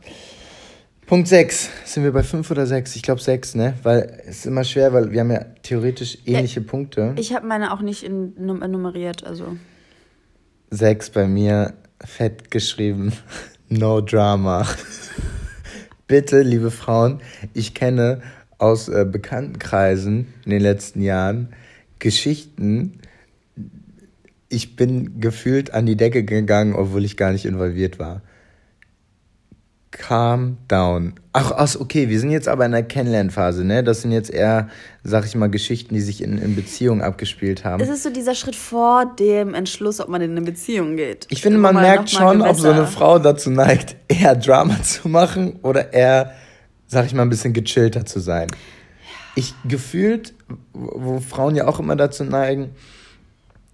Punkt 1.05 1.29
6. 1.29 1.69
Sind 1.85 2.03
wir 2.03 2.11
bei 2.11 2.21
fünf 2.21 2.51
oder 2.51 2.65
sechs? 2.65 2.97
Ich 2.97 3.01
glaube 3.01 3.21
sechs, 3.21 3.55
ne? 3.55 3.75
Weil 3.83 4.23
es 4.25 4.39
ist 4.39 4.45
immer 4.47 4.65
schwer, 4.65 4.91
weil 4.91 5.13
wir 5.13 5.21
haben 5.21 5.31
ja 5.31 5.45
theoretisch 5.61 6.17
ähnliche 6.25 6.59
Punkte. 6.59 7.13
Ich 7.15 7.33
habe 7.33 7.47
meine 7.47 7.71
auch 7.71 7.79
nicht 7.79 8.03
in, 8.03 8.33
num 8.37 8.59
nummeriert, 8.59 9.23
also. 9.23 9.55
Sechs 10.69 11.11
bei 11.11 11.27
mir 11.27 11.75
fett 12.03 12.51
geschrieben. 12.51 13.13
No 13.69 14.01
drama. 14.01 14.67
Bitte, 16.07 16.41
liebe 16.41 16.69
Frauen, 16.69 17.21
ich 17.53 17.73
kenne 17.73 18.21
aus 18.59 18.87
äh, 18.87 19.03
Bekanntenkreisen 19.09 20.27
in 20.43 20.51
den 20.51 20.61
letzten 20.61 21.01
Jahren 21.01 21.53
Geschichten. 22.03 22.99
Ich 24.49 24.75
bin 24.75 25.21
gefühlt 25.21 25.73
an 25.73 25.85
die 25.85 25.95
Decke 25.95 26.25
gegangen, 26.25 26.75
obwohl 26.75 27.05
ich 27.05 27.15
gar 27.15 27.31
nicht 27.31 27.45
involviert 27.45 27.97
war. 27.97 28.21
calm 29.91 30.57
down. 30.67 31.13
Ach, 31.31 31.51
ach, 31.55 31.75
okay, 31.79 32.09
wir 32.09 32.19
sind 32.19 32.31
jetzt 32.31 32.47
aber 32.49 32.65
in 32.65 32.73
der 32.73 32.83
Kennenlernphase, 32.83 33.63
ne? 33.63 33.83
Das 33.83 34.01
sind 34.01 34.11
jetzt 34.11 34.31
eher, 34.31 34.67
sag 35.03 35.25
ich 35.25 35.35
mal, 35.35 35.49
Geschichten, 35.49 35.95
die 35.95 36.01
sich 36.01 36.21
in, 36.21 36.37
in 36.39 36.55
Beziehungen 36.55 37.01
abgespielt 37.01 37.63
haben. 37.63 37.81
Es 37.81 37.89
ist 37.89 38.03
so 38.03 38.09
dieser 38.09 38.35
Schritt 38.35 38.55
vor 38.55 39.15
dem 39.17 39.53
Entschluss, 39.53 40.01
ob 40.01 40.09
man 40.09 40.21
in 40.21 40.31
eine 40.31 40.41
Beziehung 40.41 40.97
geht. 40.97 41.27
Ich 41.29 41.41
finde, 41.41 41.59
man 41.59 41.75
merkt 41.75 42.09
schon, 42.09 42.41
ob 42.41 42.57
so 42.57 42.69
eine 42.69 42.85
Frau 42.85 43.17
dazu 43.17 43.49
neigt, 43.49 43.95
eher 44.09 44.35
Drama 44.35 44.81
zu 44.83 45.07
machen 45.07 45.59
oder 45.61 45.93
eher, 45.93 46.33
sag 46.87 47.05
ich 47.05 47.13
mal, 47.13 47.21
ein 47.21 47.29
bisschen 47.29 47.53
gechillter 47.53 48.05
zu 48.05 48.19
sein. 48.19 48.47
Ich 49.35 49.53
gefühlt, 49.67 50.33
wo 50.73 51.19
Frauen 51.19 51.55
ja 51.55 51.67
auch 51.67 51.79
immer 51.79 51.95
dazu 51.95 52.23
neigen, 52.23 52.71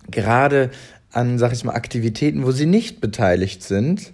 gerade 0.09 0.71
an, 1.11 1.37
sag 1.37 1.53
ich 1.53 1.63
mal, 1.63 1.73
Aktivitäten, 1.73 2.45
wo 2.45 2.51
sie 2.51 2.65
nicht 2.65 3.01
beteiligt 3.01 3.63
sind, 3.63 4.11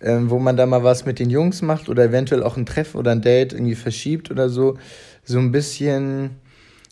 ähm, 0.00 0.30
wo 0.30 0.38
man 0.38 0.56
da 0.56 0.66
mal 0.66 0.84
was 0.84 1.04
mit 1.04 1.18
den 1.18 1.30
Jungs 1.30 1.62
macht 1.62 1.88
oder 1.88 2.04
eventuell 2.04 2.42
auch 2.42 2.56
ein 2.56 2.66
Treffen 2.66 2.96
oder 2.96 3.12
ein 3.12 3.20
Date 3.20 3.52
irgendwie 3.52 3.74
verschiebt 3.74 4.30
oder 4.30 4.48
so, 4.48 4.78
so 5.24 5.38
ein 5.38 5.52
bisschen, 5.52 6.30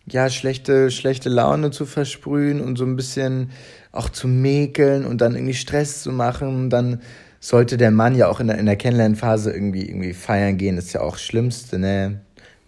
ja, 0.06 0.28
schlechte, 0.28 0.90
schlechte 0.90 1.28
Laune 1.28 1.70
zu 1.70 1.86
versprühen 1.86 2.60
und 2.60 2.76
so 2.76 2.84
ein 2.84 2.96
bisschen 2.96 3.50
auch 3.92 4.10
zu 4.10 4.28
mäkeln 4.28 5.04
und 5.04 5.20
dann 5.20 5.34
irgendwie 5.34 5.54
Stress 5.54 6.02
zu 6.02 6.12
machen, 6.12 6.68
dann 6.70 7.00
sollte 7.40 7.76
der 7.76 7.90
Mann 7.90 8.14
ja 8.14 8.28
auch 8.28 8.40
in 8.40 8.48
der, 8.48 8.58
in 8.58 8.66
der 8.66 8.76
Kennenlernphase 8.76 9.52
irgendwie, 9.52 9.88
irgendwie 9.88 10.12
feiern 10.12 10.58
gehen, 10.58 10.76
ist 10.76 10.92
ja 10.92 11.00
auch 11.00 11.12
das 11.12 11.22
Schlimmste, 11.22 11.78
ne? 11.78 12.20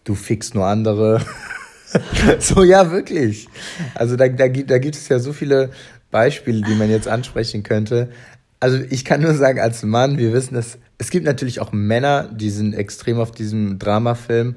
Du 0.04 0.14
fixst 0.14 0.54
nur 0.54 0.66
andere. 0.66 1.20
so, 2.38 2.62
ja, 2.62 2.90
wirklich. 2.90 3.48
Also 3.94 4.16
da, 4.16 4.28
da, 4.28 4.48
da 4.48 4.78
gibt 4.78 4.96
es 4.96 5.08
ja 5.08 5.18
so 5.18 5.32
viele 5.32 5.70
Beispiele, 6.10 6.62
die 6.62 6.74
man 6.74 6.90
jetzt 6.90 7.08
ansprechen 7.08 7.62
könnte. 7.62 8.10
Also 8.58 8.78
ich 8.90 9.04
kann 9.04 9.22
nur 9.22 9.34
sagen, 9.34 9.58
als 9.58 9.82
Mann, 9.82 10.18
wir 10.18 10.32
wissen, 10.32 10.54
dass 10.54 10.78
es 10.98 11.10
gibt 11.10 11.24
natürlich 11.24 11.60
auch 11.60 11.72
Männer, 11.72 12.24
die 12.24 12.50
sind 12.50 12.74
extrem 12.74 13.18
auf 13.18 13.32
diesem 13.32 13.78
Dramafilm, 13.78 14.56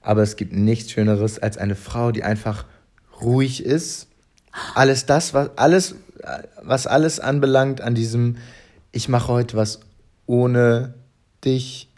aber 0.00 0.22
es 0.22 0.36
gibt 0.36 0.54
nichts 0.54 0.90
Schöneres 0.90 1.38
als 1.38 1.58
eine 1.58 1.74
Frau, 1.74 2.12
die 2.12 2.24
einfach 2.24 2.64
ruhig 3.20 3.62
ist. 3.62 4.08
Alles 4.74 5.04
das, 5.06 5.34
was 5.34 5.50
alles, 5.56 5.94
was 6.62 6.86
alles 6.86 7.20
anbelangt 7.20 7.82
an 7.82 7.94
diesem, 7.94 8.36
ich 8.90 9.08
mache 9.08 9.28
heute 9.28 9.56
was 9.56 9.80
ohne 10.26 10.94
dich 11.44 11.90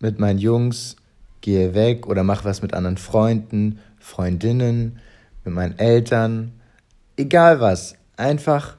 mit 0.00 0.18
meinen 0.18 0.38
Jungs, 0.38 0.96
gehe 1.42 1.74
weg 1.74 2.06
oder 2.06 2.22
mache 2.22 2.46
was 2.46 2.62
mit 2.62 2.72
anderen 2.72 2.96
Freunden, 2.96 3.78
Freundinnen, 4.04 4.98
mit 5.44 5.54
meinen 5.54 5.78
Eltern, 5.78 6.52
egal 7.16 7.60
was, 7.60 7.96
einfach 8.18 8.76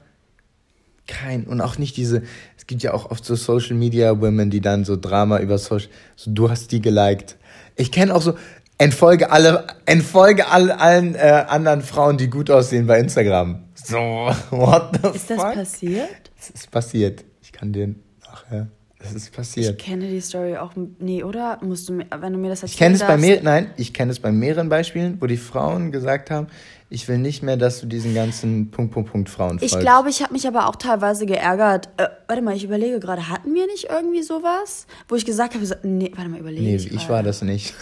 kein 1.08 1.44
und 1.44 1.60
auch 1.60 1.78
nicht 1.78 1.96
diese 1.96 2.22
es 2.56 2.66
gibt 2.66 2.82
ja 2.82 2.94
auch 2.94 3.10
oft 3.10 3.24
so 3.24 3.34
Social 3.34 3.76
Media 3.76 4.20
Women, 4.20 4.50
die 4.50 4.60
dann 4.60 4.84
so 4.84 4.96
Drama 4.96 5.38
über 5.40 5.58
Social 5.58 5.88
so 6.14 6.30
du 6.30 6.48
hast 6.48 6.72
die 6.72 6.80
geliked. 6.80 7.36
Ich 7.74 7.90
kenne 7.92 8.14
auch 8.14 8.22
so 8.22 8.34
entfolge 8.78 9.30
alle 9.30 9.66
entfolge 9.84 10.48
all, 10.48 10.70
allen 10.70 11.16
äh, 11.16 11.44
anderen 11.48 11.82
Frauen, 11.82 12.18
die 12.18 12.30
gut 12.30 12.50
aussehen 12.50 12.86
bei 12.86 12.98
Instagram. 13.00 13.64
So 13.74 13.96
what 14.50 14.98
the 15.02 15.10
Ist 15.10 15.30
das 15.30 15.38
passiert? 15.38 16.30
Es 16.38 16.50
ist 16.50 16.70
passiert. 16.70 17.24
Ich 17.42 17.52
kann 17.52 17.72
dir 17.72 17.94
nachher 18.24 18.68
das 19.12 19.22
ist 19.22 19.32
passiert. 19.32 19.78
Ich 19.78 19.84
kenne 19.84 20.08
die 20.08 20.20
Story 20.20 20.56
auch. 20.56 20.72
Nee, 20.98 21.22
oder? 21.22 21.58
Musst 21.62 21.88
du 21.88 21.94
mir, 21.94 22.06
wenn 22.18 22.32
du 22.32 22.38
mir 22.38 22.48
das 22.48 22.62
erzählst. 22.62 22.74
Ich 22.74 22.78
kenne 22.78 22.94
es 22.94 23.00
bei 23.00 23.16
mehr, 23.16 23.42
nein, 23.42 23.70
ich 23.76 23.92
kenne 23.92 24.12
es 24.12 24.20
bei 24.20 24.32
mehreren 24.32 24.68
Beispielen, 24.68 25.20
wo 25.20 25.26
die 25.26 25.36
Frauen 25.36 25.92
gesagt 25.92 26.30
haben, 26.30 26.48
ich 26.88 27.08
will 27.08 27.18
nicht 27.18 27.42
mehr, 27.42 27.56
dass 27.56 27.80
du 27.80 27.86
diesen 27.86 28.14
ganzen 28.14 28.70
Punkt, 28.70 28.92
Punkt, 28.92 29.10
Punkt 29.10 29.28
Frauen 29.28 29.58
folgst. 29.58 29.74
Ich 29.74 29.80
glaube, 29.80 30.08
ich 30.08 30.22
habe 30.22 30.32
mich 30.32 30.46
aber 30.46 30.68
auch 30.68 30.76
teilweise 30.76 31.26
geärgert. 31.26 31.88
Äh, 31.96 32.06
warte 32.28 32.42
mal, 32.42 32.54
ich 32.54 32.62
überlege 32.62 33.00
gerade, 33.00 33.28
hatten 33.28 33.54
wir 33.54 33.66
nicht 33.66 33.88
irgendwie 33.90 34.22
sowas? 34.22 34.86
Wo 35.08 35.16
ich 35.16 35.24
gesagt 35.24 35.54
habe, 35.54 35.64
nee, 35.82 36.12
warte 36.14 36.30
mal, 36.30 36.38
überlege 36.38 36.62
nee, 36.62 36.76
ich. 36.76 36.90
Nee, 36.90 36.96
ich 36.96 37.08
war 37.08 37.24
das 37.24 37.42
nicht. 37.42 37.74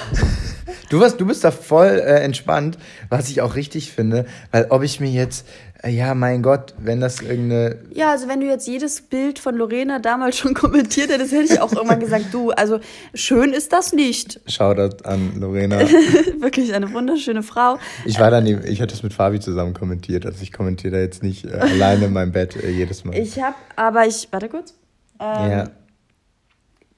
du, 0.88 0.98
warst, 0.98 1.20
du 1.20 1.26
bist 1.26 1.44
da 1.44 1.52
voll 1.52 1.86
äh, 1.86 2.20
entspannt, 2.20 2.78
was 3.10 3.28
ich 3.28 3.42
auch 3.42 3.54
richtig 3.54 3.92
finde, 3.92 4.26
weil 4.50 4.66
ob 4.70 4.82
ich 4.82 4.98
mir 4.98 5.10
jetzt 5.10 5.46
ja, 5.84 6.14
mein 6.14 6.42
Gott, 6.42 6.74
wenn 6.78 7.00
das 7.00 7.20
irgendeine. 7.20 7.78
Ja, 7.92 8.10
also 8.12 8.28
wenn 8.28 8.40
du 8.40 8.46
jetzt 8.46 8.66
jedes 8.66 9.02
Bild 9.02 9.38
von 9.38 9.56
Lorena 9.56 9.98
damals 9.98 10.38
schon 10.38 10.54
kommentiert 10.54 11.10
hättest, 11.10 11.32
hätte 11.32 11.54
ich 11.54 11.60
auch 11.60 11.72
irgendwann 11.72 12.00
gesagt, 12.00 12.26
du, 12.32 12.50
also 12.50 12.80
schön 13.14 13.52
ist 13.52 13.72
das 13.72 13.92
nicht. 13.92 14.40
Shoutout 14.46 15.04
an 15.04 15.38
Lorena. 15.38 15.78
Wirklich 16.40 16.74
eine 16.74 16.92
wunderschöne 16.92 17.42
Frau. 17.42 17.78
Ich 18.04 18.18
war 18.18 18.30
dann, 18.30 18.46
ich 18.46 18.80
hatte 18.80 18.94
das 18.94 19.02
mit 19.02 19.12
Fabi 19.12 19.40
zusammen 19.40 19.74
kommentiert, 19.74 20.26
also 20.26 20.42
ich 20.42 20.52
kommentiere 20.52 20.96
da 20.96 21.00
jetzt 21.00 21.22
nicht 21.22 21.44
äh, 21.44 21.52
alleine 21.52 22.06
in 22.06 22.12
meinem 22.12 22.32
Bett 22.32 22.56
äh, 22.56 22.70
jedes 22.70 23.04
Mal. 23.04 23.16
Ich 23.16 23.40
habe, 23.40 23.56
aber 23.76 24.06
ich, 24.06 24.28
warte 24.30 24.48
kurz. 24.48 24.74
Ähm, 25.20 25.50
ja 25.50 25.70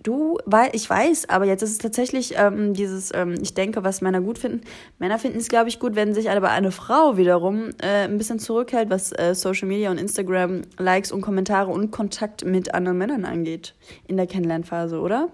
du, 0.02 0.38
weil 0.44 0.70
ich 0.72 0.88
weiß, 0.88 1.28
aber 1.28 1.44
jetzt 1.44 1.62
ist 1.62 1.72
es 1.72 1.78
tatsächlich 1.78 2.34
ähm, 2.36 2.74
dieses, 2.74 3.10
ähm, 3.14 3.34
ich 3.40 3.54
denke, 3.54 3.84
was 3.84 4.00
Männer 4.00 4.20
gut 4.20 4.38
finden. 4.38 4.62
Männer 4.98 5.18
finden 5.18 5.38
es, 5.38 5.48
glaube 5.48 5.68
ich, 5.68 5.78
gut, 5.78 5.96
wenn 5.96 6.14
sich 6.14 6.30
aber 6.30 6.50
eine 6.50 6.70
Frau 6.70 7.16
wiederum 7.16 7.70
äh, 7.82 8.04
ein 8.04 8.18
bisschen 8.18 8.38
zurückhält, 8.38 8.90
was 8.90 9.12
äh, 9.12 9.34
Social 9.34 9.68
Media 9.68 9.90
und 9.90 9.98
Instagram, 9.98 10.62
Likes 10.78 11.12
und 11.12 11.20
Kommentare 11.20 11.70
und 11.70 11.90
Kontakt 11.90 12.44
mit 12.44 12.74
anderen 12.74 12.98
Männern 12.98 13.24
angeht 13.24 13.74
in 14.06 14.16
der 14.16 14.26
Kennenlernphase, 14.26 15.00
oder? 15.00 15.28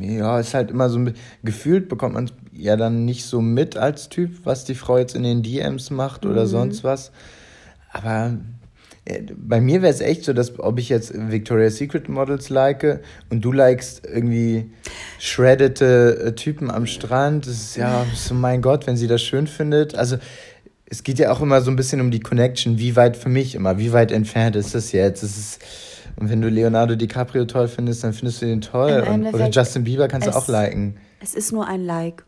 Ja, 0.00 0.38
ist 0.38 0.54
halt 0.54 0.70
immer 0.70 0.88
so 0.88 1.00
gefühlt 1.42 1.88
bekommt 1.88 2.14
man 2.14 2.30
ja 2.52 2.76
dann 2.76 3.04
nicht 3.04 3.24
so 3.24 3.40
mit 3.40 3.76
als 3.76 4.08
Typ, 4.08 4.44
was 4.44 4.64
die 4.64 4.74
Frau 4.74 4.98
jetzt 4.98 5.16
in 5.16 5.24
den 5.24 5.42
DMs 5.42 5.90
macht 5.90 6.24
oder 6.24 6.42
mhm. 6.42 6.48
sonst 6.48 6.84
was. 6.84 7.10
Aber 7.92 8.34
bei 9.36 9.60
mir 9.60 9.82
wäre 9.82 9.92
es 9.92 10.00
echt 10.00 10.24
so, 10.24 10.32
dass 10.32 10.58
ob 10.60 10.78
ich 10.78 10.88
jetzt 10.88 11.12
Victoria's 11.14 11.76
Secret 11.76 12.08
Models 12.08 12.50
like 12.50 13.00
und 13.30 13.40
du 13.40 13.50
likest 13.50 14.06
irgendwie 14.06 14.70
shreddete 15.18 16.26
äh, 16.26 16.32
Typen 16.34 16.70
am 16.70 16.86
Strand, 16.86 17.46
das 17.46 17.54
ist 17.54 17.76
ja 17.76 18.06
so 18.14 18.34
mein 18.34 18.62
Gott, 18.62 18.86
wenn 18.86 18.96
sie 18.96 19.08
das 19.08 19.20
schön 19.20 19.48
findet. 19.48 19.96
Also 19.96 20.18
es 20.86 21.02
geht 21.02 21.18
ja 21.18 21.32
auch 21.32 21.40
immer 21.40 21.62
so 21.62 21.70
ein 21.70 21.76
bisschen 21.76 22.00
um 22.00 22.10
die 22.12 22.20
Connection, 22.20 22.78
wie 22.78 22.94
weit 22.94 23.16
für 23.16 23.28
mich 23.28 23.56
immer, 23.56 23.78
wie 23.78 23.92
weit 23.92 24.12
entfernt 24.12 24.54
ist 24.54 24.74
das 24.74 24.92
jetzt? 24.92 25.22
Das 25.22 25.36
ist, 25.36 25.60
und 26.16 26.30
wenn 26.30 26.40
du 26.40 26.48
Leonardo 26.48 26.94
DiCaprio 26.94 27.44
toll 27.46 27.66
findest, 27.66 28.04
dann 28.04 28.12
findest 28.12 28.42
du 28.42 28.46
den 28.46 28.60
toll. 28.60 29.02
Und, 29.10 29.26
oder 29.26 29.48
Justin 29.48 29.82
Bieber 29.84 30.06
kannst 30.06 30.28
du 30.28 30.36
auch 30.36 30.46
liken. 30.46 30.96
Es 31.20 31.34
ist 31.34 31.50
nur 31.50 31.66
ein 31.66 31.84
Like. 31.84 32.24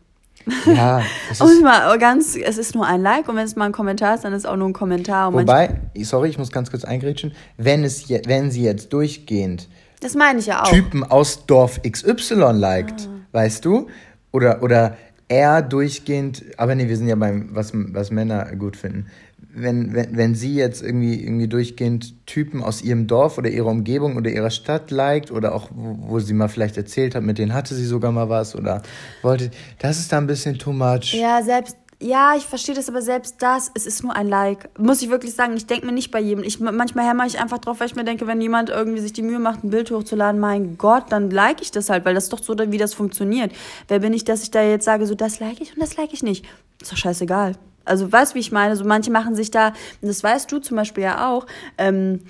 Ja. 0.67 1.03
Es 1.31 1.41
ist, 1.41 1.63
mal 1.63 1.99
ganz, 1.99 2.37
es 2.37 2.59
ist 2.59 2.75
nur 2.75 2.87
ein 2.87 3.03
Like 3.03 3.29
und 3.29 3.37
wenn 3.37 3.45
es 3.45 3.57
mal 3.57 3.67
ein 3.67 3.73
Kommentar 3.73 4.15
ist, 4.15 4.25
dann 4.25 4.33
ist 4.33 4.41
es 4.41 4.47
auch 4.47 4.57
nur 4.57 4.69
ein 4.69 4.73
Kommentar. 4.73 5.33
Wobei, 5.33 5.81
sorry, 6.03 6.29
ich 6.29 6.39
muss 6.39 6.51
ganz 6.51 6.71
kurz 6.71 6.85
eingrätschen, 6.85 7.33
wenn, 7.57 7.85
es 7.85 8.09
je, 8.09 8.23
wenn 8.27 8.51
sie 8.51 8.63
jetzt 8.63 8.93
durchgehend 8.93 9.69
das 10.05 10.15
meine 10.15 10.39
ich 10.39 10.47
ja 10.47 10.63
auch. 10.63 10.71
Typen 10.71 11.03
aus 11.03 11.47
Dorf 11.47 11.81
XY 11.83 12.53
liked, 12.53 13.09
ah. 13.09 13.27
weißt 13.33 13.65
du? 13.65 13.89
Oder, 14.33 14.63
oder 14.63 14.99
er 15.29 15.63
durchgehend, 15.63 16.45
aber 16.59 16.75
nee, 16.75 16.89
wir 16.89 16.97
sind 16.99 17.09
ja 17.09 17.15
beim, 17.15 17.49
was, 17.53 17.71
was 17.73 18.11
Männer 18.11 18.55
gut 18.57 18.77
finden 18.77 19.07
wenn, 19.55 19.95
wenn, 19.95 20.17
wenn 20.17 20.35
sie 20.35 20.55
jetzt 20.55 20.83
irgendwie, 20.83 21.23
irgendwie 21.23 21.49
durchgehend 21.49 22.27
Typen 22.27 22.63
aus 22.63 22.83
ihrem 22.83 23.07
Dorf 23.07 23.39
oder 23.39 23.49
ihrer 23.49 23.69
Umgebung 23.69 24.17
oder 24.17 24.31
ihrer 24.31 24.51
Stadt 24.51 24.91
liked 24.91 25.31
oder 25.31 25.55
auch, 25.55 25.71
wo, 25.73 25.97
wo 26.01 26.21
sie 26.21 26.35
mal 26.35 26.49
vielleicht 26.49 26.77
erzählt 26.77 27.15
hat, 27.15 27.23
mit 27.23 27.39
denen 27.39 27.55
hatte 27.55 27.75
sie 27.75 27.85
sogar 27.85 28.13
mal 28.13 28.29
was 28.29 28.57
oder 28.57 28.83
wollte, 29.23 29.51
das 29.79 29.99
ist 29.99 30.13
da 30.13 30.19
ein 30.19 30.27
bisschen 30.27 30.59
too 30.59 30.73
much. 30.73 31.15
Ja, 31.15 31.43
selbst, 31.43 31.77
ja, 32.01 32.35
ich 32.37 32.45
verstehe 32.45 32.75
das, 32.75 32.89
aber 32.89 33.01
selbst 33.01 33.37
das, 33.39 33.71
es 33.75 33.87
ist 33.87 34.03
nur 34.03 34.15
ein 34.17 34.29
Like. 34.29 34.69
Muss 34.79 35.01
ich 35.03 35.11
wirklich 35.11 35.35
sagen, 35.35 35.57
ich 35.57 35.67
denke 35.67 35.87
mir 35.87 35.93
nicht 35.93 36.11
bei 36.11 36.21
jedem. 36.21 36.43
Ich, 36.43 36.59
manchmal 36.59 37.09
hämmer 37.09 37.25
ich 37.25 37.39
einfach 37.41 37.59
drauf, 37.59 37.81
weil 37.81 37.87
ich 37.87 37.97
mir 37.97 38.05
denke, 38.05 38.27
wenn 38.27 38.41
jemand 38.41 38.71
irgendwie 38.71 39.01
sich 39.01 39.13
die 39.13 39.23
Mühe 39.23 39.39
macht, 39.39 39.63
ein 39.63 39.71
Bild 39.71 39.91
hochzuladen, 39.91 40.41
mein 40.41 40.77
Gott, 40.77 41.05
dann 41.11 41.31
like 41.31 41.63
ich 41.63 41.71
das 41.71 41.91
halt, 41.91 42.05
weil 42.05 42.15
das 42.15 42.25
ist 42.25 42.33
doch 42.33 42.43
so, 42.43 42.57
wie 42.59 42.79
das 42.79 42.93
funktioniert. 42.93 43.53
Wer 43.89 44.01
bin 44.01 44.13
ich, 44.13 44.25
dass 44.25 44.43
ich 44.43 44.51
da 44.51 44.63
jetzt 44.63 44.85
sage, 44.85 45.07
so 45.07 45.15
das 45.15 45.39
like 45.39 45.61
ich 45.61 45.75
und 45.75 45.81
das 45.81 45.97
like 45.97 46.13
ich 46.13 46.23
nicht? 46.23 46.45
Ist 46.83 46.91
doch 46.91 46.97
scheißegal. 46.97 47.55
Also 47.85 48.11
weißt 48.11 48.33
du, 48.33 48.35
wie 48.37 48.41
ich 48.41 48.53
meine? 48.53 48.77
So 48.77 48.85
manche 48.85 49.11
machen 49.11 49.35
sich 49.35 49.51
da, 49.51 49.73
das 50.01 50.23
weißt 50.23 50.51
du 50.51 50.59
zum 50.59 50.77
Beispiel 50.77 51.05
ja 51.05 51.31
auch, 51.31 51.47
ähm, 51.79 52.21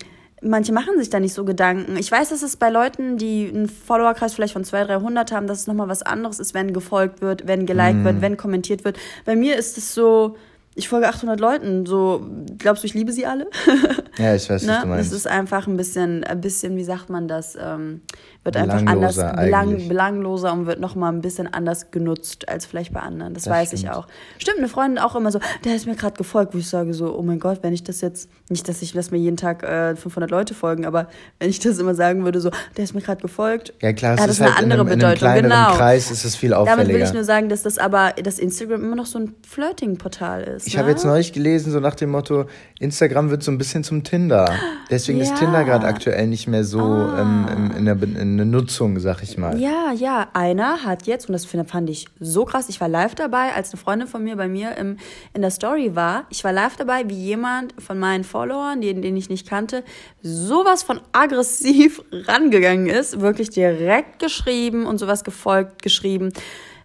manche 0.42 0.72
machen 0.72 0.98
sich 0.98 1.10
da 1.10 1.20
nicht 1.20 1.34
so 1.34 1.44
Gedanken. 1.44 1.96
Ich 1.96 2.10
weiß, 2.10 2.28
dass 2.28 2.42
es 2.42 2.56
bei 2.56 2.70
Leuten, 2.70 3.16
die 3.16 3.50
einen 3.52 3.68
Followerkreis 3.68 4.34
vielleicht 4.34 4.52
von 4.52 4.64
200, 4.64 5.02
300 5.02 5.32
haben, 5.32 5.46
dass 5.46 5.60
es 5.60 5.66
nochmal 5.66 5.88
was 5.88 6.02
anderes 6.02 6.38
ist, 6.38 6.54
wenn 6.54 6.72
gefolgt 6.72 7.20
wird, 7.20 7.46
wenn 7.46 7.66
geliked 7.66 8.02
mm. 8.02 8.04
wird, 8.04 8.20
wenn 8.20 8.36
kommentiert 8.36 8.84
wird. 8.84 8.98
Bei 9.24 9.36
mir 9.36 9.56
ist 9.56 9.78
es 9.78 9.94
so, 9.94 10.36
ich 10.76 10.88
folge 10.88 11.08
800 11.08 11.38
Leuten, 11.38 11.86
so, 11.86 12.26
glaubst 12.58 12.82
du, 12.82 12.86
ich 12.86 12.94
liebe 12.94 13.12
sie 13.12 13.26
alle? 13.26 13.46
ja, 14.18 14.34
ich 14.34 14.50
weiß, 14.50 14.64
ne? 14.64 14.72
was 14.72 14.82
du 14.82 14.88
meinst. 14.88 15.12
Es 15.12 15.18
ist 15.18 15.28
einfach 15.28 15.68
ein 15.68 15.76
bisschen, 15.76 16.24
ein 16.24 16.40
bisschen, 16.40 16.76
wie 16.76 16.82
sagt 16.82 17.10
man 17.10 17.28
das, 17.28 17.56
ähm, 17.60 18.00
wird 18.42 18.56
einfach 18.56 18.84
anders, 18.84 19.16
belang, 19.16 19.88
belangloser 19.88 20.52
und 20.52 20.66
wird 20.66 20.80
nochmal 20.80 21.12
ein 21.12 21.20
bisschen 21.20 21.52
anders 21.52 21.92
genutzt 21.92 22.48
als 22.48 22.66
vielleicht 22.66 22.92
bei 22.92 23.00
anderen. 23.00 23.34
Das, 23.34 23.44
das 23.44 23.52
weiß 23.52 23.68
stimmt. 23.68 23.82
ich 23.84 23.90
auch. 23.90 24.06
Stimmt, 24.38 24.58
eine 24.58 24.68
Freundin 24.68 24.98
auch 24.98 25.14
immer 25.14 25.30
so, 25.30 25.38
der 25.64 25.76
ist 25.76 25.86
mir 25.86 25.94
gerade 25.94 26.16
gefolgt, 26.16 26.54
wo 26.54 26.58
ich 26.58 26.68
sage 26.68 26.92
so, 26.92 27.16
oh 27.16 27.22
mein 27.22 27.38
Gott, 27.38 27.60
wenn 27.62 27.72
ich 27.72 27.84
das 27.84 28.00
jetzt, 28.00 28.28
nicht, 28.48 28.68
dass 28.68 28.82
ich, 28.82 28.94
lass 28.94 29.12
mir 29.12 29.18
jeden 29.18 29.36
Tag 29.36 29.62
äh, 29.62 29.94
500 29.94 30.30
Leute 30.30 30.54
folgen, 30.54 30.86
aber 30.86 31.08
wenn 31.38 31.50
ich 31.50 31.60
das 31.60 31.78
immer 31.78 31.94
sagen 31.94 32.24
würde, 32.24 32.40
so, 32.40 32.50
der 32.76 32.84
ist 32.84 32.94
mir 32.94 33.00
gerade 33.00 33.22
gefolgt. 33.22 33.72
Ja 33.80 33.92
klar, 33.92 34.16
das 34.16 34.26
ist 34.26 34.40
halt 34.40 34.56
eine 34.56 34.74
andere 34.74 34.80
in 34.80 34.86
einem, 34.88 34.98
Bedeutung. 34.98 35.28
In 35.28 35.34
einem 35.34 35.42
genau. 35.44 35.76
Kreis 35.76 36.10
ist 36.10 36.24
es 36.24 36.34
viel 36.34 36.52
auffälliger. 36.52 36.82
Damit 36.82 36.94
will 36.94 37.02
ich 37.02 37.14
nur 37.14 37.24
sagen, 37.24 37.48
dass 37.48 37.62
das 37.62 37.78
aber, 37.78 38.12
dass 38.22 38.38
Instagram 38.38 38.82
immer 38.82 38.96
noch 38.96 39.06
so 39.06 39.20
ein 39.20 39.34
Flirting-Portal 39.48 40.42
ist. 40.42 40.63
Ich 40.66 40.78
habe 40.78 40.90
jetzt 40.90 41.04
neulich 41.04 41.32
gelesen, 41.32 41.72
so 41.72 41.80
nach 41.80 41.94
dem 41.94 42.10
Motto, 42.10 42.46
Instagram 42.78 43.30
wird 43.30 43.42
so 43.42 43.50
ein 43.50 43.58
bisschen 43.58 43.84
zum 43.84 44.04
Tinder. 44.04 44.52
Deswegen 44.90 45.18
ja. 45.18 45.24
ist 45.24 45.36
Tinder 45.36 45.64
gerade 45.64 45.86
aktuell 45.86 46.26
nicht 46.26 46.46
mehr 46.46 46.64
so 46.64 46.80
ah. 46.80 47.20
ähm, 47.20 47.70
in, 47.76 47.84
der, 47.84 48.02
in 48.02 48.36
der 48.36 48.46
Nutzung, 48.46 48.98
sag 49.00 49.22
ich 49.22 49.38
mal. 49.38 49.58
Ja, 49.58 49.92
ja. 49.92 50.28
Einer 50.32 50.84
hat 50.84 51.06
jetzt, 51.06 51.28
und 51.28 51.32
das 51.32 51.44
fand 51.44 51.90
ich 51.90 52.06
so 52.20 52.44
krass, 52.44 52.68
ich 52.68 52.80
war 52.80 52.88
live 52.88 53.14
dabei, 53.14 53.52
als 53.54 53.72
eine 53.72 53.80
Freundin 53.80 54.08
von 54.08 54.22
mir 54.22 54.36
bei 54.36 54.48
mir 54.48 54.76
im, 54.76 54.98
in 55.32 55.42
der 55.42 55.50
Story 55.50 55.94
war. 55.94 56.26
Ich 56.30 56.44
war 56.44 56.52
live 56.52 56.76
dabei, 56.76 57.08
wie 57.08 57.14
jemand 57.14 57.74
von 57.80 57.98
meinen 57.98 58.24
Followern, 58.24 58.80
den, 58.80 59.02
den 59.02 59.16
ich 59.16 59.28
nicht 59.28 59.48
kannte, 59.48 59.84
sowas 60.22 60.82
von 60.82 61.00
aggressiv 61.12 62.02
rangegangen 62.12 62.86
ist, 62.86 63.20
wirklich 63.20 63.50
direkt 63.50 64.18
geschrieben 64.18 64.86
und 64.86 64.98
sowas 64.98 65.24
gefolgt 65.24 65.82
geschrieben 65.82 66.32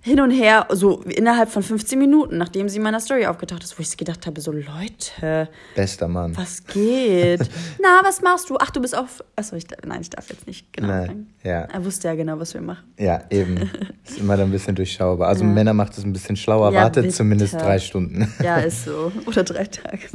hin 0.02 0.22
und 0.22 0.32
her, 0.32 0.66
so 0.70 1.02
innerhalb 1.02 1.50
von 1.50 1.62
15 1.62 2.00
Minuten, 2.00 2.38
nachdem 2.38 2.70
sie 2.70 2.78
in 2.78 2.84
meiner 2.84 3.02
Story 3.02 3.26
aufgetaucht 3.26 3.64
ist, 3.64 3.78
wo 3.78 3.82
ich 3.82 3.98
gedacht 3.98 4.26
habe, 4.26 4.40
so 4.40 4.52
Leute. 4.52 5.50
Bester 5.76 6.08
Mann. 6.08 6.38
Was 6.38 6.66
geht? 6.66 7.42
Na, 7.82 8.02
was 8.04 8.22
machst 8.22 8.50
du? 8.50 8.56
Ach, 8.60 8.70
du 8.70 8.80
bist 8.80 8.98
auf. 8.98 9.22
Achso, 9.36 9.58
ich, 9.58 9.66
nein, 9.86 10.02
ich 10.02 10.10
darf 10.10 10.30
jetzt 10.30 10.48
nicht 10.48 10.72
genau 10.72 10.88
nein, 10.88 11.08
sagen. 11.08 11.28
Ja. 11.44 11.62
Er 11.64 11.84
wusste 11.84 12.08
ja 12.08 12.16
genau, 12.16 12.40
was 12.40 12.54
wir 12.54 12.62
machen. 12.62 12.86
Ja, 12.98 13.24
eben. 13.30 13.58
Ist 14.08 14.20
immer 14.20 14.38
dann 14.38 14.50
ein 14.50 14.52
bisschen 14.52 14.76
durchschaubar. 14.76 15.28
Also 15.28 15.44
ja. 15.44 15.50
Männer 15.50 15.74
macht 15.74 15.98
es 15.98 16.06
ein 16.06 16.14
bisschen 16.14 16.38
schlauer, 16.38 16.72
ja, 16.72 16.84
wartet 16.84 17.04
bitte. 17.04 17.16
zumindest 17.16 17.56
drei 17.56 17.80
Stunden. 17.80 18.34
Ja, 18.44 18.58
ist 18.58 18.86
so. 18.86 19.12
Oder 19.26 19.44
drei 19.44 19.66
Tage. 19.66 20.08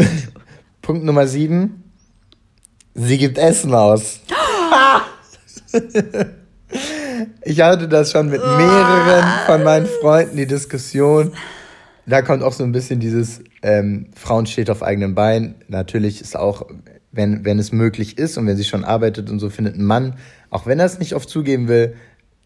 Punkt 0.81 1.05
Nummer 1.05 1.27
sieben. 1.27 1.93
Sie 2.95 3.19
gibt 3.19 3.39
Essen 3.39 3.75
aus. 3.75 4.21
Ich 7.43 7.61
hatte 7.61 7.89
das 7.89 8.13
schon 8.13 8.29
mit 8.29 8.41
mehreren 8.41 9.25
von 9.47 9.63
meinen 9.63 9.87
Freunden, 9.87 10.37
die 10.37 10.47
Diskussion. 10.47 11.33
Da 12.07 12.23
kommt 12.23 12.43
auch 12.43 12.53
so 12.53 12.65
ein 12.65 12.73
bisschen 12.73 13.01
dieses, 13.01 13.41
ähm, 13.63 14.07
Frauen 14.15 14.47
steht 14.47 14.71
auf 14.71 14.83
eigenen 14.83 15.15
Beinen. 15.15 15.55
Natürlich 15.69 16.21
ist 16.21 16.37
auch, 16.37 16.67
wenn, 17.13 17.45
wenn 17.45 17.59
es 17.59 17.73
möglich 17.73 18.19
ist 18.19 18.37
und 18.37 18.47
wenn 18.47 18.57
sie 18.57 18.65
schon 18.65 18.85
arbeitet 18.85 19.31
und 19.31 19.39
so, 19.39 19.49
findet 19.49 19.77
ein 19.77 19.85
Mann, 19.85 20.17
auch 20.51 20.67
wenn 20.67 20.79
er 20.79 20.87
es 20.87 20.99
nicht 20.99 21.15
oft 21.15 21.29
zugeben 21.29 21.69
will, 21.69 21.95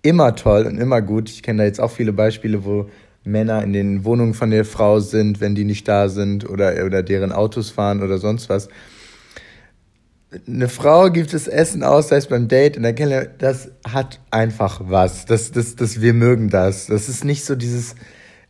immer 0.02 0.36
toll 0.36 0.64
und 0.66 0.78
immer 0.78 1.02
gut. 1.02 1.28
Ich 1.28 1.42
kenne 1.42 1.58
da 1.58 1.64
jetzt 1.64 1.80
auch 1.80 1.90
viele 1.90 2.12
Beispiele, 2.12 2.64
wo 2.64 2.88
Männer 3.24 3.62
in 3.62 3.72
den 3.72 4.04
Wohnungen 4.04 4.34
von 4.34 4.50
der 4.50 4.64
Frau 4.64 5.00
sind, 5.00 5.40
wenn 5.40 5.54
die 5.54 5.64
nicht 5.64 5.88
da 5.88 6.08
sind 6.08 6.48
oder, 6.48 6.84
oder 6.86 7.02
deren 7.02 7.32
Autos 7.32 7.70
fahren 7.70 8.02
oder 8.02 8.18
sonst 8.18 8.48
was 8.48 8.68
eine 10.46 10.68
Frau 10.68 11.10
gibt 11.10 11.32
es 11.32 11.48
Essen 11.48 11.82
aus, 11.82 12.08
sei 12.08 12.16
es 12.16 12.26
beim 12.26 12.48
Date 12.48 12.76
in 12.76 12.82
der 12.82 12.94
Kelle, 12.94 13.30
das 13.38 13.70
hat 13.86 14.20
einfach 14.30 14.82
was. 14.84 15.24
Das, 15.24 15.52
das, 15.52 15.76
das, 15.76 16.00
wir 16.00 16.12
mögen 16.12 16.50
das. 16.50 16.86
Das 16.86 17.08
ist 17.08 17.24
nicht 17.24 17.44
so 17.44 17.56
dieses, 17.56 17.94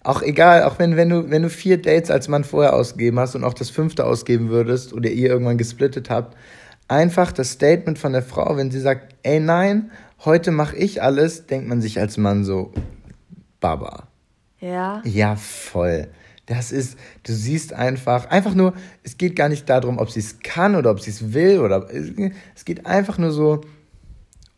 auch 0.02 0.22
egal, 0.22 0.64
auch 0.64 0.78
wenn, 0.78 0.96
wenn 0.96 1.08
du, 1.08 1.30
wenn 1.30 1.42
du 1.42 1.50
vier 1.50 1.80
Dates 1.80 2.10
als 2.10 2.28
Mann 2.28 2.44
vorher 2.44 2.74
ausgegeben 2.74 3.20
hast 3.20 3.36
und 3.36 3.44
auch 3.44 3.54
das 3.54 3.70
fünfte 3.70 4.04
ausgeben 4.04 4.48
würdest 4.48 4.92
oder 4.92 5.08
ihr 5.10 5.28
irgendwann 5.28 5.58
gesplittet 5.58 6.10
habt, 6.10 6.36
einfach 6.88 7.30
das 7.30 7.52
Statement 7.52 7.98
von 7.98 8.12
der 8.12 8.22
Frau, 8.22 8.56
wenn 8.56 8.70
sie 8.70 8.80
sagt, 8.80 9.14
ey 9.22 9.38
nein, 9.38 9.90
heute 10.24 10.50
mache 10.50 10.76
ich 10.76 11.02
alles, 11.02 11.46
denkt 11.46 11.68
man 11.68 11.80
sich 11.80 12.00
als 12.00 12.16
Mann 12.16 12.44
so, 12.44 12.72
Baba. 13.60 14.08
Ja. 14.60 15.00
Ja, 15.04 15.36
voll. 15.36 16.08
Das 16.49 16.72
ist, 16.72 16.99
du 17.24 17.34
siehst 17.34 17.74
einfach, 17.74 18.30
einfach 18.30 18.55
nur, 18.55 18.72
es 19.03 19.18
geht 19.18 19.36
gar 19.36 19.51
nicht 19.51 19.68
darum, 19.68 19.99
ob 19.99 20.11
sie 20.11 20.20
es 20.20 20.40
kann 20.40 20.76
oder 20.76 20.90
ob 20.90 21.01
sie 21.01 21.11
es 21.11 21.34
will 21.34 21.61
oder 21.61 21.86
es 22.55 22.64
geht 22.64 22.86
einfach 22.86 23.18
nur 23.18 23.32
so 23.32 23.61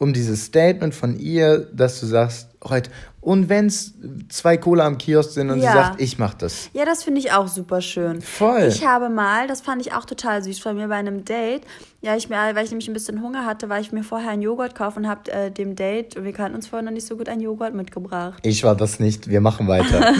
um 0.00 0.14
dieses 0.14 0.46
Statement 0.46 0.94
von 0.94 1.18
ihr, 1.18 1.58
dass 1.74 2.00
du 2.00 2.06
sagst, 2.06 2.48
heute, 2.64 2.90
und 3.20 3.50
wenn 3.50 3.66
es 3.66 3.92
zwei 4.30 4.56
Cola 4.56 4.86
am 4.86 4.96
Kiosk 4.96 5.32
sind 5.32 5.50
und 5.50 5.60
ja. 5.60 5.70
sie 5.70 5.76
sagt, 5.76 6.00
ich 6.00 6.18
mach 6.18 6.32
das. 6.32 6.70
Ja, 6.72 6.86
das 6.86 7.04
finde 7.04 7.20
ich 7.20 7.32
auch 7.32 7.48
super 7.48 7.82
schön. 7.82 8.22
Voll. 8.22 8.62
Ich 8.62 8.86
habe 8.86 9.10
mal, 9.10 9.46
das 9.46 9.60
fand 9.60 9.82
ich 9.82 9.92
auch 9.92 10.06
total 10.06 10.42
süß 10.42 10.58
von 10.58 10.74
mir 10.74 10.88
bei 10.88 10.94
einem 10.94 11.26
Date. 11.26 11.64
Ja, 12.00 12.16
ich 12.16 12.30
mir, 12.30 12.36
weil 12.36 12.64
ich 12.64 12.70
nämlich 12.70 12.88
ein 12.88 12.94
bisschen 12.94 13.20
Hunger 13.20 13.44
hatte, 13.44 13.68
war 13.68 13.78
ich 13.78 13.92
mir 13.92 14.02
vorher 14.02 14.30
einen 14.30 14.40
Joghurt 14.40 14.74
kaufen 14.74 15.00
und 15.00 15.08
habe 15.08 15.30
äh, 15.30 15.50
dem 15.50 15.76
Date, 15.76 16.16
und 16.16 16.24
wir 16.24 16.32
kannten 16.32 16.56
uns 16.56 16.66
vorher 16.66 16.82
noch 16.82 16.92
nicht 16.92 17.06
so 17.06 17.18
gut, 17.18 17.28
einen 17.28 17.42
Joghurt 17.42 17.74
mitgebracht. 17.74 18.40
Ich 18.42 18.64
war 18.64 18.74
das 18.74 19.00
nicht, 19.00 19.28
wir 19.28 19.42
machen 19.42 19.68
weiter. 19.68 20.14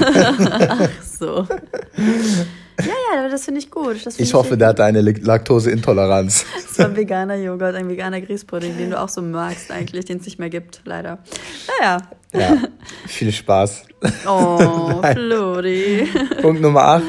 Ach 0.78 1.03
so. 1.03 1.49
Ja, 2.87 3.22
ja, 3.22 3.28
das 3.28 3.45
finde 3.45 3.61
ich 3.61 3.70
gut. 3.70 3.97
Find 3.97 4.14
ich, 4.14 4.20
ich 4.20 4.35
hoffe, 4.35 4.57
der 4.57 4.68
hatte 4.68 4.85
eine 4.85 5.01
Laktoseintoleranz. 5.01 6.45
Das 6.55 6.78
war 6.78 6.87
ein 6.87 6.97
veganer 6.97 7.37
Joghurt, 7.37 7.74
ein 7.74 7.89
veganer 7.89 8.20
Grießpudding, 8.20 8.76
den 8.76 8.91
du 8.91 9.01
auch 9.01 9.09
so 9.09 9.22
magst 9.22 9.70
eigentlich, 9.70 10.05
den 10.05 10.18
es 10.18 10.24
nicht 10.24 10.39
mehr 10.39 10.51
gibt, 10.51 10.83
leider. 10.85 11.18
Naja. 11.78 11.99
Ja, 12.33 12.57
viel 13.07 13.33
Spaß. 13.33 13.85
Oh, 14.26 15.03
Flori. 15.12 16.09
Punkt 16.41 16.62
Nummer 16.62 16.83
8. 16.83 17.03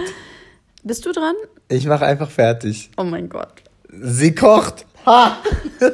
Bist 0.84 1.06
du 1.06 1.12
dran? 1.12 1.36
Ich 1.70 1.86
mache 1.86 2.06
einfach 2.06 2.30
fertig. 2.30 2.90
Oh 2.98 3.04
mein 3.04 3.30
Gott. 3.30 3.54
Sie 3.90 4.34
kocht. 4.34 4.86
Ha! 5.06 5.38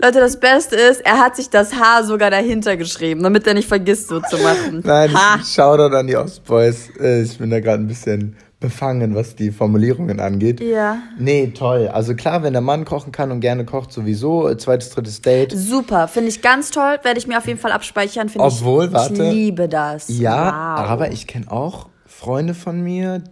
Leute, 0.00 0.20
das 0.20 0.38
Beste 0.38 0.76
ist, 0.76 1.00
er 1.04 1.18
hat 1.18 1.34
sich 1.34 1.50
das 1.50 1.74
Haar 1.74 2.04
sogar 2.04 2.30
dahinter 2.30 2.76
geschrieben, 2.76 3.22
damit 3.22 3.46
er 3.48 3.54
nicht 3.54 3.66
vergisst, 3.66 4.08
so 4.08 4.20
zu 4.20 4.38
machen. 4.38 4.80
Nein, 4.84 5.12
ha. 5.12 5.40
Shoutout 5.44 5.94
an 5.94 6.06
die 6.06 6.16
Ostboys. 6.16 6.90
Äh, 7.00 7.22
ich 7.22 7.36
bin 7.38 7.50
da 7.50 7.58
gerade 7.58 7.82
ein 7.82 7.88
bisschen 7.88 8.36
befangen, 8.60 9.14
was 9.14 9.36
die 9.36 9.52
Formulierungen 9.52 10.18
angeht. 10.18 10.60
Ja. 10.60 10.98
Nee, 11.18 11.52
toll. 11.56 11.88
Also 11.88 12.14
klar, 12.16 12.42
wenn 12.42 12.52
der 12.52 12.62
Mann 12.62 12.84
kochen 12.84 13.12
kann 13.12 13.30
und 13.30 13.40
gerne 13.40 13.64
kocht, 13.64 13.92
sowieso. 13.92 14.52
Zweites, 14.56 14.90
drittes 14.90 15.22
Date. 15.22 15.52
Super, 15.52 16.08
finde 16.08 16.30
ich 16.30 16.42
ganz 16.42 16.70
toll. 16.70 16.98
Werde 17.02 17.18
ich 17.18 17.26
mir 17.26 17.38
auf 17.38 17.46
jeden 17.46 17.60
Fall 17.60 17.72
abspeichern. 17.72 18.28
Find 18.28 18.42
Obwohl, 18.42 18.86
ich, 18.86 18.92
warte. 18.92 19.24
Ich 19.24 19.32
liebe 19.32 19.68
das. 19.68 20.08
Ja, 20.08 20.46
wow. 20.46 20.90
aber 20.90 21.12
ich 21.12 21.26
kenne 21.26 21.50
auch 21.50 21.88
Freunde 22.04 22.54
von 22.54 22.82
mir. 22.82 23.22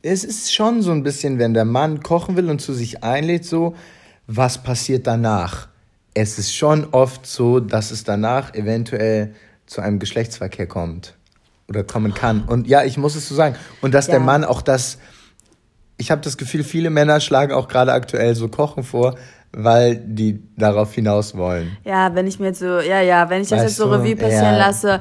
Es 0.00 0.24
ist 0.24 0.54
schon 0.54 0.80
so 0.80 0.92
ein 0.92 1.02
bisschen, 1.02 1.38
wenn 1.38 1.52
der 1.52 1.66
Mann 1.66 2.02
kochen 2.02 2.36
will 2.36 2.48
und 2.48 2.60
zu 2.60 2.72
sich 2.72 3.04
einlädt, 3.04 3.44
so, 3.44 3.74
was 4.26 4.62
passiert 4.62 5.06
danach? 5.06 5.68
Es 6.14 6.38
ist 6.38 6.54
schon 6.54 6.86
oft 6.92 7.26
so, 7.26 7.60
dass 7.60 7.90
es 7.90 8.04
danach 8.04 8.54
eventuell 8.54 9.34
zu 9.66 9.82
einem 9.82 9.98
Geschlechtsverkehr 9.98 10.66
kommt 10.66 11.17
oder 11.68 11.84
kommen 11.84 12.14
kann. 12.14 12.42
Und 12.42 12.66
ja, 12.66 12.84
ich 12.84 12.96
muss 12.96 13.14
es 13.14 13.28
so 13.28 13.34
sagen. 13.34 13.56
Und 13.82 13.94
dass 13.94 14.06
ja. 14.06 14.12
der 14.12 14.20
Mann 14.20 14.44
auch 14.44 14.62
das, 14.62 14.98
ich 15.98 16.10
habe 16.10 16.22
das 16.22 16.36
Gefühl, 16.38 16.64
viele 16.64 16.90
Männer 16.90 17.20
schlagen 17.20 17.52
auch 17.52 17.68
gerade 17.68 17.92
aktuell 17.92 18.34
so 18.34 18.48
Kochen 18.48 18.82
vor, 18.82 19.16
weil 19.52 19.96
die 19.96 20.42
darauf 20.56 20.92
hinaus 20.92 21.34
wollen. 21.34 21.76
Ja, 21.84 22.14
wenn 22.14 22.26
ich 22.26 22.38
mir 22.38 22.48
jetzt 22.48 22.58
so, 22.58 22.80
ja, 22.80 23.00
ja, 23.00 23.30
wenn 23.30 23.40
ich 23.40 23.48
das 23.48 23.60
weißt 23.60 23.68
jetzt 23.68 23.76
so 23.78 23.90
Revue 23.90 24.14
passieren 24.14 24.54
ja. 24.54 24.58
lasse, 24.58 25.00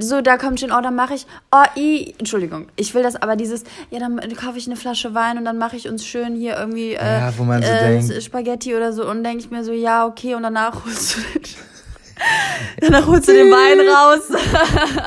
so, 0.00 0.20
da 0.20 0.38
kommt 0.38 0.58
schon, 0.58 0.72
oh, 0.72 0.80
dann 0.80 0.96
mache 0.96 1.14
ich, 1.14 1.26
oh, 1.52 1.64
i, 1.76 2.14
Entschuldigung, 2.18 2.66
ich 2.74 2.94
will 2.94 3.04
das, 3.04 3.16
aber 3.16 3.36
dieses, 3.36 3.62
ja, 3.90 4.00
dann 4.00 4.18
kaufe 4.36 4.58
ich 4.58 4.66
eine 4.66 4.76
Flasche 4.76 5.14
Wein 5.14 5.38
und 5.38 5.44
dann 5.44 5.58
mache 5.58 5.76
ich 5.76 5.88
uns 5.88 6.04
schön 6.04 6.34
hier 6.34 6.56
irgendwie 6.56 6.94
äh, 6.94 7.20
ja, 7.20 7.32
wo 7.36 7.44
man 7.44 7.62
so 7.62 7.68
äh, 7.68 8.00
denkt. 8.00 8.22
Spaghetti 8.22 8.74
oder 8.74 8.92
so 8.92 9.08
und 9.08 9.22
denke 9.22 9.44
ich 9.44 9.50
mir 9.50 9.62
so, 9.62 9.72
ja, 9.72 10.04
okay, 10.04 10.34
und 10.34 10.42
danach 10.42 10.84
holst 10.84 11.16
du 11.16 11.20
den 11.38 11.42
Danach 12.80 13.06
holst 13.06 13.28
du 13.28 13.32
den 13.32 13.50
Wein 13.50 13.80
raus 13.88 14.30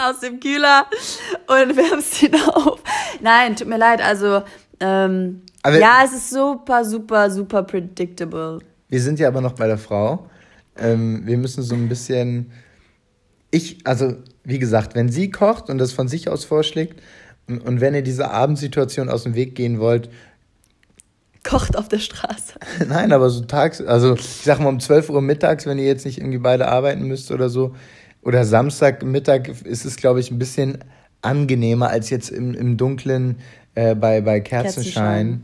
aus 0.10 0.20
dem 0.20 0.40
Kühler 0.40 0.86
und 1.48 1.76
wärmst 1.76 2.24
ihn 2.24 2.36
auf. 2.36 2.82
Nein, 3.22 3.56
tut 3.56 3.68
mir 3.68 3.78
leid. 3.78 4.02
Also, 4.02 4.44
ähm, 4.80 5.42
ja, 5.66 6.02
es 6.06 6.14
ist 6.14 6.30
super, 6.30 6.86
super, 6.86 7.30
super 7.30 7.64
predictable. 7.64 8.60
Wir 8.88 9.02
sind 9.02 9.20
ja 9.20 9.28
aber 9.28 9.42
noch 9.42 9.54
bei 9.54 9.68
der 9.68 9.78
Frau. 9.78 10.30
Ähm, 10.78 11.22
wir 11.26 11.38
müssen 11.38 11.64
so 11.64 11.76
ein 11.76 11.90
bisschen. 11.90 12.52
Ich, 13.52 13.86
also, 13.86 14.16
wie 14.44 14.60
gesagt, 14.60 14.96
wenn 14.96 15.10
sie 15.10 15.32
kocht 15.32 15.70
und 15.70 15.80
das 15.80 15.92
von 15.92 16.08
sich 16.08 16.30
aus 16.30 16.46
vorschlägt 16.46 17.02
und, 17.48 17.66
und 17.66 17.82
wenn 17.82 17.96
ihr 17.96 18.04
diese 18.04 18.30
Abendsituation 18.30 19.10
aus 19.10 19.24
dem 19.24 19.34
Weg 19.34 19.56
gehen 19.56 19.80
wollt, 19.80 20.10
kocht 21.50 21.78
auf 21.78 21.88
der 21.88 22.00
Straße. 22.00 22.54
Nein, 22.88 23.12
aber 23.12 23.30
so 23.30 23.42
tags, 23.42 23.82
also 23.82 24.14
ich 24.14 24.42
sag 24.44 24.60
mal 24.60 24.70
um 24.70 24.80
12 24.80 25.10
Uhr 25.10 25.22
mittags, 25.22 25.66
wenn 25.66 25.80
ihr 25.80 25.86
jetzt 25.86 26.06
nicht 26.06 26.20
irgendwie 26.20 26.38
beide 26.38 26.68
arbeiten 26.68 27.04
müsst 27.04 27.32
oder 27.32 27.50
so, 27.50 27.76
oder 28.22 28.46
Samstagmittag 28.46 29.48
ist 29.64 29.86
es, 29.86 29.96
glaube 29.96 30.20
ich, 30.20 30.30
ein 30.30 30.38
bisschen 30.38 30.80
angenehmer 31.22 31.90
als 31.90 32.10
jetzt 32.10 32.30
im, 32.30 32.54
im 32.54 32.78
Dunklen 32.78 33.38
äh, 33.76 33.96
bei, 33.96 34.22
bei 34.22 34.42
Kerzenschein. 34.42 35.42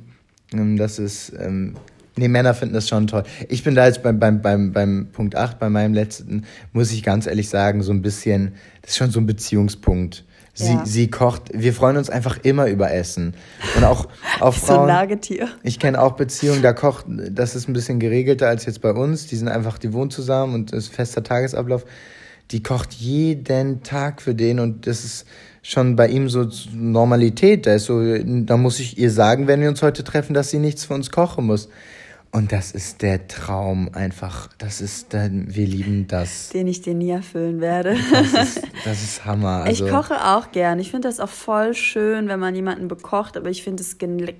Kerzenschein. 0.51 0.61
Ähm, 0.61 0.77
das 0.77 0.99
ist, 0.99 1.33
ähm, 1.39 1.75
nee, 2.17 2.27
Männer 2.27 2.53
finden 2.53 2.75
das 2.75 2.87
schon 2.87 3.07
toll. 3.07 3.23
Ich 3.49 3.63
bin 3.63 3.73
da 3.73 3.87
jetzt 3.87 4.03
beim, 4.03 4.19
beim, 4.19 4.41
beim, 4.41 4.73
beim 4.73 5.07
Punkt 5.11 5.35
8, 5.35 5.57
bei 5.57 5.69
meinem 5.69 5.93
letzten, 5.93 6.45
muss 6.71 6.91
ich 6.91 7.01
ganz 7.01 7.25
ehrlich 7.25 7.49
sagen, 7.49 7.81
so 7.81 7.91
ein 7.91 8.01
bisschen, 8.01 8.53
das 8.81 8.91
ist 8.91 8.97
schon 8.97 9.11
so 9.11 9.19
ein 9.19 9.25
Beziehungspunkt. 9.25 10.23
Sie, 10.57 10.71
ja. 10.71 10.85
sie 10.85 11.09
kocht. 11.09 11.51
Wir 11.53 11.73
freuen 11.73 11.97
uns 11.97 12.09
einfach 12.09 12.39
immer 12.43 12.67
über 12.67 12.89
Essen. 12.91 13.35
Und 13.75 13.83
auch 13.83 14.07
auf 14.39 14.55
Frauen. 14.55 14.75
So 14.75 14.81
ein 14.83 14.87
Nagetier. 14.87 15.49
Ich 15.63 15.79
kenne 15.79 16.01
auch 16.01 16.13
Beziehungen, 16.13 16.61
da 16.61 16.71
kocht, 16.71 17.05
das 17.07 17.55
ist 17.55 17.67
ein 17.67 17.73
bisschen 17.73 17.99
geregelter 17.99 18.47
als 18.47 18.65
jetzt 18.65 18.79
bei 18.79 18.91
uns. 18.91 19.27
Die 19.27 19.35
sind 19.35 19.49
einfach, 19.49 19.77
die 19.77 19.91
wohnen 19.91 20.11
zusammen 20.11 20.53
und 20.55 20.71
es 20.71 20.85
ist 20.85 20.95
fester 20.95 21.23
Tagesablauf. 21.23 21.83
Die 22.51 22.63
kocht 22.63 22.93
jeden 22.93 23.83
Tag 23.83 24.21
für 24.21 24.33
den 24.33 24.61
und 24.61 24.87
das 24.87 25.03
ist 25.03 25.25
schon 25.61 25.97
bei 25.97 26.07
ihm 26.07 26.29
so 26.29 26.47
Normalität. 26.73 27.65
Da 27.65 27.73
ist 27.73 27.85
so, 27.85 28.01
da 28.23 28.55
muss 28.55 28.79
ich 28.79 28.97
ihr 28.97 29.11
sagen, 29.11 29.47
wenn 29.47 29.59
wir 29.59 29.67
uns 29.67 29.81
heute 29.81 30.05
treffen, 30.05 30.33
dass 30.33 30.51
sie 30.51 30.59
nichts 30.59 30.85
für 30.85 30.93
uns 30.93 31.11
kochen 31.11 31.47
muss. 31.47 31.67
Und 32.35 32.51
das 32.51 32.71
ist 32.71 33.01
der 33.01 33.29
Traum 33.29 33.89
einfach. 33.93 34.49
Das 34.57 34.81
ist, 34.81 35.13
wir 35.13 35.65
lieben 35.65 36.05
das. 36.09 36.49
Den 36.49 36.67
ich 36.67 36.81
dir 36.81 36.93
nie 36.93 37.11
erfüllen 37.11 37.61
werde. 37.61 37.95
Das 38.11 38.33
ist, 38.33 38.61
das 38.83 39.03
ist 39.03 39.23
Hammer. 39.23 39.63
Also, 39.63 39.85
ich 39.85 39.89
koche 39.89 40.15
auch 40.15 40.51
gern. 40.51 40.77
Ich 40.79 40.91
finde 40.91 41.07
das 41.07 41.21
auch 41.21 41.29
voll 41.29 41.73
schön, 41.73 42.27
wenn 42.27 42.41
man 42.41 42.53
jemanden 42.53 42.89
bekocht, 42.89 43.37
aber 43.37 43.49
ich 43.49 43.63
finde 43.63 43.83
es 43.83 43.97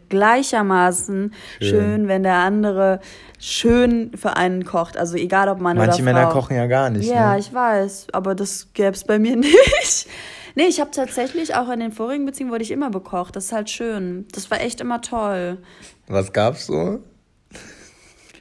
gleichermaßen 0.10 1.34
schön. 1.62 1.70
schön. 1.70 2.08
wenn 2.10 2.24
der 2.24 2.36
andere 2.36 3.00
schön 3.40 4.12
für 4.14 4.36
einen 4.36 4.66
kocht. 4.66 4.98
Also 4.98 5.16
egal, 5.16 5.48
ob 5.48 5.62
man 5.62 5.78
Manche 5.78 6.04
Männer 6.04 6.26
kochen 6.26 6.58
ja 6.58 6.68
gar 6.68 6.90
nicht. 6.90 7.10
Ja, 7.10 7.32
ne? 7.32 7.40
ich 7.40 7.54
weiß, 7.54 8.08
aber 8.12 8.36
das 8.36 8.74
gäbe 8.74 8.92
es 8.92 9.06
bei 9.06 9.20
mir 9.20 9.36
nicht. 9.38 10.08
Nee, 10.56 10.66
ich 10.68 10.82
habe 10.82 10.92
tatsächlich 10.92 11.56
auch 11.56 11.70
in 11.70 11.80
den 11.80 11.94
vorigen 11.94 12.26
Beziehungen 12.26 12.52
wurde 12.52 12.64
ich 12.66 12.72
immer 12.72 12.90
bekocht. 12.90 13.38
Das 13.38 13.46
ist 13.46 13.52
halt 13.54 13.70
schön. 13.70 14.26
Das 14.34 14.52
war 14.52 14.60
echt 14.60 14.82
immer 14.82 15.00
toll. 15.00 15.60
Was 16.08 16.34
gab's 16.34 16.66
so? 16.66 17.00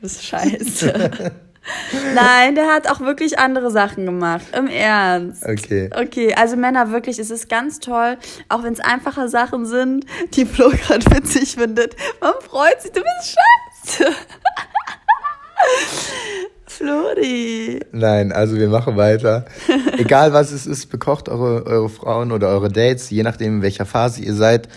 Bist 0.05 0.23
scheiße. 0.23 0.93
Nein, 2.15 2.55
der 2.55 2.67
hat 2.67 2.91
auch 2.91 3.01
wirklich 3.01 3.39
andere 3.39 3.71
Sachen 3.71 4.05
gemacht. 4.05 4.45
Im 4.55 4.67
Ernst. 4.67 5.43
Okay. 5.47 5.89
Okay, 5.99 6.35
also 6.35 6.57
Männer 6.57 6.91
wirklich, 6.91 7.19
es 7.19 7.31
ist 7.31 7.49
ganz 7.49 7.81
toll, 7.81 8.19
auch 8.51 8.63
wenn 8.63 8.75
es 8.75 8.81
einfache 8.81 9.31
Sachen 9.31 9.65
sind, 9.65 10.05
die 10.35 10.45
Flo 10.45 10.69
gerade 10.69 11.07
witzig 11.07 11.55
findet. 11.55 11.97
Man 12.21 12.35
freut 12.47 12.83
sich, 12.83 12.93
du 12.93 13.01
bist 13.01 13.35
scheiße. 13.89 14.13
Flori. 16.67 17.81
Nein, 17.93 18.31
also 18.33 18.57
wir 18.57 18.69
machen 18.69 18.99
weiter. 18.99 19.47
Egal 19.97 20.35
was 20.35 20.53
es 20.53 20.67
ist, 20.67 20.91
bekocht 20.91 21.31
eure, 21.31 21.65
eure 21.65 21.89
Frauen 21.89 22.31
oder 22.31 22.49
eure 22.49 22.69
Dates, 22.69 23.09
je 23.09 23.23
nachdem 23.23 23.57
in 23.57 23.63
welcher 23.63 23.87
Phase 23.87 24.23
ihr 24.23 24.35
seid. 24.35 24.69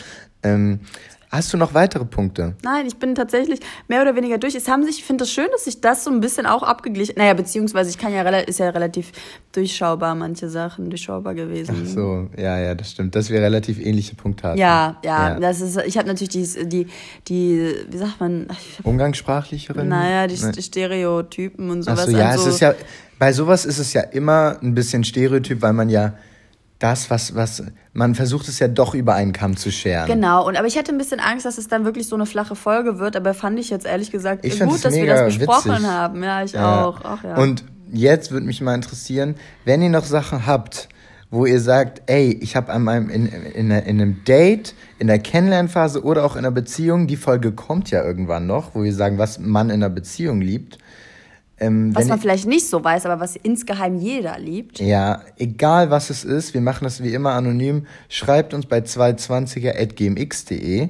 Ähm, 0.42 0.80
Hast 1.30 1.52
du 1.52 1.58
noch 1.58 1.74
weitere 1.74 2.06
Punkte? 2.06 2.56
Nein, 2.64 2.86
ich 2.86 2.96
bin 2.96 3.14
tatsächlich 3.14 3.60
mehr 3.90 4.02
oder 4.02 4.16
weniger 4.16 4.38
durch. 4.38 4.56
Es 4.56 4.70
haben 4.70 4.86
sich, 4.86 5.00
ich 5.00 5.04
finde 5.04 5.26
es 5.26 5.30
das 5.30 5.36
schön, 5.36 5.48
dass 5.52 5.66
sich 5.66 5.82
das 5.82 6.06
so 6.06 6.10
ein 6.10 6.22
bisschen 6.22 6.46
auch 6.46 6.64
abgeglichen. 6.64 7.16
Naja, 7.18 7.34
beziehungsweise 7.34 7.90
ich 7.90 7.98
kann 7.98 8.14
ja 8.14 8.22
ist 8.40 8.60
ja 8.60 8.70
relativ 8.70 9.12
durchschaubar, 9.52 10.16
manche 10.16 10.50
Sachen 10.50 10.90
durchschaubar 10.90 11.36
gewesen. 11.36 11.84
Ach 11.84 11.88
so, 11.88 12.30
ja, 12.38 12.60
ja, 12.60 12.76
das 12.76 12.92
stimmt. 12.92 13.14
Dass 13.14 13.30
wir 13.30 13.42
relativ 13.42 13.78
ähnliche 13.80 14.16
Punkte 14.16 14.48
hatten. 14.48 14.58
Ja, 14.58 14.98
ja, 15.04 15.30
ja. 15.32 15.40
das 15.40 15.60
ist, 15.60 15.78
ich 15.86 15.98
habe 15.98 16.08
natürlich 16.08 16.30
die, 16.30 16.70
die, 16.70 16.88
die, 17.28 17.76
wie 17.90 17.98
sagt 17.98 18.22
man? 18.22 18.48
Umgangssprachlicherin? 18.84 19.90
Naja, 19.90 20.28
die 20.28 20.42
Nein. 20.42 20.54
Stereotypen 20.62 21.70
und 21.70 21.82
sowas. 21.82 22.00
Ach 22.04 22.06
so, 22.06 22.18
ja, 22.18 22.30
also, 22.30 22.48
es 22.48 22.56
ist 22.56 22.62
ja, 22.62 22.74
bei 23.20 23.34
sowas 23.34 23.66
ist 23.66 23.80
es 23.80 23.92
ja 23.92 24.02
immer 24.02 24.58
ein 24.62 24.74
bisschen 24.74 25.04
Stereotyp, 25.04 25.62
weil 25.62 25.74
man 25.74 25.90
ja 25.90 26.14
das, 26.80 27.10
was, 27.10 27.34
was, 27.36 27.64
man 27.94 28.14
versucht 28.14 28.48
es 28.48 28.60
ja 28.60 28.68
doch 28.68 28.94
über 28.94 29.16
einen 29.16 29.34
Kamm 29.34 29.58
zu 29.58 29.72
scheren. 29.72 30.08
Genau, 30.08 30.48
und 30.48 30.56
aber 30.58 30.68
ich 30.68 30.78
hatte 30.78 30.92
ein 30.92 30.98
bisschen 30.98 31.20
Angst, 31.20 31.46
dass 31.46 31.58
es 31.58 31.68
dann 31.68 31.86
wirklich 31.86 32.08
so 32.08 32.16
eine 32.16 32.26
flache 32.26 32.56
Folge 32.56 33.00
wird, 33.00 33.16
aber 33.16 33.34
fand 33.34 33.60
ich 33.60 33.70
jetzt 33.70 33.86
ehrlich 33.86 34.12
gesagt 34.12 34.46
ich 34.46 34.60
gut, 34.60 34.86
dass 34.86 34.94
wir 34.94 35.08
das 35.08 35.36
besprochen 35.36 35.72
witzig. 35.72 35.88
haben. 35.88 36.24
Ja, 36.24 36.44
ich 36.44 36.52
ja. 36.52 36.86
auch. 36.86 37.04
auch 37.04 37.24
ja. 37.24 37.36
Und 37.36 37.64
jetzt 37.92 38.32
würde 38.32 38.46
mich 38.46 38.62
mal 38.62 38.76
interessieren, 38.76 39.36
wenn 39.66 39.82
ihr 39.82 39.90
noch 39.90 40.06
Sachen 40.06 40.46
habt, 40.46 40.88
wo 41.30 41.46
ihr 41.46 41.60
sagt, 41.60 42.04
ey, 42.06 42.38
ich 42.42 42.56
habe 42.56 42.72
an 42.72 42.84
meinem 42.84 43.10
in, 43.10 43.26
in, 43.26 43.72
in 43.72 43.72
einem 43.72 44.24
Date, 44.24 44.76
in 45.00 45.08
der 45.08 45.20
Kennenlernphase 45.20 46.04
oder 46.04 46.24
auch 46.24 46.36
in 46.36 46.40
einer 46.40 46.52
Beziehung, 46.52 47.08
die 47.08 47.18
Folge 47.18 47.52
kommt 47.52 47.90
ja 47.90 48.04
irgendwann 48.04 48.48
noch, 48.48 48.76
wo 48.76 48.84
wir 48.84 48.94
sagen, 48.94 49.18
was 49.18 49.40
man 49.40 49.70
in 49.70 49.84
einer 49.84 49.90
Beziehung 49.90 50.42
liebt. 50.42 50.78
Ähm, 51.60 51.96
was 51.96 52.08
man 52.08 52.20
vielleicht 52.20 52.46
nicht 52.46 52.70
so 52.70 52.84
weiß, 52.84 53.08
aber 53.08 53.20
was 53.20 53.36
insgeheim 53.36 53.96
jeder 53.96 54.38
liebt. 54.38 54.80
Ja, 54.80 55.24
egal 55.38 55.90
was 55.90 56.12
es 56.12 56.24
ist, 56.24 56.54
wir 56.54 56.62
machen 56.62 56.84
das 56.84 57.02
wie 57.02 57.12
immer 57.14 57.32
anonym. 57.32 57.88
Schreibt 58.10 58.54
uns 58.54 58.68
bei 58.68 58.78
220er.gmx.de 58.80 60.90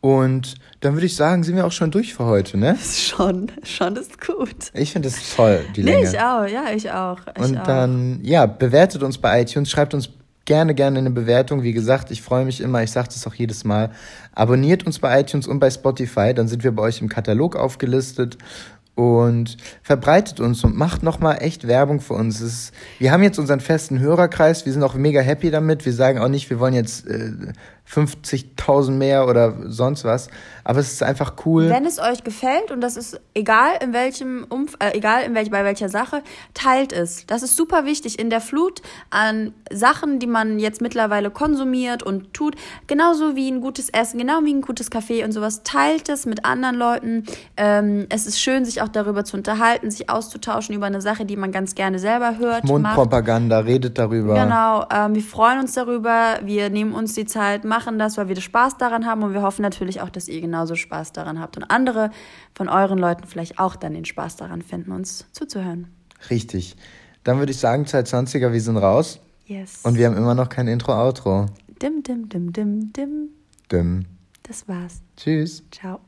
und 0.00 0.54
dann 0.80 0.94
würde 0.94 1.06
ich 1.06 1.16
sagen, 1.16 1.42
sind 1.42 1.56
wir 1.56 1.66
auch 1.66 1.72
schon 1.72 1.90
durch 1.90 2.14
für 2.14 2.24
heute, 2.24 2.56
ne? 2.56 2.78
Schon, 2.80 3.50
schon 3.64 3.96
ist 3.96 4.24
gut. 4.24 4.70
Ich 4.72 4.92
finde 4.92 5.08
es 5.08 5.34
toll, 5.34 5.64
die 5.74 5.82
nee, 5.82 5.90
Länge. 5.92 6.08
ich 6.08 6.18
auch, 6.18 6.46
ja, 6.46 6.66
ich 6.74 6.90
auch. 6.90 7.18
Ich 7.36 7.42
und 7.42 7.58
auch. 7.58 7.64
dann, 7.64 8.20
ja, 8.22 8.46
bewertet 8.46 9.02
uns 9.02 9.18
bei 9.18 9.42
iTunes, 9.42 9.70
schreibt 9.70 9.92
uns 9.94 10.08
gerne, 10.44 10.74
gerne 10.74 11.00
eine 11.00 11.10
Bewertung. 11.10 11.62
Wie 11.62 11.72
gesagt, 11.72 12.12
ich 12.12 12.22
freue 12.22 12.44
mich 12.44 12.60
immer, 12.60 12.80
ich 12.82 12.92
sage 12.92 13.08
das 13.08 13.26
auch 13.26 13.34
jedes 13.34 13.64
Mal. 13.64 13.90
Abonniert 14.34 14.86
uns 14.86 15.00
bei 15.00 15.20
iTunes 15.20 15.48
und 15.48 15.58
bei 15.58 15.70
Spotify, 15.70 16.32
dann 16.32 16.48
sind 16.48 16.64
wir 16.64 16.72
bei 16.72 16.84
euch 16.84 17.02
im 17.02 17.08
Katalog 17.08 17.56
aufgelistet 17.56 18.38
und 18.98 19.56
verbreitet 19.80 20.40
uns 20.40 20.64
und 20.64 20.76
macht 20.76 21.04
nochmal 21.04 21.38
echt 21.40 21.68
Werbung 21.68 22.00
für 22.00 22.14
uns. 22.14 22.40
Ist, 22.40 22.72
wir 22.98 23.12
haben 23.12 23.22
jetzt 23.22 23.38
unseren 23.38 23.60
festen 23.60 24.00
Hörerkreis, 24.00 24.66
wir 24.66 24.72
sind 24.72 24.82
auch 24.82 24.94
mega 24.94 25.20
happy 25.20 25.52
damit. 25.52 25.86
Wir 25.86 25.92
sagen 25.92 26.18
auch 26.18 26.26
nicht, 26.26 26.50
wir 26.50 26.58
wollen 26.58 26.74
jetzt 26.74 27.06
äh, 27.06 27.30
50.000 27.90 28.90
mehr 28.90 29.26
oder 29.26 29.54
sonst 29.66 30.04
was. 30.04 30.28
Aber 30.64 30.80
es 30.80 30.92
ist 30.92 31.02
einfach 31.02 31.32
cool. 31.46 31.70
Wenn 31.70 31.86
es 31.86 31.98
euch 31.98 32.22
gefällt 32.22 32.70
und 32.70 32.82
das 32.82 32.98
ist 32.98 33.18
egal 33.32 33.78
in 33.82 33.94
welchem 33.94 34.44
Umf 34.50 34.76
äh, 34.80 34.94
egal 34.94 35.22
in 35.22 35.34
welch, 35.34 35.50
bei 35.50 35.64
welcher 35.64 35.88
Sache, 35.88 36.22
teilt 36.52 36.92
es. 36.92 37.24
Das 37.26 37.42
ist 37.42 37.56
super 37.56 37.86
wichtig 37.86 38.18
in 38.18 38.28
der 38.28 38.42
Flut 38.42 38.82
an 39.08 39.54
Sachen, 39.72 40.18
die 40.18 40.26
man 40.26 40.58
jetzt 40.58 40.82
mittlerweile 40.82 41.30
konsumiert 41.30 42.02
und 42.02 42.34
tut. 42.34 42.56
Genauso 42.86 43.34
wie 43.34 43.50
ein 43.50 43.62
gutes 43.62 43.88
Essen, 43.88 44.18
genau 44.18 44.40
wie 44.44 44.52
ein 44.52 44.60
gutes 44.60 44.90
Kaffee 44.90 45.24
und 45.24 45.32
sowas. 45.32 45.62
Teilt 45.62 46.10
es 46.10 46.26
mit 46.26 46.44
anderen 46.44 46.76
Leuten. 46.76 47.24
Ähm, 47.56 48.06
es 48.10 48.26
ist 48.26 48.38
schön, 48.38 48.66
sich 48.66 48.82
auch 48.82 48.88
darüber 48.88 49.24
zu 49.24 49.38
unterhalten, 49.38 49.90
sich 49.90 50.10
auszutauschen 50.10 50.74
über 50.74 50.86
eine 50.86 51.00
Sache, 51.00 51.24
die 51.24 51.36
man 51.36 51.52
ganz 51.52 51.74
gerne 51.74 51.98
selber 51.98 52.36
hört. 52.36 52.64
Mundpropaganda, 52.64 53.56
macht. 53.56 53.68
redet 53.68 53.98
darüber. 53.98 54.34
Genau. 54.34 54.84
Ähm, 54.92 55.14
wir 55.14 55.22
freuen 55.22 55.60
uns 55.60 55.72
darüber. 55.72 56.40
Wir 56.42 56.68
nehmen 56.68 56.92
uns 56.92 57.14
die 57.14 57.24
Zeit, 57.24 57.64
machen 57.64 57.77
machen 57.78 58.00
das, 58.00 58.16
weil 58.16 58.28
wir 58.28 58.40
Spaß 58.40 58.76
daran 58.76 59.06
haben 59.06 59.22
und 59.22 59.34
wir 59.34 59.42
hoffen 59.42 59.62
natürlich 59.62 60.00
auch, 60.00 60.10
dass 60.10 60.26
ihr 60.26 60.40
genauso 60.40 60.74
Spaß 60.74 61.12
daran 61.12 61.38
habt 61.38 61.56
und 61.56 61.70
andere 61.70 62.10
von 62.52 62.68
euren 62.68 62.98
Leuten 62.98 63.24
vielleicht 63.24 63.60
auch 63.60 63.76
dann 63.76 63.94
den 63.94 64.04
Spaß 64.04 64.34
daran 64.34 64.62
finden, 64.62 64.90
uns 64.90 65.26
zuzuhören. 65.30 65.86
Richtig. 66.28 66.74
Dann 67.22 67.38
würde 67.38 67.52
ich 67.52 67.58
sagen, 67.58 67.86
Zeit 67.86 68.08
20er, 68.08 68.52
wir 68.52 68.60
sind 68.60 68.78
raus. 68.78 69.20
Yes. 69.46 69.82
Und 69.84 69.96
wir 69.96 70.06
haben 70.06 70.16
immer 70.16 70.34
noch 70.34 70.48
kein 70.48 70.66
Intro-Outro. 70.66 71.46
Dim, 71.80 72.02
dim, 72.02 72.28
dim, 72.28 72.52
dim, 72.52 72.92
dim. 72.92 73.28
Dim. 73.70 74.06
Das 74.42 74.66
war's. 74.66 75.00
Tschüss. 75.16 75.62
Ciao. 75.70 76.00